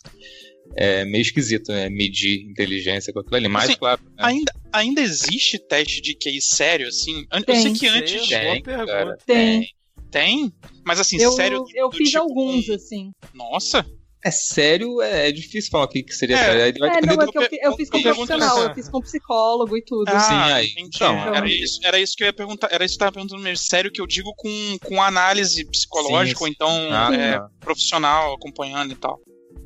é 0.77 1.05
meio 1.05 1.23
esquisito, 1.23 1.73
né? 1.73 1.89
Medir 1.91 2.43
inteligência 2.49 3.13
com 3.13 3.21
aquilo 3.21 3.37
ali. 3.37 3.49
Mas, 3.49 3.71
Assim, 3.71 3.79
claro. 3.79 4.01
né? 4.05 4.11
Ainda, 4.19 4.53
ainda 4.73 5.01
existe 5.01 5.59
teste 5.59 6.01
de 6.01 6.15
QI 6.15 6.41
sério, 6.41 6.87
assim? 6.89 7.27
An- 7.33 7.39
Eu 7.41 7.45
Tem. 7.45 7.63
sei 7.63 7.73
que 7.73 7.87
antes. 7.89 8.29
Tem, 8.29 8.63
cara. 8.63 9.17
Tem. 9.27 9.69
Tem? 10.11 10.53
Mas 10.85 10.99
assim, 11.01 11.21
Eu, 11.21 11.33
sério. 11.33 11.65
eu 11.75 11.89
do 11.89 11.97
fiz 11.97 12.09
tipo, 12.11 12.23
alguns, 12.23 12.69
assim. 12.71 13.13
Nossa! 13.35 13.85
É 14.23 14.31
sério, 14.31 15.01
é, 15.01 15.29
é 15.29 15.33
difícil 15.33 15.71
falar 15.71 15.85
o 15.85 15.89
que, 15.89 16.03
que 16.03 16.13
seria 16.13 16.37
É. 16.37 16.39
sério. 16.45 16.79
Vai 16.79 16.91
É, 16.99 17.01
não, 17.01 17.15
é 17.15 17.27
do 17.27 17.33
que 17.33 17.39
eu, 17.39 17.43
eu 17.63 17.73
fiz 17.77 17.89
com 17.89 18.03
pergunto 18.03 18.27
profissional, 18.27 18.63
eu 18.69 18.75
fiz 18.75 18.89
com 18.91 19.01
psicólogo 19.01 19.77
e 19.79 19.83
tudo. 19.83 20.09
Ah, 20.09 20.21
Sim, 20.21 20.35
aí. 20.53 20.67
entendi. 20.73 20.91
Então, 20.97 21.35
era, 21.35 21.47
é. 21.49 21.51
isso, 21.51 21.81
era 21.83 21.99
isso 21.99 22.15
que 22.17 22.23
eu 22.25 22.27
ia 22.27 22.33
perguntar. 22.33 22.69
Era 22.71 22.85
isso 22.85 22.97
que 22.99 23.03
eu 23.03 23.07
tava 23.07 23.15
perguntando 23.15 23.43
mesmo. 23.43 23.65
Sério 23.65 23.91
que 23.91 24.01
eu 24.01 24.07
digo 24.07 24.33
com, 24.37 24.77
com 24.87 25.03
análise 25.03 25.65
psicológica, 25.71 26.39
Sim, 26.39 26.45
ou 26.45 26.49
então 26.51 26.69
Ah, 26.93 27.15
é, 27.15 27.39
tá. 27.39 27.49
profissional 27.61 28.35
acompanhando 28.35 28.93
e 28.93 28.97
tal. 28.97 29.19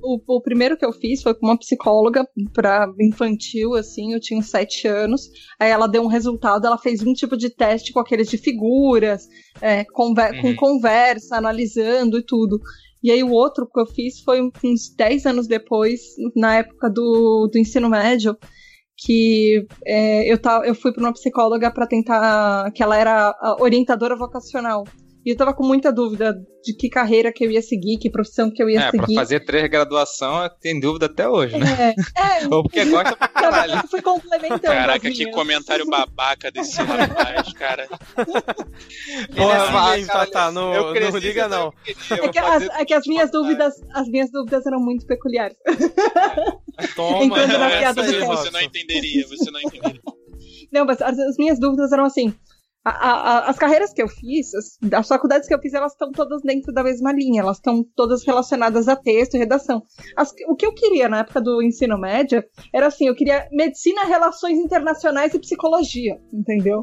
O, 0.07 0.21
o 0.37 0.41
primeiro 0.41 0.77
que 0.77 0.85
eu 0.85 0.93
fiz 0.93 1.23
foi 1.23 1.35
com 1.35 1.47
uma 1.47 1.59
psicóloga 1.59 2.25
para 2.53 2.87
infantil, 3.01 3.75
assim, 3.75 4.13
eu 4.13 4.21
tinha 4.21 4.41
sete 4.43 4.87
anos. 4.87 5.23
Aí 5.59 5.71
ela 5.71 5.87
deu 5.89 6.03
um 6.03 6.07
resultado, 6.09 6.67
ela 6.67 6.77
fez 6.79 7.03
um 7.03 7.13
tipo 7.15 7.37
de 7.37 7.49
teste 7.51 7.91
com 7.93 8.01
aqueles 8.01 8.29
de 8.29 8.37
figuras, 8.39 9.27
é, 9.61 9.83
conver- 9.85 10.41
com 10.41 10.49
Uhum. 10.49 10.57
conversa, 10.57 11.37
analisando 11.37 12.19
e 12.19 12.23
tudo. 12.25 12.61
E 13.05 13.11
aí 13.11 13.23
o 13.23 13.31
outro 13.33 13.69
que 13.71 13.79
eu 13.79 13.85
fiz 13.85 14.21
foi 14.21 14.41
uns 14.41 14.89
10 14.97 15.27
anos 15.27 15.47
depois, 15.47 16.01
na 16.35 16.57
época 16.57 16.89
do, 16.89 17.51
do 17.53 17.59
ensino 17.59 17.91
médio, 17.91 18.35
que 18.97 19.67
é, 19.85 20.33
eu, 20.33 20.41
tava, 20.41 20.67
eu 20.67 20.75
fui 20.75 20.91
para 20.91 21.03
uma 21.03 21.13
psicóloga 21.13 21.71
para 21.71 21.87
tentar, 21.87 22.71
que 22.73 22.83
ela 22.83 22.97
era 22.97 23.37
orientadora 23.61 24.17
vocacional. 24.17 24.85
E 25.25 25.31
eu 25.31 25.37
tava 25.37 25.55
com 25.55 25.65
muita 25.67 25.91
dúvida 25.91 26.35
de 26.63 26.75
que 26.77 26.89
carreira 26.91 27.33
que 27.33 27.45
eu 27.45 27.51
ia 27.51 27.63
seguir, 27.63 27.97
que 27.99 28.11
profissão 28.11 28.51
que 28.51 28.63
eu 28.63 28.69
ia 28.69 28.81
É, 28.81 28.91
pra 28.91 29.01
seguir. 29.01 29.15
fazer 29.15 29.41
três 29.41 29.69
graduação, 29.71 30.49
tem 30.61 30.79
dúvida 30.79 31.07
até 31.07 31.27
hoje, 31.29 31.57
né? 31.57 31.95
É, 32.17 32.45
é, 32.45 32.47
Ou 32.55 32.63
porque 32.63 32.85
gosta 32.85 33.17
pra 33.17 33.29
caralho. 33.29 33.75
eu 33.77 33.89
fui 33.89 34.03
complementando. 34.03 34.61
Caraca, 34.63 35.09
as 35.09 35.15
que 35.15 35.25
minhas. 35.25 35.35
comentário 35.35 35.87
babaca 35.87 36.51
desse 36.51 36.77
rapaz, 36.83 37.53
cara. 37.55 37.89
Ele 38.19 39.27
Porra, 39.35 39.53
é 39.55 39.95
assim 39.97 40.07
cara, 40.07 40.27
Tatá, 40.27 40.51
não, 40.53 40.75
eu 40.75 40.93
cresci 40.93 41.13
não 41.13 41.19
liga 41.19 41.49
não. 41.49 41.73
É 41.87 42.29
que, 42.29 42.39
as, 42.39 42.63
é 42.63 42.85
que 42.85 42.95
as 42.95 43.07
minhas 43.07 43.31
dúvidas, 43.31 43.75
as 43.93 44.09
minhas 44.09 44.31
dúvidas 44.31 44.67
eram 44.67 44.81
muito 44.81 45.07
peculiares. 45.07 45.57
Toma, 46.97 47.47
na 47.47 47.71
piada 47.79 48.03
do 48.03 48.27
você 48.27 48.51
não 48.51 48.61
entenderia, 48.61 49.27
você 49.27 49.51
não 49.51 49.61
entenderia. 49.61 50.01
Não, 50.73 50.85
mas 50.85 51.01
as, 51.01 51.19
as 51.19 51.37
minhas 51.39 51.59
dúvidas 51.59 51.93
eram 51.93 52.05
assim. 52.05 52.35
A- 52.85 52.91
a- 52.91 53.49
as 53.51 53.59
carreiras 53.59 53.93
que 53.93 54.03
eu 54.03 54.09
fiz, 54.09 54.53
as, 54.55 54.79
as 54.93 55.09
faculdades 55.09 55.49
que 55.49 55.55
eu 55.55 55.59
fiz, 55.61 55.73
elas 55.73 55.93
estão 55.93 56.13
todas 56.13 56.43
dentro 56.43 56.73
da 56.73 56.83
mesma 56.83 57.13
linha, 57.13 57.41
elas 57.41 57.57
estão 57.57 57.83
todas 57.97 58.25
relacionadas 58.25 58.89
a 58.89 58.97
texto 58.97 59.35
e 59.35 59.39
redação. 59.39 59.83
As- 60.17 60.33
o 60.49 60.55
que 60.55 60.67
eu 60.67 60.75
queria 60.75 61.09
na 61.09 61.21
época 61.21 61.41
do 61.41 61.63
ensino 61.63 61.99
médio 61.99 62.45
era 62.73 62.87
assim, 62.89 63.09
eu 63.09 63.15
queria 63.15 63.49
medicina, 63.51 64.05
relações 64.05 64.59
internacionais 64.59 65.33
e 65.33 65.39
psicologia, 65.39 66.19
entendeu? 66.33 66.83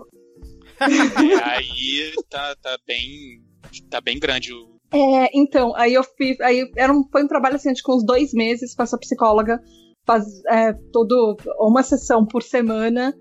Aí 1.44 2.12
tá, 2.30 2.56
tá 2.62 2.78
bem. 2.88 3.44
Tá 3.90 4.02
bem 4.02 4.20
grande 4.20 4.54
o. 4.54 4.72
É, 4.94 5.30
então, 5.34 5.74
aí 5.76 5.94
eu 5.94 6.04
fiz. 6.04 6.40
Aí 6.42 6.70
era 6.76 6.92
um, 6.92 7.04
foi 7.10 7.24
um 7.24 7.28
trabalho 7.28 7.56
assim, 7.56 7.72
de 7.72 7.82
uns 7.88 8.04
dois 8.06 8.34
meses 8.34 8.76
com 8.76 8.84
essa 8.84 8.98
psicóloga, 8.98 9.62
faz 10.06 10.26
é, 10.50 10.74
todo, 10.92 11.38
uma 11.60 11.82
sessão 11.84 12.26
por 12.26 12.44
semana. 12.44 13.14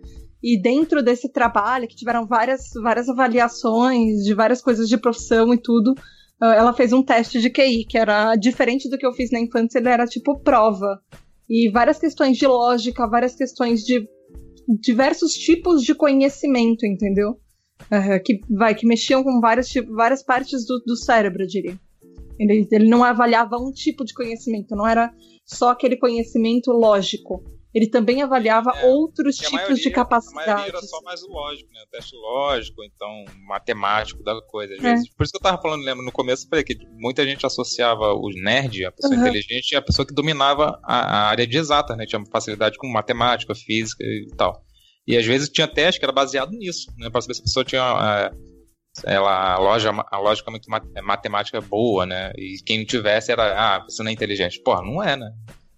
E 0.42 0.60
dentro 0.60 1.02
desse 1.02 1.28
trabalho, 1.28 1.86
que 1.86 1.96
tiveram 1.96 2.26
várias, 2.26 2.70
várias 2.82 3.08
avaliações 3.08 4.24
de 4.24 4.34
várias 4.34 4.62
coisas 4.62 4.88
de 4.88 4.96
profissão 4.96 5.52
e 5.52 5.58
tudo, 5.58 5.94
ah, 6.40 6.54
ela 6.54 6.72
fez 6.72 6.92
um 6.92 7.02
teste 7.02 7.40
de 7.40 7.50
QI, 7.50 7.84
que 7.84 7.98
era 7.98 8.34
diferente 8.36 8.88
do 8.88 8.96
que 8.96 9.06
eu 9.06 9.12
fiz 9.12 9.30
na 9.30 9.38
infância, 9.38 9.78
ele 9.78 9.88
era 9.88 10.06
tipo 10.06 10.38
prova. 10.40 11.00
E 11.48 11.70
várias 11.70 11.98
questões 11.98 12.38
de 12.38 12.46
lógica, 12.46 13.06
várias 13.06 13.34
questões 13.34 13.82
de 13.82 14.08
diversos 14.80 15.32
tipos 15.34 15.82
de 15.82 15.94
conhecimento, 15.94 16.86
entendeu? 16.86 17.38
Eh, 17.90 18.18
que 18.20 18.40
vai 18.48 18.74
que 18.74 18.86
mexiam 18.86 19.22
com 19.22 19.40
várias, 19.40 19.68
tipo, 19.68 19.92
várias 19.94 20.22
partes 20.22 20.64
do, 20.64 20.78
do 20.86 20.96
cérebro, 20.96 21.42
eu 21.42 21.46
diria. 21.46 21.78
Ele, 22.38 22.66
ele 22.70 22.88
não 22.88 23.04
avaliava 23.04 23.56
um 23.56 23.70
tipo 23.70 24.04
de 24.04 24.14
conhecimento, 24.14 24.74
não 24.74 24.86
era 24.86 25.12
só 25.44 25.70
aquele 25.70 25.96
conhecimento 25.96 26.70
lógico. 26.70 27.42
Ele 27.72 27.88
também 27.88 28.20
avaliava 28.20 28.72
É, 28.76 28.84
outros 28.86 29.36
tipos 29.36 29.52
maioria- 29.52 29.76
de 29.76 29.80
A 29.80 29.84
maioria 29.90 30.04
capacidades. 30.04 30.68
era 30.68 30.82
só 30.82 31.00
mais 31.02 31.22
o 31.22 31.28
lógico, 31.28 31.70
né? 31.72 31.80
O 31.86 31.90
teste 31.90 32.16
lógico, 32.16 32.82
então 32.82 33.24
matemático 33.46 34.22
da 34.24 34.40
coisa. 34.42 34.74
Às 34.74 34.80
É. 34.80 34.82
vezes. 34.94 35.08
Por 35.14 35.22
isso 35.22 35.30
que 35.32 35.38
eu 35.38 35.42
tava 35.42 35.62
falando, 35.62 35.84
lembra, 35.84 36.04
no 36.04 36.10
começo, 36.10 36.44
eu 36.44 36.48
falei 36.48 36.64
que 36.64 36.76
muita 36.98 37.24
gente 37.24 37.46
associava 37.46 38.12
o 38.12 38.28
nerd, 38.42 38.84
a 38.84 38.90
pessoa 38.92 39.14
Uhum. 39.14 39.20
inteligente, 39.20 39.70
e 39.72 39.76
a 39.76 39.82
pessoa 39.82 40.04
que 40.04 40.12
dominava 40.14 40.80
a, 40.82 40.94
a 41.26 41.28
área 41.28 41.46
de 41.46 41.56
exata, 41.58 41.94
né? 41.94 42.06
Tinha 42.06 42.22
facilidade 42.32 42.76
com 42.76 42.88
matemática, 42.88 43.54
física 43.54 44.02
e 44.02 44.26
tal. 44.36 44.64
E 45.06 45.16
às 45.16 45.24
vezes 45.24 45.48
tinha 45.48 45.68
teste 45.68 45.98
que 46.00 46.04
era 46.04 46.12
baseado 46.12 46.50
nisso, 46.50 46.90
né? 46.98 47.08
Pra 47.08 47.20
saber 47.20 47.34
se 47.34 47.40
a 47.40 47.44
pessoa 47.44 47.64
tinha. 47.64 48.32
é, 49.06 49.14
ela, 49.14 49.54
a, 49.54 49.58
loja, 49.58 49.90
a 50.10 50.18
lógica 50.18 50.50
muito 50.50 50.68
é 50.96 51.00
matemática 51.00 51.60
boa, 51.60 52.04
né? 52.04 52.32
E 52.36 52.56
quem 52.66 52.78
não 52.78 52.84
tivesse 52.84 53.30
era, 53.30 53.76
ah, 53.76 53.84
você 53.88 54.02
não 54.02 54.10
é 54.10 54.12
inteligente. 54.12 54.60
Porra, 54.64 54.82
não 54.82 55.00
é, 55.00 55.16
né? 55.16 55.30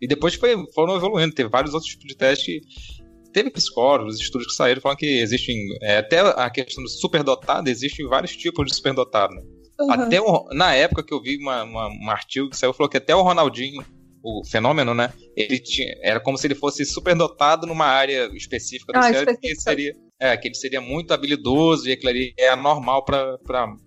E 0.03 0.09
depois 0.09 0.35
foi, 0.35 0.57
foram 0.75 0.97
evoluindo, 0.97 1.33
teve 1.33 1.49
vários 1.49 1.75
outros 1.75 1.93
tipos 1.93 2.09
de 2.09 2.17
testes 2.17 2.45
que 2.45 3.31
teve 3.33 3.51
psicólogos, 3.51 4.21
estudos 4.21 4.49
que 4.49 4.55
saíram 4.55 4.81
falando 4.81 4.99
que 4.99 5.21
existem, 5.21 5.57
é, 5.81 5.99
até 5.99 6.19
a 6.19 6.51
questão 6.51 6.83
do 6.83 6.91
superdotado, 6.91 7.71
existem 7.71 8.05
vários 8.09 8.37
tipos 8.37 8.67
de 8.67 8.75
superdotado, 8.75 9.33
né? 9.33 9.43
Uhum. 9.81 9.93
Até 9.93 10.21
o, 10.21 10.49
na 10.53 10.75
época 10.75 11.05
que 11.05 11.15
eu 11.15 11.23
vi 11.23 11.37
uma, 11.39 11.63
uma, 11.63 11.89
um 11.89 12.11
artigo 12.11 12.51
que 12.51 12.57
saiu, 12.57 12.75
falou 12.75 12.91
que 12.91 12.97
até 12.97 13.15
o 13.15 13.23
Ronaldinho, 13.23 13.85
o 14.25 14.45
fenômeno, 14.45 14.93
né? 14.93 15.13
Ele 15.37 15.61
tinha, 15.61 15.95
era 16.03 16.19
como 16.19 16.37
se 16.37 16.49
ele 16.49 16.57
fosse 16.57 16.85
superdotado 16.85 17.65
numa 17.65 17.87
área 17.87 18.29
específica 18.35 18.93
do 18.93 18.99
ah, 18.99 19.03
cérebro, 19.03 19.39
que 19.39 19.55
seria, 19.55 19.95
é, 20.21 20.37
que 20.37 20.49
ele 20.49 20.57
seria 20.57 20.81
muito 20.81 21.15
habilidoso 21.15 21.89
e 21.89 21.93
aquilo 21.93 22.11
ali 22.11 22.35
é 22.37 22.49
anormal 22.49 23.05
para 23.05 23.39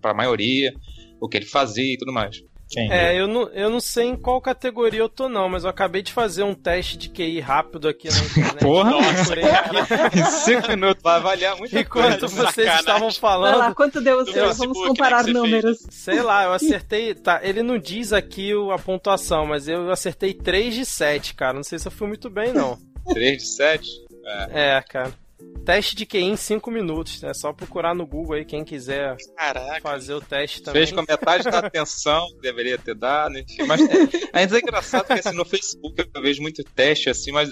a 0.02 0.14
maioria, 0.14 0.74
o 1.20 1.28
que 1.28 1.36
ele 1.36 1.46
fazia 1.46 1.92
e 1.92 1.98
tudo 1.98 2.12
mais. 2.12 2.40
É, 2.74 3.18
eu 3.18 3.28
não, 3.28 3.48
eu 3.50 3.70
não 3.70 3.78
sei 3.78 4.06
em 4.06 4.16
qual 4.16 4.40
categoria 4.40 4.98
eu 4.98 5.08
tô, 5.08 5.28
não, 5.28 5.48
mas 5.48 5.62
eu 5.62 5.70
acabei 5.70 6.02
de 6.02 6.12
fazer 6.12 6.42
um 6.42 6.52
teste 6.52 6.96
de 6.98 7.08
QI 7.08 7.38
rápido 7.38 7.88
aqui 7.88 8.08
na 8.08 8.18
internet. 8.18 8.58
Porra! 8.64 8.90
Nossa, 8.90 9.34
em 10.12 10.24
cinco 10.44 10.68
minutos 10.70 11.00
vai 11.02 11.16
avaliar 11.16 11.56
muito 11.56 11.78
Enquanto 11.78 12.22
vocês 12.28 12.48
sacanagem. 12.48 12.80
estavam 12.80 13.12
falando. 13.12 13.58
Vai 13.58 13.68
lá, 13.68 13.74
quanto 13.74 14.00
deu 14.00 14.18
o 14.18 14.24
seu? 14.26 14.52
Vamos 14.52 14.78
comparar 14.78 15.24
números. 15.26 15.78
Fez. 15.82 15.94
Sei 15.94 16.22
lá, 16.22 16.44
eu 16.44 16.52
acertei. 16.52 17.14
Tá, 17.14 17.40
ele 17.42 17.62
não 17.62 17.78
diz 17.78 18.12
aqui 18.12 18.50
a 18.72 18.78
pontuação, 18.78 19.46
mas 19.46 19.68
eu 19.68 19.88
acertei 19.90 20.34
3 20.34 20.74
de 20.74 20.84
7, 20.84 21.34
cara. 21.34 21.54
Não 21.54 21.62
sei 21.62 21.78
se 21.78 21.86
eu 21.86 21.92
fui 21.92 22.08
muito 22.08 22.28
bem, 22.28 22.52
não. 22.52 22.76
3 23.12 23.38
de 23.38 23.46
7? 23.48 23.88
É, 24.50 24.76
é 24.76 24.82
cara. 24.82 25.12
Teste 25.64 25.96
de 25.96 26.06
QI 26.06 26.22
em 26.22 26.36
5 26.36 26.70
minutos. 26.70 27.22
É 27.24 27.34
só 27.34 27.52
procurar 27.52 27.94
no 27.94 28.06
Google 28.06 28.36
aí 28.36 28.44
quem 28.44 28.64
quiser 28.64 29.16
Caraca. 29.36 29.80
fazer 29.80 30.14
o 30.14 30.20
teste 30.20 30.62
também. 30.62 30.86
Fez 30.86 30.92
com 30.92 31.04
metade 31.08 31.44
da 31.44 31.58
atenção 31.58 32.26
que 32.34 32.40
deveria 32.42 32.78
ter 32.78 32.94
dado. 32.94 33.38
Enfim. 33.38 33.64
Mas 33.66 33.80
é, 33.80 33.94
ainda 34.32 34.56
é 34.56 34.60
engraçado 34.60 35.06
porque 35.06 35.26
assim, 35.26 35.36
no 35.36 35.44
Facebook 35.44 36.08
eu 36.14 36.22
vejo 36.22 36.40
muito 36.40 36.62
teste 36.62 37.10
assim, 37.10 37.32
mas 37.32 37.50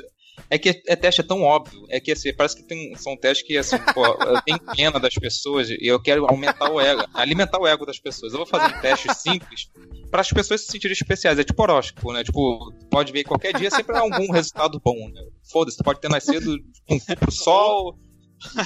é 0.51 0.59
que 0.59 0.83
é 0.87 0.97
teste 0.97 1.21
é 1.21 1.25
tão 1.25 1.43
óbvio. 1.43 1.85
É 1.89 2.01
que 2.01 2.13
assim, 2.13 2.33
parece 2.35 2.57
que 2.57 2.63
tem, 2.63 2.95
são 2.97 3.17
testes 3.17 3.47
que 3.47 3.57
assim, 3.57 3.79
pô, 3.95 4.07
eu 4.07 4.41
tenho 4.43 4.59
pena 4.77 5.01
das 5.01 5.15
pessoas 5.15 5.71
e 5.71 5.79
eu 5.81 6.01
quero 6.01 6.27
aumentar 6.27 6.71
o 6.71 6.81
ego, 6.81 7.05
alimentar 7.15 7.59
o 7.59 7.67
ego 7.67 7.87
das 7.87 7.99
pessoas. 7.99 8.33
Eu 8.33 8.39
vou 8.39 8.47
fazer 8.47 8.75
um 8.75 8.81
teste 8.81 9.15
simples 9.15 9.71
para 10.11 10.21
as 10.21 10.31
pessoas 10.31 10.63
se 10.63 10.73
sentirem 10.73 10.93
especiais. 10.93 11.39
É 11.39 11.45
tipo 11.45 11.63
horóscopo, 11.63 12.13
né? 12.13 12.23
Tipo, 12.23 12.73
pode 12.91 13.13
ver 13.13 13.25
qualquer 13.25 13.55
dia 13.55 13.71
sempre 13.71 13.97
há 13.97 14.01
algum 14.01 14.31
resultado 14.31 14.81
bom, 14.85 15.09
né? 15.09 15.23
Foda-se, 15.51 15.83
pode 15.83 16.01
ter 16.01 16.09
nascido 16.09 16.59
com 16.87 16.99
pro 17.17 17.33
sol, 17.33 17.99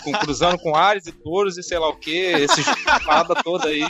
com, 0.03 0.13
cruzando 0.13 0.59
com 0.59 0.75
Ares 0.75 1.07
e 1.07 1.13
Touros 1.13 1.57
e 1.57 1.63
sei 1.63 1.79
lá 1.79 1.89
o 1.89 1.97
que, 1.97 2.17
esse 2.17 2.61
espada 2.61 3.35
toda 3.43 3.69
aí, 3.69 3.83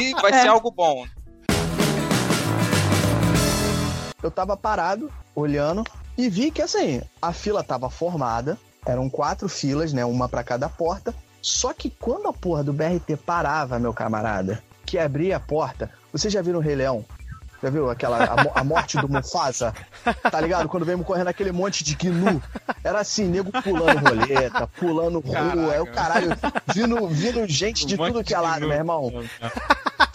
e 0.00 0.12
vai 0.20 0.32
é. 0.32 0.42
ser 0.42 0.48
algo 0.48 0.70
bom. 0.70 1.06
Eu 4.22 4.30
tava 4.30 4.56
parado, 4.56 5.12
olhando, 5.34 5.84
e 6.18 6.28
vi 6.28 6.50
que 6.50 6.60
assim, 6.60 7.00
a 7.22 7.32
fila 7.32 7.62
tava 7.62 7.88
formada, 7.88 8.58
eram 8.84 9.08
quatro 9.08 9.48
filas, 9.48 9.92
né? 9.92 10.04
Uma 10.04 10.28
para 10.28 10.42
cada 10.42 10.68
porta. 10.68 11.14
Só 11.40 11.72
que 11.72 11.88
quando 11.88 12.26
a 12.26 12.32
porra 12.32 12.64
do 12.64 12.72
BRT 12.72 13.16
parava, 13.24 13.78
meu 13.78 13.94
camarada, 13.94 14.60
que 14.84 14.98
abria 14.98 15.36
a 15.36 15.40
porta, 15.40 15.88
vocês 16.12 16.32
já 16.32 16.42
viram 16.42 16.58
o 16.58 16.62
Rei 16.62 16.74
Leão? 16.74 17.04
Já 17.62 17.70
viu 17.70 17.90
aquela 17.90 18.24
a, 18.24 18.60
a, 18.60 18.64
morte 18.64 18.96
do 18.98 19.08
Mufasa? 19.08 19.72
Tá 20.30 20.40
ligado? 20.40 20.68
Quando 20.68 20.84
veio 20.84 21.02
correndo 21.04 21.28
aquele 21.28 21.50
monte 21.50 21.82
de 21.82 21.96
gnu. 21.96 22.40
Era 22.84 23.00
assim, 23.00 23.26
nego 23.26 23.50
pulando 23.62 23.98
roleta, 23.98 24.66
pulando 24.66 25.20
rua, 25.20 25.74
é 25.74 25.80
o 25.80 25.86
caralho, 25.86 26.30
vindo, 26.72 27.08
vindo 27.08 27.46
gente 27.48 27.84
de 27.84 27.96
tudo 27.96 28.22
que 28.22 28.34
é 28.34 28.38
lado, 28.38 28.66
meu 28.66 28.76
irmão. 28.76 29.12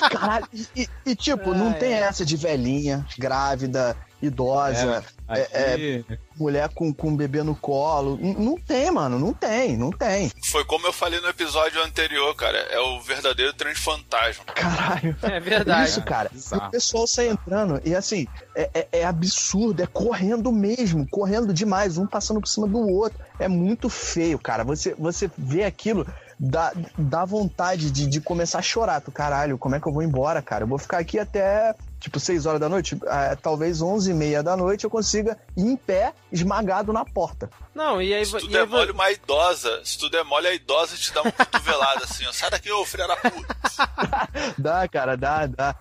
Caralho, 0.10 0.47
e, 0.54 0.88
e 1.06 1.16
tipo, 1.16 1.54
não 1.54 1.74
tem 1.74 1.93
essa 1.93 2.26
de 2.26 2.38
velhinha, 2.38 3.06
grávida, 3.18 3.95
idosa, 4.22 5.04
é, 5.38 5.47
é, 5.51 6.03
mulher 6.38 6.69
com, 6.69 6.93
com 6.93 7.15
bebê 7.15 7.43
no 7.43 7.55
colo. 7.55 8.17
Não, 8.21 8.34
não 8.34 8.57
tem, 8.57 8.91
mano, 8.91 9.19
não 9.19 9.34
tem, 9.34 9.77
não 9.77 9.91
tem. 9.91 10.31
Foi 10.45 10.63
como 10.65 10.88
eu 10.88 10.93
falei 10.93 11.19
no 11.19 11.27
episódio 11.27 11.81
anterior, 11.84 12.36
cara. 12.36 12.57
É 12.57 12.79
o 12.79 13.01
verdadeiro 13.01 13.53
transfantasma. 13.53 14.45
Caralho. 14.45 15.15
É 15.21 15.39
verdade. 15.39 15.89
Isso, 15.89 16.01
cara. 16.03 16.31
É 16.51 16.55
o 16.55 16.69
pessoal 16.69 17.07
sai 17.07 17.27
entrando 17.27 17.81
e 17.84 17.95
assim, 17.95 18.27
é, 18.55 18.69
é, 18.73 18.88
é, 18.91 19.05
absurdo, 19.05 19.81
é 19.81 19.88
correndo 19.88 20.51
mesmo, 20.51 21.07
correndo 21.09 21.53
demais, 21.53 21.97
um 21.97 22.05
passando 22.05 22.39
por 22.39 22.47
cima 22.47 22.67
do 22.67 22.79
outro. 22.79 23.19
É 23.39 23.47
muito 23.47 23.89
feio, 23.89 24.38
cara. 24.39 24.63
Você, 24.63 24.93
você 24.97 25.29
vê 25.38 25.63
aquilo, 25.63 26.05
dá, 26.39 26.71
dá 26.97 27.25
vontade 27.25 27.91
de, 27.91 28.07
de 28.07 28.21
começar 28.21 28.59
a 28.59 28.63
chorar. 28.63 29.01
Tu, 29.01 29.11
caralho, 29.11 29.57
como 29.57 29.75
é 29.75 29.79
que 29.79 29.88
eu 29.88 29.93
vou 29.93 30.03
embora, 30.03 30.41
cara? 30.41 30.63
Eu 30.63 30.67
vou 30.67 30.77
ficar 30.77 30.99
aqui 30.99 31.19
até 31.19 31.75
tipo 32.04 32.20
6 32.20 32.45
horas 32.45 32.60
da 32.60 32.68
noite, 32.68 32.97
é, 33.08 33.34
talvez 33.36 33.82
11 33.82 34.12
e 34.12 34.14
meia 34.14 34.43
da 34.43 34.58
noite 34.58 34.84
eu 34.84 34.89
consiga 34.89 35.38
ir 35.56 35.64
em 35.64 35.78
pé, 35.78 36.14
esmagado 36.30 36.91
na 36.91 37.06
porta. 37.06 37.49
Não, 37.74 38.01
e 38.01 38.14
aí... 38.14 38.26
Se 38.26 38.39
tu 38.39 38.47
demole 38.47 38.91
uma 38.91 39.10
idosa, 39.10 39.82
se 39.86 39.97
tu 39.97 40.10
demole 40.10 40.47
a 40.47 40.54
idosa, 40.54 40.97
te 40.97 41.14
dá 41.14 41.22
uma 41.22 41.32
cotovelada 41.32 42.04
assim, 42.04 42.26
ó. 42.28 42.34
Sai 42.34 42.49
daqui, 42.49 42.70
ô 42.72 42.86
filha 42.86 43.08
da 43.08 43.16
puta. 43.16 43.56
dá, 44.60 44.88
cara, 44.89 45.16
dá, 45.16 45.47
dá. 45.47 45.76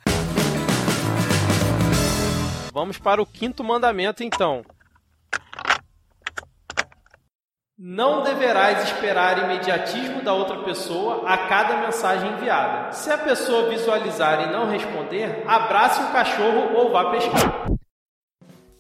Vamos 2.73 2.99
para 2.99 3.21
o 3.21 3.27
quinto 3.27 3.65
mandamento, 3.65 4.23
então. 4.23 4.65
Não 7.85 8.23
deverás 8.23 8.85
esperar 8.85 9.43
imediatismo 9.43 10.23
da 10.23 10.33
outra 10.33 10.63
pessoa 10.63 11.29
a 11.29 11.49
cada 11.49 11.79
mensagem 11.79 12.31
enviada. 12.31 12.93
Se 12.93 13.11
a 13.11 13.19
pessoa 13.19 13.69
visualizar 13.69 14.49
e 14.49 14.53
não 14.53 14.71
responder, 14.71 15.43
abrace 15.49 16.01
o 16.01 16.13
cachorro 16.13 16.77
ou 16.77 16.93
vá 16.93 17.11
pescar. 17.11 17.67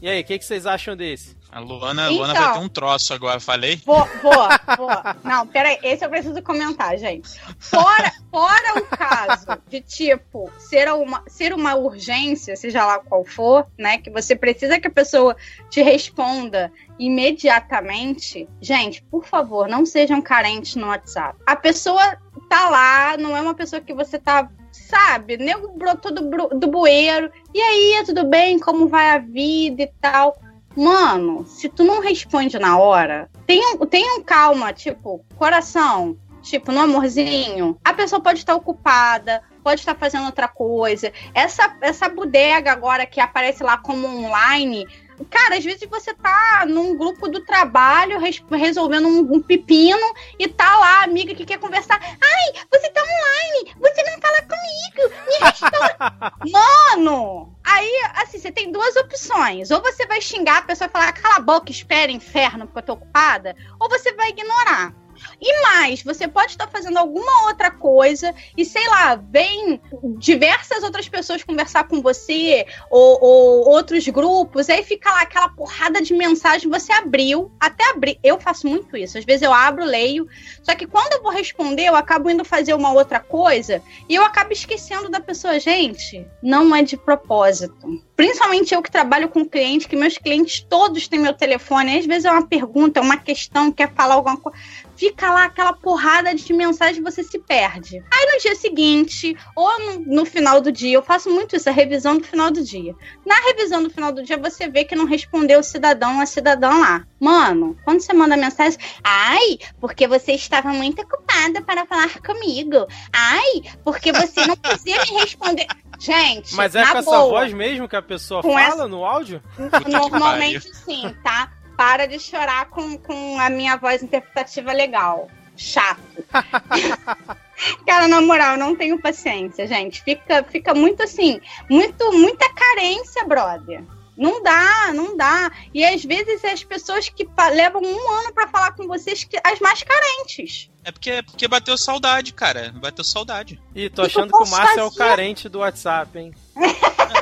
E 0.01 0.09
aí, 0.09 0.21
o 0.21 0.25
que, 0.25 0.39
que, 0.39 0.45
vocês 0.45 0.69
acham 0.69 0.97
desse? 0.97 1.37
A 1.53 1.61
Luana, 1.61 2.05
então, 2.05 2.17
Luana 2.17 2.33
vai 2.33 2.53
ter 2.55 2.59
um 2.61 2.69
troço 2.69 3.13
agora, 3.13 3.39
falei? 3.39 3.79
Vou, 3.85 4.09
vou, 4.23 4.33
vou. 4.79 4.89
Não, 5.23 5.47
peraí, 5.47 5.79
esse 5.83 6.03
eu 6.03 6.09
preciso 6.09 6.41
comentar, 6.43 6.97
gente. 6.97 7.39
Fora, 7.59 8.11
fora 8.31 8.79
o 8.79 8.87
caso 8.87 9.47
de, 9.69 9.83
tipo, 9.83 10.51
ser 10.59 10.91
uma, 10.91 11.23
ser 11.27 11.53
uma 11.53 11.75
urgência, 11.75 12.57
seja 12.57 12.87
lá 12.87 13.01
qual 13.01 13.23
for, 13.23 13.67
né? 13.77 13.99
Que 13.99 14.11
você 14.11 14.35
precisa 14.35 14.81
que 14.81 14.89
a 14.89 14.91
pessoa 14.91 15.37
te 15.69 15.83
responda 15.83 16.73
imediatamente. 16.99 18.49
Gente, 18.59 19.03
por 19.03 19.27
favor, 19.27 19.69
não 19.69 19.85
sejam 19.85 20.23
carentes 20.23 20.75
no 20.75 20.87
WhatsApp. 20.87 21.39
A 21.47 21.55
pessoa 21.55 22.17
tá 22.49 22.71
lá, 22.71 23.19
não 23.19 23.37
é 23.37 23.43
uma 23.43 23.55
pessoa 23.55 23.83
que 23.83 23.93
você 23.93 24.19
tá 24.19 24.49
sabe, 24.73 25.37
nego 25.37 25.69
brotou 25.69 26.15
do, 26.15 26.59
do 26.59 26.67
bueiro. 26.67 27.31
E 27.53 27.61
aí, 27.61 28.03
tudo 28.07 28.25
bem? 28.25 28.59
Como 28.59 28.89
vai 28.89 29.11
a 29.11 29.19
vida 29.19 29.83
e 29.83 29.93
tal? 30.01 30.35
Mano, 30.77 31.45
se 31.47 31.69
tu 31.69 31.85
não 31.85 32.01
responde 32.01 32.59
na 32.59 32.79
hora, 32.79 33.31
tenham, 33.47 33.77
tenham 33.87 34.23
calma, 34.23 34.73
tipo, 34.73 35.25
coração, 35.37 36.17
tipo, 36.41 36.73
no 36.73 36.81
amorzinho, 36.81 37.79
a 37.85 37.93
pessoa 37.93 38.21
pode 38.21 38.39
estar 38.39 38.55
ocupada, 38.55 39.43
pode 39.63 39.81
estar 39.81 39.95
fazendo 39.95 40.27
outra 40.27 40.49
coisa. 40.49 41.13
Essa, 41.35 41.77
essa 41.81 42.09
bodega 42.09 42.73
agora 42.73 43.07
que 43.07 43.21
aparece 43.21 43.63
lá 43.63 43.77
como 43.77 44.07
online, 44.07 44.87
Cara, 45.31 45.57
às 45.57 45.65
vezes 45.65 45.89
você 45.89 46.15
tá 46.15 46.65
num 46.67 46.97
grupo 46.97 47.29
do 47.29 47.45
trabalho 47.45 48.19
res 48.19 48.43
resolvendo 48.51 49.07
um, 49.07 49.35
um, 49.35 49.41
pepino 49.41 50.15
e 50.39 50.49
tá 50.49 50.79
lá 50.79 51.01
a 51.01 51.05
amiga 51.05 51.35
que 51.35 51.45
quer 51.45 51.59
conversar. 51.59 52.01
Ai, 52.01 52.63
você 52.71 52.91
tá 52.91 53.03
online, 53.03 53.75
você 53.79 54.03
não 54.03 54.21
fala 54.21 54.43
comigo, 54.43 55.15
me 55.29 55.47
responde. 55.47 56.51
Mano! 56.97 57.52
Aí, 57.75 57.91
assim, 58.17 58.39
você 58.39 58.53
tem 58.53 58.71
duas 58.71 58.95
opções. 58.97 59.71
Ou 59.71 59.81
você 59.81 60.07
vai 60.07 60.21
xingar 60.21 60.59
a 60.59 60.63
pessoa 60.63 60.89
e 60.89 60.91
falar, 60.91 61.11
cala 61.13 61.37
a 61.37 61.41
boca, 61.41 61.71
espera, 61.71 62.13
inferno, 62.13 62.67
porque 62.67 62.81
eu 62.81 62.83
tô 62.83 62.93
ocupada. 62.93 63.57
Ou 63.81 63.89
você 63.89 64.13
vai 64.13 64.29
ignorar. 64.29 64.95
E 65.41 65.63
mais, 65.63 66.03
você 66.03 66.29
pode 66.29 66.53
estar 66.53 66.69
fazendo 66.69 66.99
alguma 66.99 67.47
outra 67.47 67.71
coisa 67.71 68.35
e, 68.57 68.65
sei 68.65 68.87
lá, 68.89 69.15
vem 69.17 69.81
diversas 70.19 70.83
outras 70.83 71.09
pessoas 71.09 71.43
conversar 71.43 71.85
com 71.85 72.01
você, 72.01 72.67
ou, 72.91 73.19
ou 73.23 73.69
outros 73.69 74.07
grupos, 74.09 74.69
aí 74.69 74.83
fica 74.85 75.11
lá 75.11 75.23
aquela 75.23 75.49
porrada 75.49 76.01
de 76.01 76.15
mensagem, 76.15 76.71
você 76.71 76.93
abriu, 76.93 77.51
até 77.61 77.91
abrir. 77.91 78.19
Eu 78.23 78.41
faço 78.41 78.67
muito 78.67 78.97
isso. 78.97 79.19
Às 79.19 79.25
vezes 79.25 79.43
eu 79.43 79.53
abro, 79.53 79.85
leio, 79.85 80.29
só 80.63 80.75
que 80.75 80.87
quando 80.87 81.13
eu 81.15 81.23
vou 81.23 81.33
responder, 81.33 81.87
eu 81.87 81.97
acabo 81.97 82.31
indo 82.31 82.45
fazer 82.45 82.75
uma 82.75 82.93
outra 82.93 83.21
coisa 83.21 83.83
e 84.09 84.15
eu 84.15 84.25
acabo 84.25 84.53
esquecendo 84.53 85.09
da 85.09 85.21
pessoa. 85.21 85.59
Gente, 85.59 86.27
não 86.43 86.75
é 86.75 86.83
de 86.83 86.97
propósito. 86.97 88.03
Principalmente 88.17 88.75
eu 88.75 88.83
que 88.83 88.91
trabalho 88.91 89.29
com 89.29 89.45
cliente, 89.45 89.89
que 89.89 89.97
meus 89.97 90.19
clientes 90.19 90.61
todos 90.69 91.09
têm 91.09 91.19
meu 91.19 91.33
telefone. 91.33 91.99
Às 91.99 92.07
vezes 92.07 92.25
é 92.25 92.31
uma 92.31 92.47
pergunta, 92.47 93.01
é 93.01 93.03
uma 93.03 93.17
questão, 93.17 93.73
quer 93.73 93.93
falar 93.93 94.15
alguma 94.15 94.37
coisa 94.37 94.57
fica 95.03 95.33
lá 95.33 95.47
aquela 95.47 95.73
porrada 95.73 96.33
de 96.33 96.53
mensagem 96.53 97.03
você 97.03 97.25
se 97.25 97.37
perde. 97.37 97.97
Aí 98.09 98.33
no 98.33 98.41
dia 98.41 98.55
seguinte, 98.55 99.37
ou 99.57 99.81
no, 99.81 99.99
no, 100.15 100.25
final 100.25 100.61
do 100.61 100.71
dia, 100.71 100.95
eu 100.95 101.03
faço 101.03 101.29
muito 101.29 101.57
isso, 101.57 101.69
a 101.69 101.73
revisão 101.73 102.19
do 102.19 102.25
final 102.25 102.53
do 102.53 102.63
dia. 102.63 102.95
Na 103.27 103.35
revisão 103.47 103.83
do 103.83 103.91
final 103.91 104.13
do 104.13 104.23
dia, 104.23 104.39
você 104.39 104.69
vê 104.69 104.85
que 104.85 104.95
não 104.95 105.05
respondeu 105.05 105.59
o 105.59 105.63
cidadão 105.65 106.21
a 106.21 106.27
cidadã 106.27 106.69
lá. 106.69 107.05
Mano, 107.19 107.77
quando 107.85 108.01
você 108.01 108.13
manda 108.13 108.37
mensagem, 108.37 108.79
ai, 109.03 109.59
porque 109.81 110.07
você 110.07 110.33
estava 110.33 110.73
muito 110.73 111.03
ocupada 111.03 111.61
para 111.63 111.85
falar 111.85 112.21
comigo. 112.21 112.87
Ai, 113.13 113.63
porque 113.83 114.13
você 114.13 114.47
não 114.47 114.55
podia 114.63 115.01
me 115.03 115.21
responder. 115.21 115.67
Gente, 115.99 116.55
mas 116.55 116.77
é 116.77 116.85
com 116.85 116.99
essa 116.99 117.19
voz 117.19 117.53
mesmo 117.53 117.89
que 117.89 117.97
a 117.97 118.03
pessoa 118.03 118.41
com 118.41 118.53
fala 118.53 118.75
essa... 118.75 118.89
no 118.89 119.05
áudio? 119.05 119.43
Normalmente 119.89 120.75
sim, 120.77 121.13
tá? 121.25 121.51
Para 121.77 122.07
de 122.07 122.19
chorar 122.19 122.67
com, 122.67 122.97
com 122.99 123.39
a 123.39 123.49
minha 123.51 123.77
voz 123.77 124.03
interpretativa 124.03 124.73
legal. 124.73 125.29
Chato. 125.57 126.01
Cara, 127.87 128.09
na 128.09 128.21
moral, 128.21 128.57
não 128.57 128.75
tenho 128.75 129.01
paciência, 129.01 129.67
gente. 129.67 130.03
Fica, 130.03 130.43
fica 130.45 130.75
muito 130.75 131.03
assim, 131.03 131.41
muito, 131.71 132.13
muita 132.13 132.49
carência, 132.53 133.25
brother. 133.25 133.85
Não 134.17 134.43
dá, 134.43 134.93
não 134.93 135.17
dá. 135.17 135.51
E 135.73 135.85
às 135.85 136.05
vezes 136.05 136.45
as 136.45 136.63
pessoas 136.63 137.09
que 137.09 137.27
levam 137.53 137.83
um 137.83 138.11
ano 138.11 138.33
para 138.33 138.49
falar 138.49 138.73
com 138.73 138.87
vocês, 138.87 139.27
as 139.43 139.59
mais 139.61 139.83
carentes. 139.83 140.71
É 140.85 140.93
porque, 140.93 141.11
é 141.11 141.23
porque 141.23 141.49
bateu 141.49 141.79
saudade, 141.79 142.33
cara. 142.33 142.73
Bateu 142.75 143.05
saudade. 143.05 143.61
Ih, 143.75 143.89
tô 143.89 144.03
achando 144.03 144.31
que, 144.31 144.37
que 144.37 144.45
o 144.45 144.51
Márcio 144.51 144.81
é 144.81 144.85
o 144.85 144.91
carente 144.91 145.49
do 145.49 145.61
WhatsApp, 145.61 146.19
hein? 146.19 146.35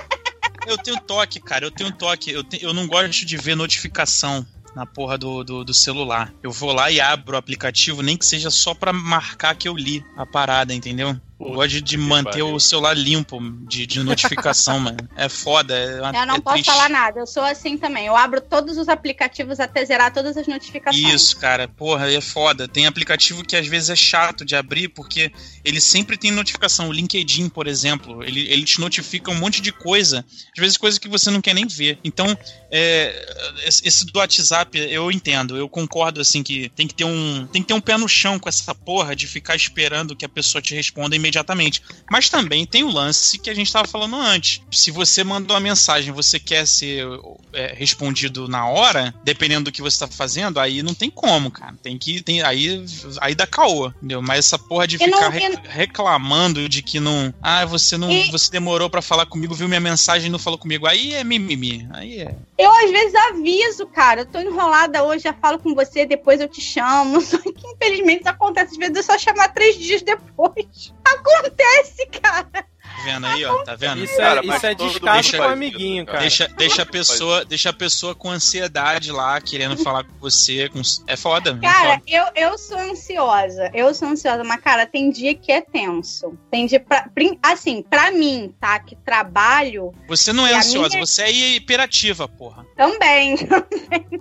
eu 0.67 0.79
tenho 0.79 1.01
toque, 1.01 1.41
cara. 1.41 1.65
Eu 1.65 1.71
tenho 1.71 1.93
toque. 1.93 2.31
Eu, 2.31 2.45
te, 2.45 2.63
eu 2.63 2.73
não 2.73 2.87
gosto 2.87 3.25
de 3.25 3.37
ver 3.37 3.55
notificação 3.55 4.47
na 4.75 4.87
porra 4.87 5.19
do, 5.19 5.43
do, 5.43 5.65
do, 5.65 5.75
celular. 5.75 6.33
Eu 6.43 6.53
vou 6.53 6.73
lá 6.73 6.91
e 6.91 7.01
abro 7.01 7.35
o 7.35 7.39
aplicativo, 7.39 8.03
nem 8.03 8.17
que 8.17 8.25
seja 8.25 8.51
só 8.51 8.75
pra 8.75 8.93
marcar 8.93 9.55
que 9.55 9.69
eu 9.69 9.77
li 9.77 10.05
a 10.17 10.25
parada, 10.25 10.75
entendeu? 10.75 11.19
Eu 11.41 11.55
gosto 11.55 11.81
de 11.81 11.97
manter 11.97 12.43
o 12.43 12.61
celular 12.61 12.95
limpo 12.95 13.41
de, 13.67 13.87
de 13.87 14.01
notificação, 14.01 14.79
mano. 14.79 14.99
É 15.17 15.27
foda. 15.29 15.75
É 15.75 16.01
uma, 16.01 16.15
eu 16.15 16.27
não 16.27 16.35
é 16.35 16.41
posso 16.41 16.57
triste. 16.57 16.71
falar 16.71 16.91
nada. 16.91 17.21
Eu 17.21 17.27
sou 17.27 17.43
assim 17.43 17.79
também. 17.79 18.07
Eu 18.07 18.15
abro 18.15 18.43
todos 18.43 18.77
os 18.77 18.89
aplicativos 18.89 19.59
até 19.59 19.83
zerar 19.83 20.13
todas 20.13 20.37
as 20.37 20.47
notificações. 20.47 21.03
Isso, 21.03 21.37
cara. 21.39 21.67
Porra, 21.67 22.13
é 22.13 22.21
foda. 22.21 22.69
Tem 22.69 22.87
aplicativo 22.87 23.43
que 23.43 23.57
às 23.57 23.67
vezes 23.67 23.89
é 23.89 23.97
chato 23.97 24.45
de 24.45 24.55
abrir 24.55 24.89
porque 24.89 25.33
ele 25.65 25.81
sempre 25.81 26.19
tem 26.19 26.31
notificação. 26.31 26.91
O 26.91 26.93
LinkedIn, 26.93 27.49
por 27.49 27.67
exemplo, 27.67 28.23
ele, 28.23 28.47
ele 28.53 28.65
te 28.65 28.79
notifica 28.79 29.31
um 29.31 29.37
monte 29.37 29.63
de 29.63 29.73
coisa. 29.73 30.25
Às 30.55 30.61
vezes 30.61 30.77
coisas 30.77 30.99
que 30.99 31.09
você 31.09 31.31
não 31.31 31.41
quer 31.41 31.55
nem 31.55 31.67
ver. 31.67 31.99
Então, 32.05 32.37
é, 32.71 33.65
esse 33.67 34.05
do 34.05 34.19
WhatsApp, 34.19 34.79
eu 34.79 35.11
entendo. 35.11 35.57
Eu 35.57 35.71
concordo, 35.71 36.21
assim, 36.21 36.43
que 36.43 36.69
tem 36.71 36.87
que 36.87 36.95
ter 36.95 37.05
um, 37.05 37.47
tem 37.47 37.63
que 37.63 37.69
ter 37.69 37.75
um 37.75 37.81
pé 37.81 37.97
no 37.97 38.09
chão 38.09 38.39
com 38.39 38.49
essa 38.49 38.75
porra 38.75 39.17
de 39.17 39.27
ficar 39.27 39.57
esperando 39.57 40.15
que 40.15 40.25
a 40.25 40.29
pessoa 40.29 40.61
te 40.61 40.75
responda 40.75 41.17
imediatamente 41.17 41.30
imediatamente. 41.31 41.83
Mas 42.11 42.29
também 42.29 42.67
tem 42.67 42.83
o 42.85 42.91
lance 42.91 43.39
que 43.39 43.49
a 43.49 43.55
gente 43.55 43.69
estava 43.69 43.87
falando 43.87 44.17
antes. 44.17 44.61
Se 44.71 44.91
você 44.91 45.23
manda 45.25 45.53
uma 45.53 45.61
mensagem 45.61 46.13
você 46.13 46.39
quer 46.39 46.67
ser 46.67 47.07
é, 47.53 47.73
respondido 47.75 48.49
na 48.49 48.67
hora, 48.67 49.15
dependendo 49.25 49.65
do 49.65 49.73
que 49.73 49.81
você 49.81 49.95
está 49.95 50.09
fazendo, 50.09 50.59
aí 50.59 50.83
não 50.83 50.95
tem 50.95 51.09
como, 51.09 51.51
cara. 51.51 51.75
Tem 51.83 51.97
que. 51.97 52.23
Tem, 52.23 52.43
aí, 52.43 52.85
aí 53.21 53.35
dá 53.35 53.47
caô, 53.47 53.89
entendeu? 53.89 54.21
Mas 54.21 54.41
essa 54.41 54.59
porra 54.59 54.87
de 54.87 54.99
ficar 54.99 55.11
não, 55.11 55.31
re 55.31 55.59
reclamando 55.69 56.69
de 56.69 56.83
que 56.83 56.99
não. 56.99 57.33
Ah, 57.41 57.65
você 57.65 57.97
não. 57.97 58.11
E... 58.11 58.31
Você 58.31 58.51
demorou 58.51 58.91
para 58.91 59.01
falar 59.01 59.27
comigo, 59.27 59.55
viu 59.55 59.69
minha 59.69 59.81
mensagem 59.81 60.29
e 60.29 60.31
não 60.31 60.39
falou 60.39 60.59
comigo. 60.59 60.87
Aí 60.87 61.15
é 61.15 61.23
mimimi. 61.23 61.89
Aí 61.93 62.21
é. 62.21 62.35
Eu 62.59 62.71
às 62.73 62.91
vezes 62.91 63.15
aviso, 63.15 63.87
cara. 63.87 64.23
Eu 64.23 64.27
tô 64.27 64.41
enrolada 64.41 65.03
hoje, 65.05 65.25
já 65.25 65.33
falo 65.33 65.59
com 65.59 65.75
você, 65.75 66.05
depois 66.05 66.41
eu 66.41 66.49
te 66.49 66.61
chamo. 66.61 67.21
Só 67.23 67.39
que 67.39 67.67
infelizmente 67.67 68.21
isso 68.21 68.29
acontece. 68.29 68.73
Às 68.73 68.79
vezes 68.79 68.97
eu 68.97 69.03
só 69.03 69.19
chamar 69.19 69.49
três 69.49 69.77
dias 69.77 70.03
depois 70.03 70.93
acontece, 71.21 72.07
cara. 72.07 72.67
Tá 73.01 73.05
vendo 73.05 73.27
aí, 73.27 73.45
ó? 73.45 73.63
Tá 73.63 73.75
vendo? 73.75 74.05
Isso 74.05 74.15
é, 74.15 74.17
cara, 74.17 74.45
isso 74.45 74.67
é 74.67 74.75
descaso 74.75 75.37
com 75.37 75.43
amiguinho, 75.43 76.05
cara. 76.05 76.21
Deixa, 76.21 76.49
deixa, 76.49 76.83
a 76.83 76.87
pessoa, 76.87 77.45
deixa 77.45 77.71
a 77.71 77.73
pessoa 77.73 78.15
com 78.15 78.31
ansiedade 78.31 79.11
lá, 79.11 79.41
querendo 79.41 79.77
falar 79.79 80.05
com 80.05 80.13
você. 80.19 80.69
Com... 80.69 80.83
É 81.07 81.17
foda. 81.17 81.57
Cara, 81.59 81.95
é 81.95 81.99
foda. 81.99 82.03
Eu, 82.07 82.51
eu 82.51 82.59
sou 82.59 82.79
ansiosa. 82.79 83.71
Eu 83.73 83.95
sou 83.95 84.09
ansiosa, 84.09 84.45
mas, 84.45 84.61
cara, 84.61 84.87
tem 84.87 85.11
dia 85.11 85.35
que 85.35 85.51
é 85.51 85.61
tenso. 85.61 86.37
Tem 86.51 86.67
dia 86.67 86.81
pra. 86.81 87.09
Assim, 87.43 87.83
pra 87.83 88.11
mim, 88.11 88.55
tá? 88.61 88.79
Que 88.79 88.97
trabalho. 88.97 89.93
Você 90.09 90.33
não 90.33 90.47
é 90.47 90.55
ansiosa, 90.55 90.91
minha... 90.91 91.07
você 91.07 91.23
é 91.23 91.31
hiperativa, 91.31 92.29
porra. 92.29 92.67
Também, 92.77 93.37
também. 93.47 94.21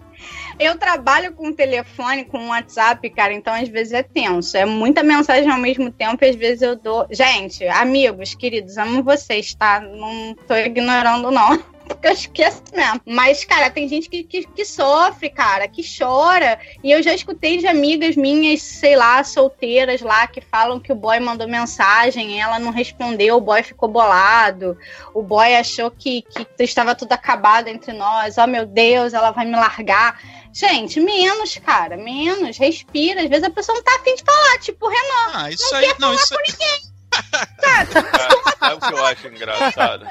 Eu 0.60 0.78
trabalho 0.78 1.34
com 1.34 1.54
telefone, 1.54 2.26
com 2.26 2.50
WhatsApp, 2.50 3.10
cara, 3.12 3.34
então 3.34 3.54
às 3.54 3.70
vezes 3.70 3.94
é 3.94 4.04
tenso. 4.04 4.58
É 4.58 4.66
muita 4.66 5.02
mensagem 5.02 5.50
ao 5.50 5.58
mesmo 5.58 5.90
tempo 5.90 6.24
e 6.24 6.30
às 6.30 6.36
vezes 6.36 6.62
eu 6.62 6.76
dou. 6.76 7.08
Gente, 7.10 7.66
amigos, 7.68 8.36
queridos, 8.36 8.78
amo 8.78 9.02
vocês, 9.02 9.54
tá? 9.54 9.80
Não 9.80 10.36
tô 10.48 10.56
ignorando, 10.56 11.32
não 11.32 11.58
porque 11.90 12.08
eu 12.08 12.12
esqueço 12.12 12.62
mesmo. 12.74 13.02
Mas, 13.06 13.44
cara, 13.44 13.70
tem 13.70 13.88
gente 13.88 14.08
que, 14.08 14.24
que, 14.24 14.46
que, 14.46 14.64
sofre, 14.64 15.30
cara, 15.30 15.68
que 15.68 15.82
chora. 15.82 16.60
E 16.84 16.92
eu 16.92 17.02
já 17.02 17.14
escutei 17.14 17.58
de 17.58 17.68
amigas 17.68 18.16
minhas, 18.16 18.62
sei 18.62 18.96
lá, 18.96 19.24
solteiras 19.24 20.02
lá, 20.02 20.28
que 20.28 20.40
falam 20.40 20.80
que 20.80 20.92
o 20.92 20.96
boy 20.96 21.20
mandou 21.20 21.48
mensagem, 21.48 22.40
ela 22.40 22.60
não 22.60 22.72
respondeu, 22.72 23.38
o 23.38 23.42
boy 23.42 23.64
ficou 23.64 23.90
bolado. 23.90 24.78
O 25.14 25.24
boy 25.24 25.56
achou 25.56 25.90
que, 25.90 26.22
que 26.22 26.46
estava 26.60 26.94
tudo 26.94 27.12
acabado 27.14 27.68
entre 27.68 27.92
nós. 27.94 28.38
Oh, 28.38 28.48
meu 28.48 28.66
Deus, 28.66 29.14
ela 29.14 29.32
vai 29.32 29.46
me 29.46 29.56
largar. 29.56 30.20
Gente, 30.54 31.00
menos, 31.00 31.58
cara, 31.58 31.96
menos. 31.98 32.58
Respira. 32.58 33.22
Às 33.22 33.30
vezes 33.30 33.44
a 33.44 33.50
pessoa 33.50 33.76
não 33.76 33.84
tá 33.84 33.96
afim 33.96 34.16
de 34.16 34.24
falar, 34.24 34.58
tipo, 34.60 34.88
Renan. 34.88 35.32
Ah, 35.34 35.52
isso 35.52 35.72
não 35.72 35.80
aí, 35.80 35.86
quer 35.86 36.00
não, 36.00 36.08
falar 36.10 36.16
isso... 36.16 36.36
com 36.36 36.42
ninguém. 36.52 36.90
Sabe 38.60 38.76
o 38.76 38.80
que 38.80 38.94
eu 38.94 39.06
acho 39.06 39.28
engraçado? 39.28 40.08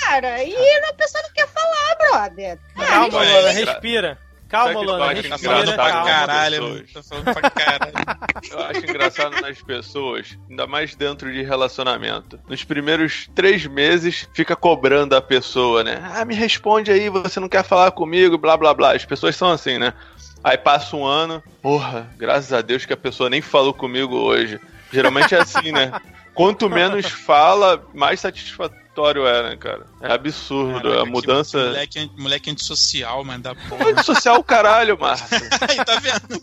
cara. 0.00 0.42
E 0.44 0.54
a 0.54 0.94
pessoa 0.94 1.22
não 1.22 1.32
quer 1.32 1.48
falar, 1.48 1.96
brother. 1.96 2.58
Calma, 2.76 3.22
Lona, 3.22 3.50
respira. 3.50 4.18
Calma, 4.48 4.80
Lona, 4.80 5.12
respira. 5.12 5.74
Pra 5.74 5.92
caralho, 6.04 6.86
tô 6.92 7.02
falando 7.02 7.24
pra 7.24 7.50
caralho. 7.50 7.92
Eu 8.50 8.58
acho 8.64 8.78
engraçado 8.80 9.40
nas 9.42 9.60
pessoas, 9.60 10.38
ainda 10.48 10.66
mais 10.66 10.94
dentro 10.94 11.30
de 11.30 11.42
relacionamento. 11.42 12.40
Nos 12.48 12.64
primeiros 12.64 13.28
três 13.34 13.66
meses, 13.66 14.26
fica 14.32 14.56
cobrando 14.56 15.14
a 15.14 15.20
pessoa, 15.20 15.84
né? 15.84 16.02
Ah, 16.14 16.24
me 16.24 16.34
responde 16.34 16.90
aí, 16.90 17.10
você 17.10 17.38
não 17.38 17.48
quer 17.48 17.62
falar 17.62 17.90
comigo, 17.90 18.38
blá 18.38 18.56
blá 18.56 18.72
blá. 18.72 18.94
As 18.94 19.04
pessoas 19.04 19.36
são 19.36 19.50
assim, 19.50 19.78
né? 19.78 19.92
Aí 20.42 20.56
passa 20.56 20.96
um 20.96 21.04
ano, 21.04 21.42
porra, 21.60 22.08
graças 22.16 22.52
a 22.52 22.62
Deus 22.62 22.86
que 22.86 22.92
a 22.92 22.96
pessoa 22.96 23.28
nem 23.28 23.42
falou 23.42 23.74
comigo 23.74 24.16
hoje. 24.16 24.58
Geralmente 24.90 25.34
é 25.34 25.40
assim, 25.40 25.72
né? 25.72 25.92
Quanto 26.32 26.70
menos 26.70 27.06
fala, 27.06 27.84
mais 27.92 28.20
satisfatório 28.20 28.87
contraditório 28.98 29.26
é, 29.26 29.42
né, 29.50 29.56
cara? 29.56 29.86
É 30.00 30.12
absurdo. 30.12 30.90
Caraca, 30.90 31.02
a 31.02 31.06
mudança. 31.06 31.58
Moleque, 31.58 32.10
moleque 32.16 32.50
antissocial, 32.50 33.24
mano, 33.24 33.42
da 33.42 33.54
porra. 33.54 33.90
Antissocial, 33.90 34.42
caralho, 34.42 34.98
Márcio. 34.98 35.26
Aí, 35.68 35.84
tá 35.84 36.00
vendo? 36.00 36.42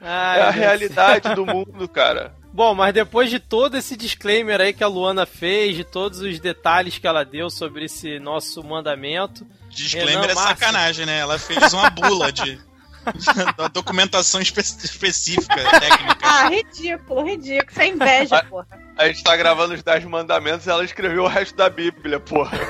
Ai, 0.00 0.40
é 0.40 0.42
a 0.42 0.50
realidade 0.50 1.34
do 1.34 1.46
mundo, 1.46 1.88
cara. 1.88 2.34
Bom, 2.52 2.74
mas 2.74 2.92
depois 2.92 3.30
de 3.30 3.38
todo 3.38 3.76
esse 3.76 3.96
disclaimer 3.96 4.60
aí 4.60 4.72
que 4.72 4.82
a 4.82 4.88
Luana 4.88 5.24
fez, 5.26 5.76
de 5.76 5.84
todos 5.84 6.20
os 6.20 6.40
detalhes 6.40 6.98
que 6.98 7.06
ela 7.06 7.22
deu 7.22 7.50
sobre 7.50 7.84
esse 7.84 8.18
nosso 8.18 8.64
mandamento. 8.64 9.46
Disclaimer 9.68 10.22
Renan, 10.22 10.32
é 10.32 10.34
Márcio... 10.34 10.48
sacanagem, 10.48 11.06
né? 11.06 11.18
Ela 11.20 11.38
fez 11.38 11.72
uma 11.72 11.88
bula 11.90 12.32
de. 12.32 12.58
da 13.56 13.68
documentação 13.68 14.40
espe 14.40 14.60
específica, 14.60 15.54
técnica. 15.54 16.18
Ah, 16.22 16.48
ridículo, 16.48 17.24
ridículo. 17.24 17.70
Isso 17.70 17.80
é 17.80 17.86
inveja, 17.88 18.44
porra. 18.44 18.66
A 18.96 19.06
gente 19.06 19.22
tá 19.22 19.36
gravando 19.36 19.74
os 19.74 19.82
10 19.82 20.04
mandamentos 20.04 20.66
e 20.66 20.70
ela 20.70 20.84
escreveu 20.84 21.24
o 21.24 21.28
resto 21.28 21.56
da 21.56 21.70
Bíblia, 21.70 22.18
porra. 22.20 22.58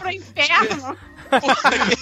Pro 0.00 0.10
inferno. 0.10 0.96
Porra, 1.30 1.56
que 1.80 1.96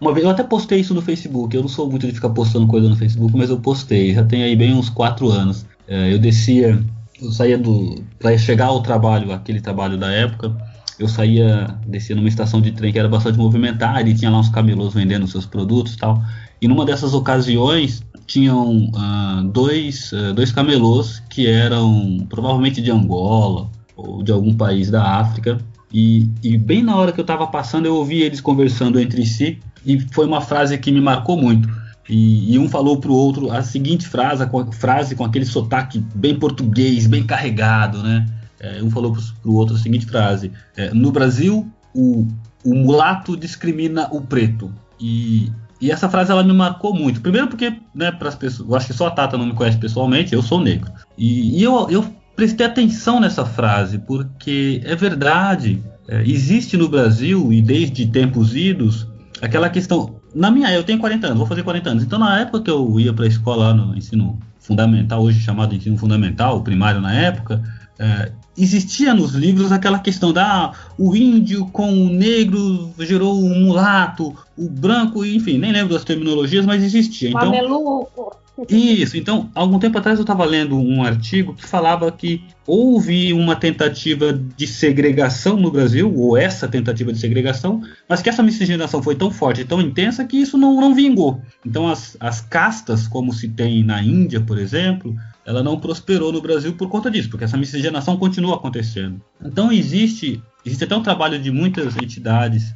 Uma 0.00 0.12
vez 0.12 0.24
eu 0.24 0.30
até 0.30 0.42
postei 0.42 0.80
isso 0.80 0.94
no 0.94 1.02
Facebook. 1.02 1.54
Eu 1.54 1.62
não 1.62 1.68
sou 1.68 1.90
muito 1.90 2.06
de 2.06 2.12
ficar 2.12 2.30
postando 2.30 2.66
coisa 2.66 2.88
no 2.88 2.96
Facebook, 2.96 3.36
mas 3.36 3.50
eu 3.50 3.58
postei. 3.58 4.14
Já 4.14 4.24
tem 4.24 4.42
aí 4.42 4.56
bem 4.56 4.74
uns 4.74 4.88
4 4.88 5.28
anos. 5.30 5.66
É, 5.86 6.12
eu 6.12 6.18
descia 6.18 6.82
eu 7.20 7.30
saía 7.30 7.58
do. 7.58 8.02
para 8.18 8.36
chegar 8.36 8.66
ao 8.66 8.82
trabalho, 8.82 9.32
aquele 9.32 9.60
trabalho 9.60 9.96
da 9.96 10.10
época, 10.10 10.54
eu 10.98 11.08
saía, 11.08 11.76
descia 11.86 12.14
numa 12.14 12.28
estação 12.28 12.60
de 12.60 12.72
trem 12.72 12.92
que 12.92 12.98
era 12.98 13.08
bastante 13.08 13.38
movimentada 13.38 14.08
e 14.08 14.14
tinha 14.14 14.30
lá 14.30 14.38
uns 14.38 14.48
camelôs 14.48 14.94
vendendo 14.94 15.26
seus 15.26 15.46
produtos 15.46 15.96
tal. 15.96 16.22
E 16.60 16.68
numa 16.68 16.84
dessas 16.84 17.14
ocasiões 17.14 18.04
tinham 18.26 18.90
uh, 18.90 19.44
dois, 19.52 20.12
uh, 20.12 20.32
dois 20.32 20.50
camelôs 20.52 21.22
que 21.28 21.46
eram 21.46 22.26
provavelmente 22.28 22.80
de 22.80 22.90
Angola 22.90 23.68
ou 23.96 24.22
de 24.22 24.32
algum 24.32 24.54
país 24.54 24.90
da 24.90 25.18
África. 25.18 25.58
E, 25.92 26.28
e 26.42 26.56
bem 26.56 26.82
na 26.82 26.96
hora 26.96 27.12
que 27.12 27.20
eu 27.20 27.24
estava 27.24 27.46
passando, 27.46 27.86
eu 27.86 27.96
ouvi 27.96 28.22
eles 28.22 28.40
conversando 28.40 28.98
entre 28.98 29.24
si 29.26 29.58
e 29.84 30.00
foi 30.12 30.26
uma 30.26 30.40
frase 30.40 30.78
que 30.78 30.90
me 30.90 31.00
marcou 31.00 31.36
muito 31.36 31.68
e, 32.08 32.54
e, 32.54 32.58
um 32.58 32.68
falou 32.68 32.98
para 32.98 33.10
o 33.10 33.14
outro 33.14 33.50
a 33.50 33.62
seguinte 33.62 34.06
frase, 34.06 34.46
com, 34.46 34.70
frase 34.72 35.14
com 35.14 35.24
aquele 35.24 35.46
sotaque 35.46 36.04
bem 36.14 36.38
português, 36.38 37.06
bem 37.06 37.24
carregado, 37.24 38.02
né? 38.02 38.26
É, 38.60 38.82
um 38.82 38.90
falou 38.90 39.12
para 39.12 39.50
o 39.50 39.54
outro 39.54 39.74
a 39.76 39.78
seguinte 39.78 40.06
frase: 40.06 40.52
é, 40.76 40.92
No 40.92 41.10
Brasil, 41.10 41.70
o, 41.94 42.26
o 42.64 42.74
mulato 42.74 43.36
discrimina 43.36 44.08
o 44.10 44.20
preto. 44.20 44.72
E, 45.00 45.50
e 45.80 45.90
essa 45.90 46.08
frase 46.08 46.30
ela 46.30 46.42
me 46.42 46.52
marcou 46.52 46.94
muito. 46.94 47.20
Primeiro 47.20 47.48
porque, 47.48 47.74
né, 47.94 48.10
para 48.10 48.28
as 48.28 48.34
pessoas, 48.34 48.68
eu 48.68 48.74
acho 48.74 48.86
que 48.86 48.92
só 48.92 49.06
a 49.06 49.10
Tata 49.10 49.36
não 49.36 49.46
me 49.46 49.54
conhece 49.54 49.78
pessoalmente, 49.78 50.32
eu 50.32 50.42
sou 50.42 50.60
negro. 50.60 50.90
E, 51.16 51.58
e 51.58 51.62
eu, 51.62 51.88
eu 51.90 52.04
prestei 52.34 52.66
atenção 52.66 53.20
nessa 53.20 53.44
frase, 53.44 53.98
porque 53.98 54.80
é 54.84 54.96
verdade. 54.96 55.82
É, 56.06 56.22
existe 56.22 56.76
no 56.76 56.88
Brasil, 56.88 57.50
e 57.50 57.62
desde 57.62 58.06
tempos 58.06 58.54
idos, 58.54 59.06
aquela 59.40 59.70
questão. 59.70 60.20
Na 60.34 60.50
minha, 60.50 60.72
eu 60.72 60.82
tenho 60.82 60.98
40 60.98 61.26
anos, 61.26 61.38
vou 61.38 61.46
fazer 61.46 61.62
40 61.62 61.90
anos. 61.90 62.02
Então, 62.02 62.18
na 62.18 62.40
época 62.40 62.62
que 62.62 62.70
eu 62.70 62.98
ia 62.98 63.12
para 63.12 63.24
a 63.24 63.28
escola 63.28 63.72
no 63.72 63.96
ensino 63.96 64.38
fundamental, 64.58 65.22
hoje 65.22 65.40
chamado 65.40 65.74
ensino 65.74 65.96
fundamental, 65.96 66.62
primário 66.62 67.00
na 67.00 67.14
época, 67.14 67.62
é, 67.98 68.32
existia 68.56 69.14
nos 69.14 69.34
livros 69.34 69.70
aquela 69.70 69.98
questão 69.98 70.32
da 70.32 70.72
o 70.98 71.14
índio 71.14 71.66
com 71.66 71.92
o 71.92 72.08
negro 72.08 72.92
gerou 72.98 73.38
um 73.38 73.60
mulato, 73.60 74.34
o 74.56 74.68
branco, 74.68 75.24
enfim, 75.24 75.58
nem 75.58 75.72
lembro 75.72 75.94
das 75.94 76.04
terminologias, 76.04 76.66
mas 76.66 76.82
existia. 76.82 77.28
Então, 77.28 77.46
Mameluco. 77.46 78.43
Isso, 78.68 79.16
então, 79.16 79.50
algum 79.52 79.80
tempo 79.80 79.98
atrás 79.98 80.18
eu 80.18 80.22
estava 80.22 80.44
lendo 80.44 80.78
um 80.78 81.02
artigo 81.02 81.54
que 81.54 81.66
falava 81.66 82.10
que 82.12 82.44
houve 82.66 83.32
uma 83.32 83.56
tentativa 83.56 84.32
de 84.32 84.66
segregação 84.66 85.56
no 85.56 85.72
Brasil, 85.72 86.12
ou 86.14 86.36
essa 86.36 86.68
tentativa 86.68 87.12
de 87.12 87.18
segregação, 87.18 87.82
mas 88.08 88.22
que 88.22 88.28
essa 88.28 88.44
miscigenação 88.44 89.02
foi 89.02 89.16
tão 89.16 89.30
forte 89.30 89.62
e 89.62 89.64
tão 89.64 89.80
intensa 89.80 90.24
que 90.24 90.36
isso 90.36 90.56
não, 90.56 90.80
não 90.80 90.94
vingou. 90.94 91.42
Então, 91.66 91.88
as, 91.88 92.16
as 92.20 92.40
castas, 92.40 93.08
como 93.08 93.32
se 93.32 93.48
tem 93.48 93.82
na 93.82 94.00
Índia, 94.00 94.40
por 94.40 94.56
exemplo, 94.56 95.16
ela 95.44 95.62
não 95.62 95.78
prosperou 95.78 96.32
no 96.32 96.40
Brasil 96.40 96.74
por 96.74 96.88
conta 96.88 97.10
disso, 97.10 97.28
porque 97.28 97.44
essa 97.44 97.56
miscigenação 97.56 98.16
continua 98.16 98.54
acontecendo. 98.54 99.20
Então, 99.44 99.72
existe, 99.72 100.40
existe 100.64 100.84
até 100.84 100.96
um 100.96 101.02
trabalho 101.02 101.40
de 101.40 101.50
muitas 101.50 101.96
entidades 101.96 102.72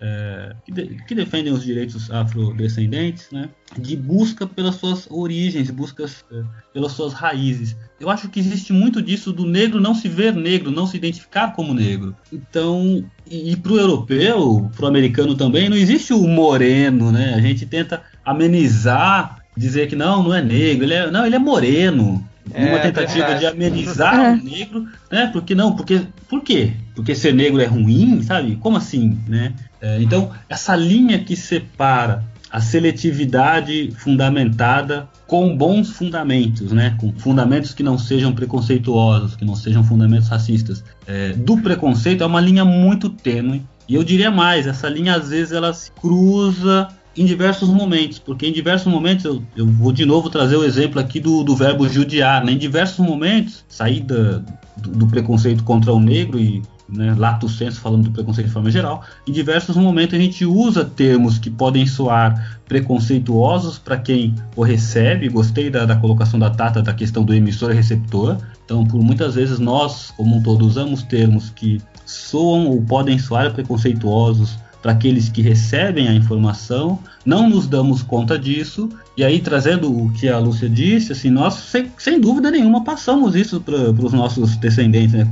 é, 0.00 0.54
que, 0.64 0.72
de, 0.72 1.04
que, 1.06 1.14
defendem 1.14 1.52
os 1.52 1.62
direitos 1.62 2.10
afrodescendentes, 2.10 3.30
né, 3.30 3.48
de 3.78 3.96
busca 3.96 4.46
pelas 4.46 4.74
suas 4.74 5.10
origens, 5.10 5.70
busca 5.70 6.04
é, 6.04 6.42
pelas 6.72 6.92
suas 6.92 7.12
raízes. 7.12 7.76
Eu 7.98 8.10
acho 8.10 8.28
que 8.28 8.38
existe 8.38 8.72
muito 8.72 9.00
disso 9.00 9.32
do 9.32 9.46
negro 9.46 9.80
não 9.80 9.94
se 9.94 10.08
ver 10.08 10.34
negro, 10.34 10.70
não 10.70 10.86
se 10.86 10.96
identificar 10.96 11.54
como 11.54 11.72
negro. 11.72 12.14
Então, 12.30 13.04
e, 13.26 13.52
e 13.52 13.56
para 13.56 13.72
o 13.72 13.78
europeu, 13.78 14.70
para 14.76 14.84
o 14.84 14.88
americano 14.88 15.34
também, 15.34 15.68
não 15.68 15.76
existe 15.76 16.12
o 16.12 16.26
moreno, 16.26 17.10
né? 17.10 17.34
A 17.34 17.40
gente 17.40 17.64
tenta 17.64 18.02
amenizar, 18.24 19.42
dizer 19.56 19.88
que 19.88 19.96
não, 19.96 20.22
não 20.22 20.34
é 20.34 20.42
negro, 20.42 20.84
ele 20.84 20.94
é, 20.94 21.10
não, 21.10 21.24
ele 21.24 21.36
é 21.36 21.38
moreno. 21.38 22.22
É, 22.52 22.70
uma 22.70 22.78
tentativa 22.78 23.34
de 23.34 23.46
amenizar 23.46 24.14
é. 24.14 24.32
o 24.32 24.36
negro, 24.42 24.86
né? 25.10 25.28
Porque 25.32 25.54
não, 25.54 25.74
porque 25.74 26.02
por 26.28 26.42
quê? 26.42 26.72
Porque 26.94 27.14
ser 27.14 27.34
negro 27.34 27.60
é 27.60 27.66
ruim, 27.66 28.22
sabe? 28.22 28.56
Como 28.56 28.76
assim, 28.76 29.18
né? 29.26 29.52
É, 29.80 30.00
então, 30.00 30.30
essa 30.48 30.74
linha 30.74 31.18
que 31.18 31.36
separa 31.36 32.24
a 32.50 32.60
seletividade 32.60 33.92
fundamentada 33.98 35.08
com 35.26 35.56
bons 35.56 35.90
fundamentos, 35.90 36.72
né? 36.72 36.96
com 36.98 37.12
fundamentos 37.12 37.74
que 37.74 37.82
não 37.82 37.98
sejam 37.98 38.32
preconceituosos, 38.32 39.36
que 39.36 39.44
não 39.44 39.56
sejam 39.56 39.82
fundamentos 39.82 40.28
racistas, 40.28 40.84
é, 41.06 41.32
do 41.32 41.58
preconceito 41.58 42.22
é 42.22 42.26
uma 42.26 42.40
linha 42.40 42.64
muito 42.64 43.10
tênue. 43.10 43.62
E 43.88 43.94
eu 43.94 44.02
diria 44.02 44.30
mais, 44.30 44.66
essa 44.66 44.88
linha 44.88 45.16
às 45.16 45.28
vezes 45.30 45.52
ela 45.52 45.72
se 45.72 45.90
cruza 45.92 46.88
em 47.16 47.24
diversos 47.24 47.68
momentos, 47.68 48.18
porque 48.18 48.46
em 48.46 48.52
diversos 48.52 48.92
momentos, 48.92 49.24
eu, 49.24 49.42
eu 49.56 49.66
vou 49.66 49.92
de 49.92 50.04
novo 50.04 50.28
trazer 50.28 50.56
o 50.56 50.64
exemplo 50.64 51.00
aqui 51.00 51.18
do, 51.18 51.42
do 51.42 51.56
verbo 51.56 51.88
judiar, 51.88 52.44
né? 52.44 52.52
em 52.52 52.58
diversos 52.58 53.04
momentos, 53.04 53.64
saída 53.68 54.44
do, 54.76 54.90
do 54.90 55.06
preconceito 55.06 55.64
contra 55.64 55.92
o 55.92 56.00
negro 56.00 56.38
e 56.38 56.62
né, 56.88 57.14
lato 57.16 57.48
senso 57.48 57.80
falando 57.80 58.04
do 58.04 58.10
preconceito 58.12 58.46
de 58.46 58.52
forma 58.52 58.70
geral, 58.70 59.02
em 59.26 59.32
diversos 59.32 59.76
momentos 59.76 60.16
a 60.16 60.22
gente 60.22 60.44
usa 60.44 60.84
termos 60.84 61.38
que 61.38 61.50
podem 61.50 61.86
soar 61.86 62.60
preconceituosos 62.68 63.78
para 63.78 63.96
quem 63.96 64.34
o 64.54 64.62
recebe. 64.62 65.28
Gostei 65.28 65.70
da, 65.70 65.84
da, 65.84 65.96
colocação 65.96 66.38
da 66.38 66.50
Tata 66.50 66.82
da 66.82 66.94
questão 66.94 67.24
do 67.24 67.34
emissor 67.34 67.72
e 67.72 67.74
receptor. 67.74 68.38
Então, 68.64 68.84
por 68.84 69.02
muitas 69.02 69.34
vezes 69.34 69.58
nós, 69.58 70.12
como 70.16 70.36
um 70.36 70.42
todo, 70.42 70.64
usamos 70.64 71.02
termos 71.02 71.50
que 71.50 71.80
soam 72.04 72.68
ou 72.68 72.82
podem 72.82 73.18
soar 73.18 73.52
preconceituosos 73.52 74.56
para 74.86 74.92
aqueles 74.92 75.28
que 75.28 75.42
recebem 75.42 76.06
a 76.06 76.14
informação, 76.14 77.00
não 77.24 77.50
nos 77.50 77.66
damos 77.66 78.04
conta 78.04 78.38
disso, 78.38 78.88
e 79.16 79.24
aí 79.24 79.40
trazendo 79.40 79.92
o 79.92 80.12
que 80.12 80.28
a 80.28 80.38
Lúcia 80.38 80.68
disse, 80.68 81.10
assim, 81.10 81.28
nós 81.28 81.54
sem, 81.54 81.90
sem 81.98 82.20
dúvida 82.20 82.52
nenhuma 82.52 82.84
passamos 82.84 83.34
isso 83.34 83.60
para 83.60 83.74
os 83.90 84.12
nossos 84.12 84.56
descendentes, 84.56 85.12
né? 85.12 85.28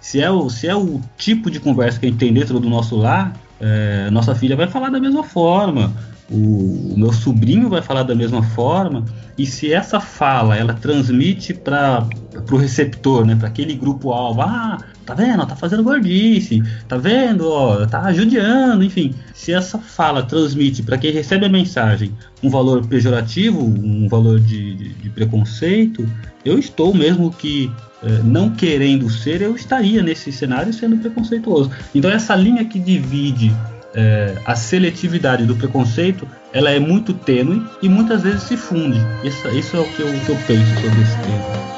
Se 0.00 0.20
é, 0.20 0.30
o, 0.30 0.48
se 0.48 0.68
é 0.68 0.76
o 0.76 1.00
tipo 1.16 1.50
de 1.50 1.58
conversa 1.58 1.98
que 1.98 2.06
a 2.06 2.08
gente 2.08 2.20
tem 2.20 2.32
dentro 2.32 2.60
do 2.60 2.70
nosso 2.70 2.94
lar, 2.94 3.32
é, 3.60 4.08
nossa 4.12 4.32
filha 4.32 4.54
vai 4.54 4.68
falar 4.68 4.90
da 4.90 5.00
mesma 5.00 5.24
forma, 5.24 5.92
o, 6.30 6.94
o 6.94 6.98
meu 6.98 7.12
sobrinho 7.12 7.68
vai 7.68 7.82
falar 7.82 8.02
da 8.02 8.14
mesma 8.14 8.42
forma, 8.42 9.04
e 9.36 9.44
se 9.44 9.72
essa 9.72 10.00
fala 10.00 10.56
ela 10.56 10.74
transmite 10.74 11.52
para 11.52 12.06
o 12.50 12.56
receptor, 12.56 13.26
né, 13.26 13.34
para 13.34 13.48
aquele 13.48 13.74
grupo 13.74 14.12
alvo, 14.12 14.40
ah, 14.42 14.78
tá 15.04 15.12
vendo, 15.12 15.44
tá 15.46 15.56
fazendo 15.56 15.82
gordice, 15.82 16.62
tá 16.88 16.96
vendo, 16.96 17.48
ó, 17.48 17.84
tá 17.86 18.12
judiando, 18.12 18.84
enfim, 18.84 19.14
se 19.34 19.52
essa 19.52 19.78
fala 19.78 20.22
transmite 20.22 20.82
para 20.82 20.96
quem 20.96 21.12
recebe 21.12 21.44
a 21.44 21.48
mensagem 21.48 22.12
um 22.42 22.48
valor 22.48 22.86
pejorativo, 22.86 23.62
um 23.62 24.08
valor 24.08 24.40
de, 24.40 24.74
de, 24.74 24.88
de 24.94 25.10
preconceito, 25.10 26.08
eu 26.44 26.58
estou 26.58 26.94
mesmo 26.94 27.30
que 27.30 27.70
é, 28.02 28.22
não 28.22 28.50
querendo 28.50 29.08
ser, 29.10 29.42
eu 29.42 29.54
estaria 29.56 30.02
nesse 30.02 30.30
cenário 30.30 30.72
sendo 30.72 30.96
preconceituoso. 30.98 31.70
Então 31.94 32.10
essa 32.10 32.34
linha 32.34 32.64
que 32.64 32.78
divide 32.78 33.50
é, 33.94 34.34
a 34.44 34.56
seletividade 34.56 35.46
do 35.46 35.56
preconceito 35.56 36.28
ela 36.52 36.70
é 36.70 36.78
muito 36.78 37.14
tênue 37.14 37.64
e 37.82 37.88
muitas 37.88 38.22
vezes 38.22 38.42
se 38.44 38.56
funde. 38.56 38.98
Isso, 39.22 39.48
isso 39.48 39.76
é 39.76 39.80
o 39.80 39.84
que 39.84 40.00
eu, 40.00 40.06
que 40.06 40.30
eu 40.30 40.36
penso 40.46 40.74
sobre 40.80 41.02
esse 41.02 41.16
tema. 41.22 41.74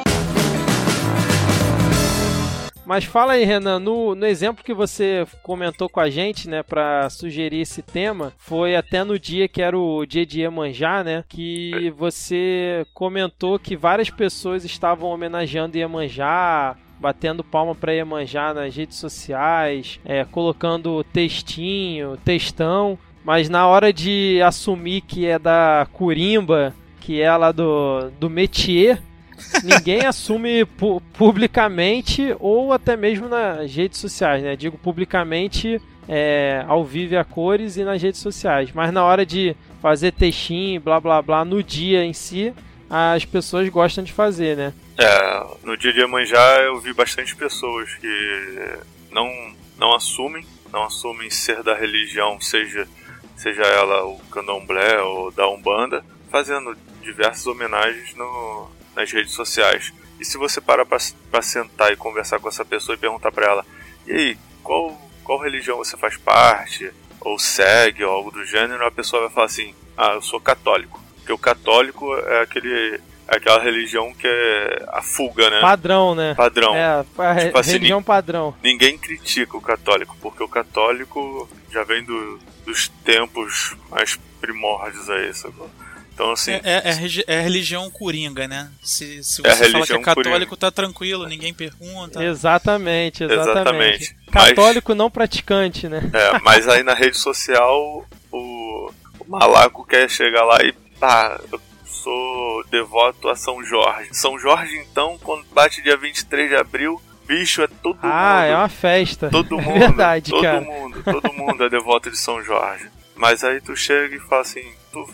Mas 2.87 3.05
fala 3.05 3.33
aí, 3.33 3.45
Renan, 3.45 3.81
no, 3.81 4.15
no 4.15 4.25
exemplo 4.25 4.63
que 4.63 4.73
você 4.73 5.27
comentou 5.43 5.89
com 5.89 5.99
a 5.99 6.09
gente, 6.09 6.49
né, 6.49 6.63
para 6.63 7.11
sugerir 7.11 7.63
esse 7.63 7.83
tema, 7.83 8.33
foi 8.39 8.77
até 8.77 9.03
no 9.03 9.19
dia 9.19 9.49
que 9.49 9.61
era 9.61 9.77
o 9.77 10.07
dia 10.07 10.25
de 10.25 10.43
Iemanjá, 10.43 11.03
né, 11.03 11.25
que 11.29 11.93
você 11.99 12.87
comentou 12.95 13.59
que 13.59 13.77
várias 13.77 14.09
pessoas 14.09 14.65
estavam 14.65 15.11
homenageando 15.11 15.77
Iemanjá, 15.77 16.77
batendo 16.99 17.45
palma 17.45 17.75
para 17.75 17.93
Iemanjá 17.93 18.55
nas 18.55 18.75
redes 18.75 18.97
sociais, 18.97 20.01
é, 20.05 20.25
colocando 20.25 21.05
textinho, 21.05 22.17
textão, 22.25 22.99
mas 23.25 23.49
na 23.49 23.67
hora 23.67 23.93
de 23.93 24.41
assumir 24.43 25.01
que 25.01 25.27
é 25.27 25.39
da 25.39 25.87
Curimba, 25.93 26.75
que 27.01 27.21
é 27.21 27.37
lá 27.37 27.53
do, 27.53 28.11
do 28.21 28.31
métier, 28.31 29.03
ninguém 29.63 30.07
assume 30.07 30.65
pu 30.65 31.03
publicamente 31.13 32.35
ou 32.41 32.73
até 32.73 32.97
mesmo 32.97 33.29
nas 33.29 33.75
redes 33.75 33.99
sociais, 33.99 34.43
né? 34.43 34.57
Digo 34.57 34.79
publicamente 34.79 35.81
é, 36.09 36.65
ao 36.67 36.85
vivo 36.85 37.15
e 37.15 37.17
a 37.17 37.25
cores 37.25 37.77
e 37.77 37.85
nas 37.85 38.01
redes 38.01 38.21
sociais. 38.21 38.71
Mas 38.75 38.93
na 38.93 39.05
hora 39.05 39.27
de 39.27 39.57
fazer 39.83 40.13
textinho, 40.13 40.81
blá 40.81 41.01
blá 41.01 41.21
blá, 41.21 41.45
no 41.45 41.63
dia 41.63 42.05
em 42.05 42.13
si, 42.13 42.53
as 42.89 43.25
pessoas 43.25 43.69
gostam 43.69 44.05
de 44.05 44.13
fazer, 44.13 44.57
né? 44.57 44.73
É, 44.99 45.47
no 45.63 45.77
dia 45.77 45.93
de 45.93 46.01
Iemanjá 46.01 46.61
eu 46.63 46.81
vi 46.81 46.93
bastante 46.93 47.37
pessoas 47.37 47.93
que 47.97 48.79
não, 49.11 49.31
não 49.77 49.95
assumem, 49.95 50.47
não 50.73 50.85
assumem 50.85 51.29
ser 51.29 51.63
da 51.63 51.75
religião, 51.75 52.41
seja, 52.41 52.89
seja 53.37 53.63
ela 53.63 54.07
o 54.07 54.19
candomblé 54.31 55.01
ou 55.03 55.31
da 55.31 55.47
Umbanda, 55.49 56.03
fazendo 56.31 56.75
diversas 57.03 57.47
homenagens 57.47 58.15
no, 58.15 58.71
nas 58.95 59.13
redes 59.13 59.33
sociais. 59.33 59.93
E 60.19 60.25
se 60.25 60.39
você 60.39 60.63
parar 60.63 60.87
para 60.87 61.43
sentar 61.43 61.93
e 61.93 61.97
conversar 61.97 62.41
com 62.41 62.49
essa 62.49 62.65
pessoa 62.65 62.95
e 62.95 62.99
perguntar 62.99 63.31
para 63.31 63.47
ela, 63.47 63.67
e 64.07 64.13
aí, 64.13 64.39
qual, 64.63 64.99
qual 65.23 65.39
religião 65.39 65.77
você 65.77 65.97
faz 65.97 66.17
parte? 66.17 66.91
Ou 67.21 67.39
segue, 67.39 68.03
ou 68.03 68.13
algo 68.13 68.31
do 68.31 68.45
gênero, 68.47 68.87
a 68.87 68.91
pessoa 68.91 69.23
vai 69.23 69.31
falar 69.31 69.47
assim, 69.47 69.75
ah, 69.97 70.15
eu 70.15 70.23
sou 70.23 70.41
católico. 70.41 70.99
Porque 71.17 71.33
o 71.33 71.39
católico 71.39 72.17
é 72.17 72.41
aquele 72.41 73.01
é 73.29 73.37
aquela 73.37 73.61
religião 73.61 74.15
que 74.15 74.27
é 74.27 74.85
a 74.89 75.03
fuga, 75.03 75.51
né? 75.51 75.61
Padrão, 75.61 76.15
né? 76.15 76.35
Padrão. 76.35 76.75
É, 76.75 77.05
a 77.19 77.45
tipo 77.45 77.59
assim, 77.59 77.73
religião 77.73 78.03
padrão. 78.03 78.55
Ninguém 78.63 78.97
critica 78.97 79.57
o 79.57 79.61
católico, 79.61 80.17
porque 80.21 80.43
o 80.43 80.49
católico 80.49 81.49
já 81.71 81.83
vem 81.83 82.05
do, 82.05 82.39
dos 82.65 82.89
tempos 83.05 83.77
mais 83.91 84.19
primórdios 84.41 85.11
aí, 85.11 85.35
sacou? 85.35 85.69
Então, 86.17 86.33
assim. 86.33 86.53
É, 86.53 86.61
é, 86.65 86.83
é, 86.85 87.25
é, 87.27 87.39
a 87.41 87.43
religião 87.43 87.91
coringa, 87.91 88.49
né? 88.49 88.71
Se, 88.83 89.23
se 89.23 89.47
é 89.47 89.55
você 89.55 89.71
fala 89.71 89.87
que 89.87 89.93
é 89.93 89.99
católico, 89.99 90.31
coringa. 90.31 90.57
tá 90.57 90.71
tranquilo, 90.71 91.27
ninguém 91.27 91.53
pergunta. 91.53 92.25
Exatamente, 92.25 93.25
exatamente. 93.25 93.49
exatamente. 93.49 94.17
Católico 94.33 94.93
mas, 94.93 94.99
não 94.99 95.11
praticante, 95.11 95.89
né? 95.89 96.11
É, 96.15 96.39
mas 96.41 96.67
aí 96.69 96.83
na 96.83 96.95
rede 96.95 97.19
social, 97.19 98.07
o, 98.33 98.91
o 99.19 99.25
malaco 99.29 99.85
quer 99.85 100.09
chegar 100.09 100.45
lá 100.45 100.63
e 100.63 100.73
pá, 100.99 101.39
eu 101.53 101.61
sou 101.87 102.36
devoto 102.65 103.29
a 103.29 103.37
São 103.37 103.63
Jorge. 103.65 104.11
São 104.13 104.39
Jorge, 104.39 104.77
então, 104.79 105.19
quando 105.23 105.45
bate 105.53 105.83
dia 105.83 105.97
23 105.97 106.51
de 106.51 106.57
abril, 106.57 107.01
Bicho, 107.27 107.61
é 107.61 107.67
todo 107.67 107.99
ah, 108.03 108.07
mundo. 108.07 108.15
Ah, 108.15 108.45
é 108.45 108.57
uma 108.57 108.69
festa. 108.69 109.31
Todo 109.31 109.59
mundo. 109.59 109.77
É 109.77 109.79
verdade, 109.81 110.31
todo 110.31 110.43
cara. 110.43 110.61
mundo, 110.61 111.03
todo 111.03 111.33
mundo 111.33 111.65
é 111.65 111.69
devoto 111.69 112.11
de 112.11 112.17
São 112.17 112.43
Jorge. 112.43 112.89
Mas 113.17 113.43
aí 113.43 113.61
tu 113.61 113.75
chega 113.75 114.15
e 114.15 114.21
fala 114.21 114.43
assim, 114.43 114.65
tu, 114.93 115.09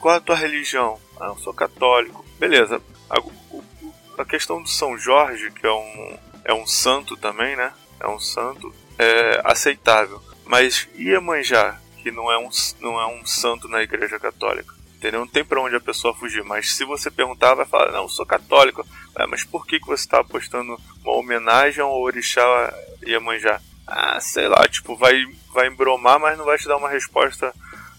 qual 0.00 0.14
é 0.14 0.18
a 0.18 0.20
tua 0.20 0.36
religião? 0.36 0.98
Ah, 1.20 1.26
eu 1.26 1.36
sou 1.36 1.52
católico. 1.52 2.24
Beleza. 2.38 2.80
A, 3.10 4.22
a 4.22 4.24
questão 4.24 4.62
do 4.62 4.68
São 4.68 4.96
Jorge, 4.96 5.50
que 5.50 5.66
é 5.66 5.72
um, 5.72 6.18
é 6.44 6.54
um 6.54 6.66
santo 6.66 7.16
também, 7.16 7.54
né? 7.56 7.72
É 8.00 8.08
um 8.08 8.18
santo, 8.18 8.74
é 8.98 9.40
aceitável. 9.44 10.22
Mas 10.46 10.88
Iemanjá, 10.96 11.78
que 12.02 12.10
não 12.10 12.30
é 12.30 12.38
um, 12.38 12.48
não 12.80 13.00
é 13.00 13.06
um 13.06 13.24
santo 13.26 13.68
na 13.68 13.82
igreja 13.82 14.18
católica, 14.18 14.73
entendeu? 15.04 15.20
Não 15.20 15.28
tem 15.28 15.44
para 15.44 15.60
onde 15.60 15.76
a 15.76 15.80
pessoa 15.80 16.14
fugir. 16.14 16.42
Mas 16.42 16.74
se 16.74 16.84
você 16.84 17.10
perguntar, 17.10 17.54
vai 17.54 17.66
falar, 17.66 17.92
não, 17.92 18.04
eu 18.04 18.08
sou 18.08 18.24
católico. 18.24 18.86
É, 19.16 19.26
mas 19.26 19.44
por 19.44 19.66
que, 19.66 19.78
que 19.78 19.86
você 19.86 20.04
está 20.04 20.20
apostando 20.20 20.80
uma 21.04 21.16
homenagem 21.16 21.82
ao 21.82 22.00
orixá 22.00 22.74
Iemanjá? 23.06 23.60
Ah, 23.86 24.18
sei 24.18 24.48
lá, 24.48 24.66
tipo, 24.66 24.96
vai, 24.96 25.14
vai 25.52 25.68
embromar, 25.68 26.18
mas 26.18 26.38
não 26.38 26.46
vai 26.46 26.56
te 26.56 26.66
dar 26.66 26.78
uma 26.78 26.88
resposta 26.88 27.52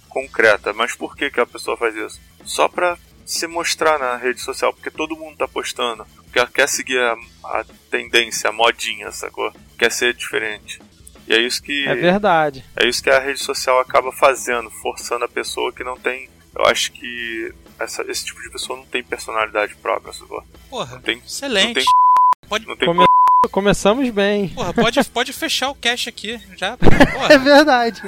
concreta. 0.09 0.73
Mas 0.73 0.95
por 0.95 1.15
que, 1.15 1.29
que 1.29 1.39
a 1.39 1.45
pessoa 1.45 1.77
faz 1.77 1.95
isso? 1.95 2.19
Só 2.43 2.67
pra 2.67 2.97
se 3.23 3.45
mostrar 3.45 3.99
na 3.99 4.17
rede 4.17 4.41
social, 4.41 4.73
porque 4.73 4.89
todo 4.89 5.15
mundo 5.15 5.37
tá 5.37 5.47
postando. 5.47 6.05
Porque 6.23 6.45
quer 6.47 6.67
seguir 6.67 6.99
a, 6.99 7.15
a 7.43 7.65
tendência, 7.91 8.49
a 8.49 8.53
modinha, 8.53 9.11
sacou? 9.11 9.53
Quer 9.77 9.91
ser 9.91 10.13
diferente. 10.15 10.81
E 11.27 11.33
é 11.33 11.39
isso 11.39 11.61
que. 11.61 11.87
É 11.87 11.95
verdade. 11.95 12.63
É 12.75 12.87
isso 12.87 13.01
que 13.01 13.09
a 13.09 13.19
rede 13.19 13.39
social 13.39 13.79
acaba 13.79 14.11
fazendo, 14.11 14.69
forçando 14.69 15.25
a 15.25 15.29
pessoa 15.29 15.71
que 15.71 15.83
não 15.83 15.97
tem. 15.97 16.29
Eu 16.55 16.65
acho 16.65 16.91
que 16.91 17.53
essa, 17.79 18.03
esse 18.09 18.25
tipo 18.25 18.41
de 18.41 18.49
pessoa 18.49 18.79
não 18.79 18.85
tem 18.85 19.03
personalidade 19.03 19.75
própria, 19.75 20.13
sacou? 20.13 20.43
Porra, 20.69 20.95
não 20.95 21.01
tem, 21.01 21.17
excelente. 21.17 21.67
Não 21.67 21.73
tem, 21.73 21.85
pode... 22.47 22.67
não 22.67 22.77
tem 22.77 22.87
Come... 22.87 23.05
Começamos 23.51 24.09
bem. 24.09 24.49
Porra, 24.49 24.73
pode, 24.73 25.03
pode 25.05 25.33
fechar 25.33 25.69
o 25.69 25.75
cache 25.75 26.09
aqui. 26.09 26.39
Já, 26.55 26.77
é 27.29 27.37
verdade. 27.37 28.01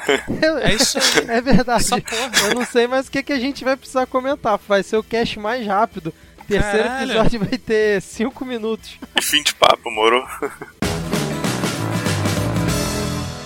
É 0.63 0.73
isso 0.73 0.97
aí. 0.97 1.29
É 1.29 1.41
verdade. 1.41 1.83
Essa 1.83 2.01
porra. 2.01 2.49
Eu 2.49 2.55
não 2.55 2.65
sei 2.65 2.87
mais 2.87 3.07
o 3.07 3.11
que, 3.11 3.21
que 3.21 3.33
a 3.33 3.39
gente 3.39 3.63
vai 3.63 3.77
precisar 3.77 4.07
comentar. 4.07 4.59
Vai 4.67 4.81
ser 4.81 4.97
o 4.97 5.03
cache 5.03 5.37
mais 5.39 5.65
rápido. 5.65 6.13
Terceiro 6.47 6.87
Caralho. 6.87 7.11
episódio 7.11 7.39
vai 7.41 7.57
ter 7.57 8.01
5 8.01 8.45
minutos. 8.45 8.97
E 9.15 9.21
fim 9.21 9.43
de 9.43 9.53
papo, 9.53 9.91
moro? 9.91 10.25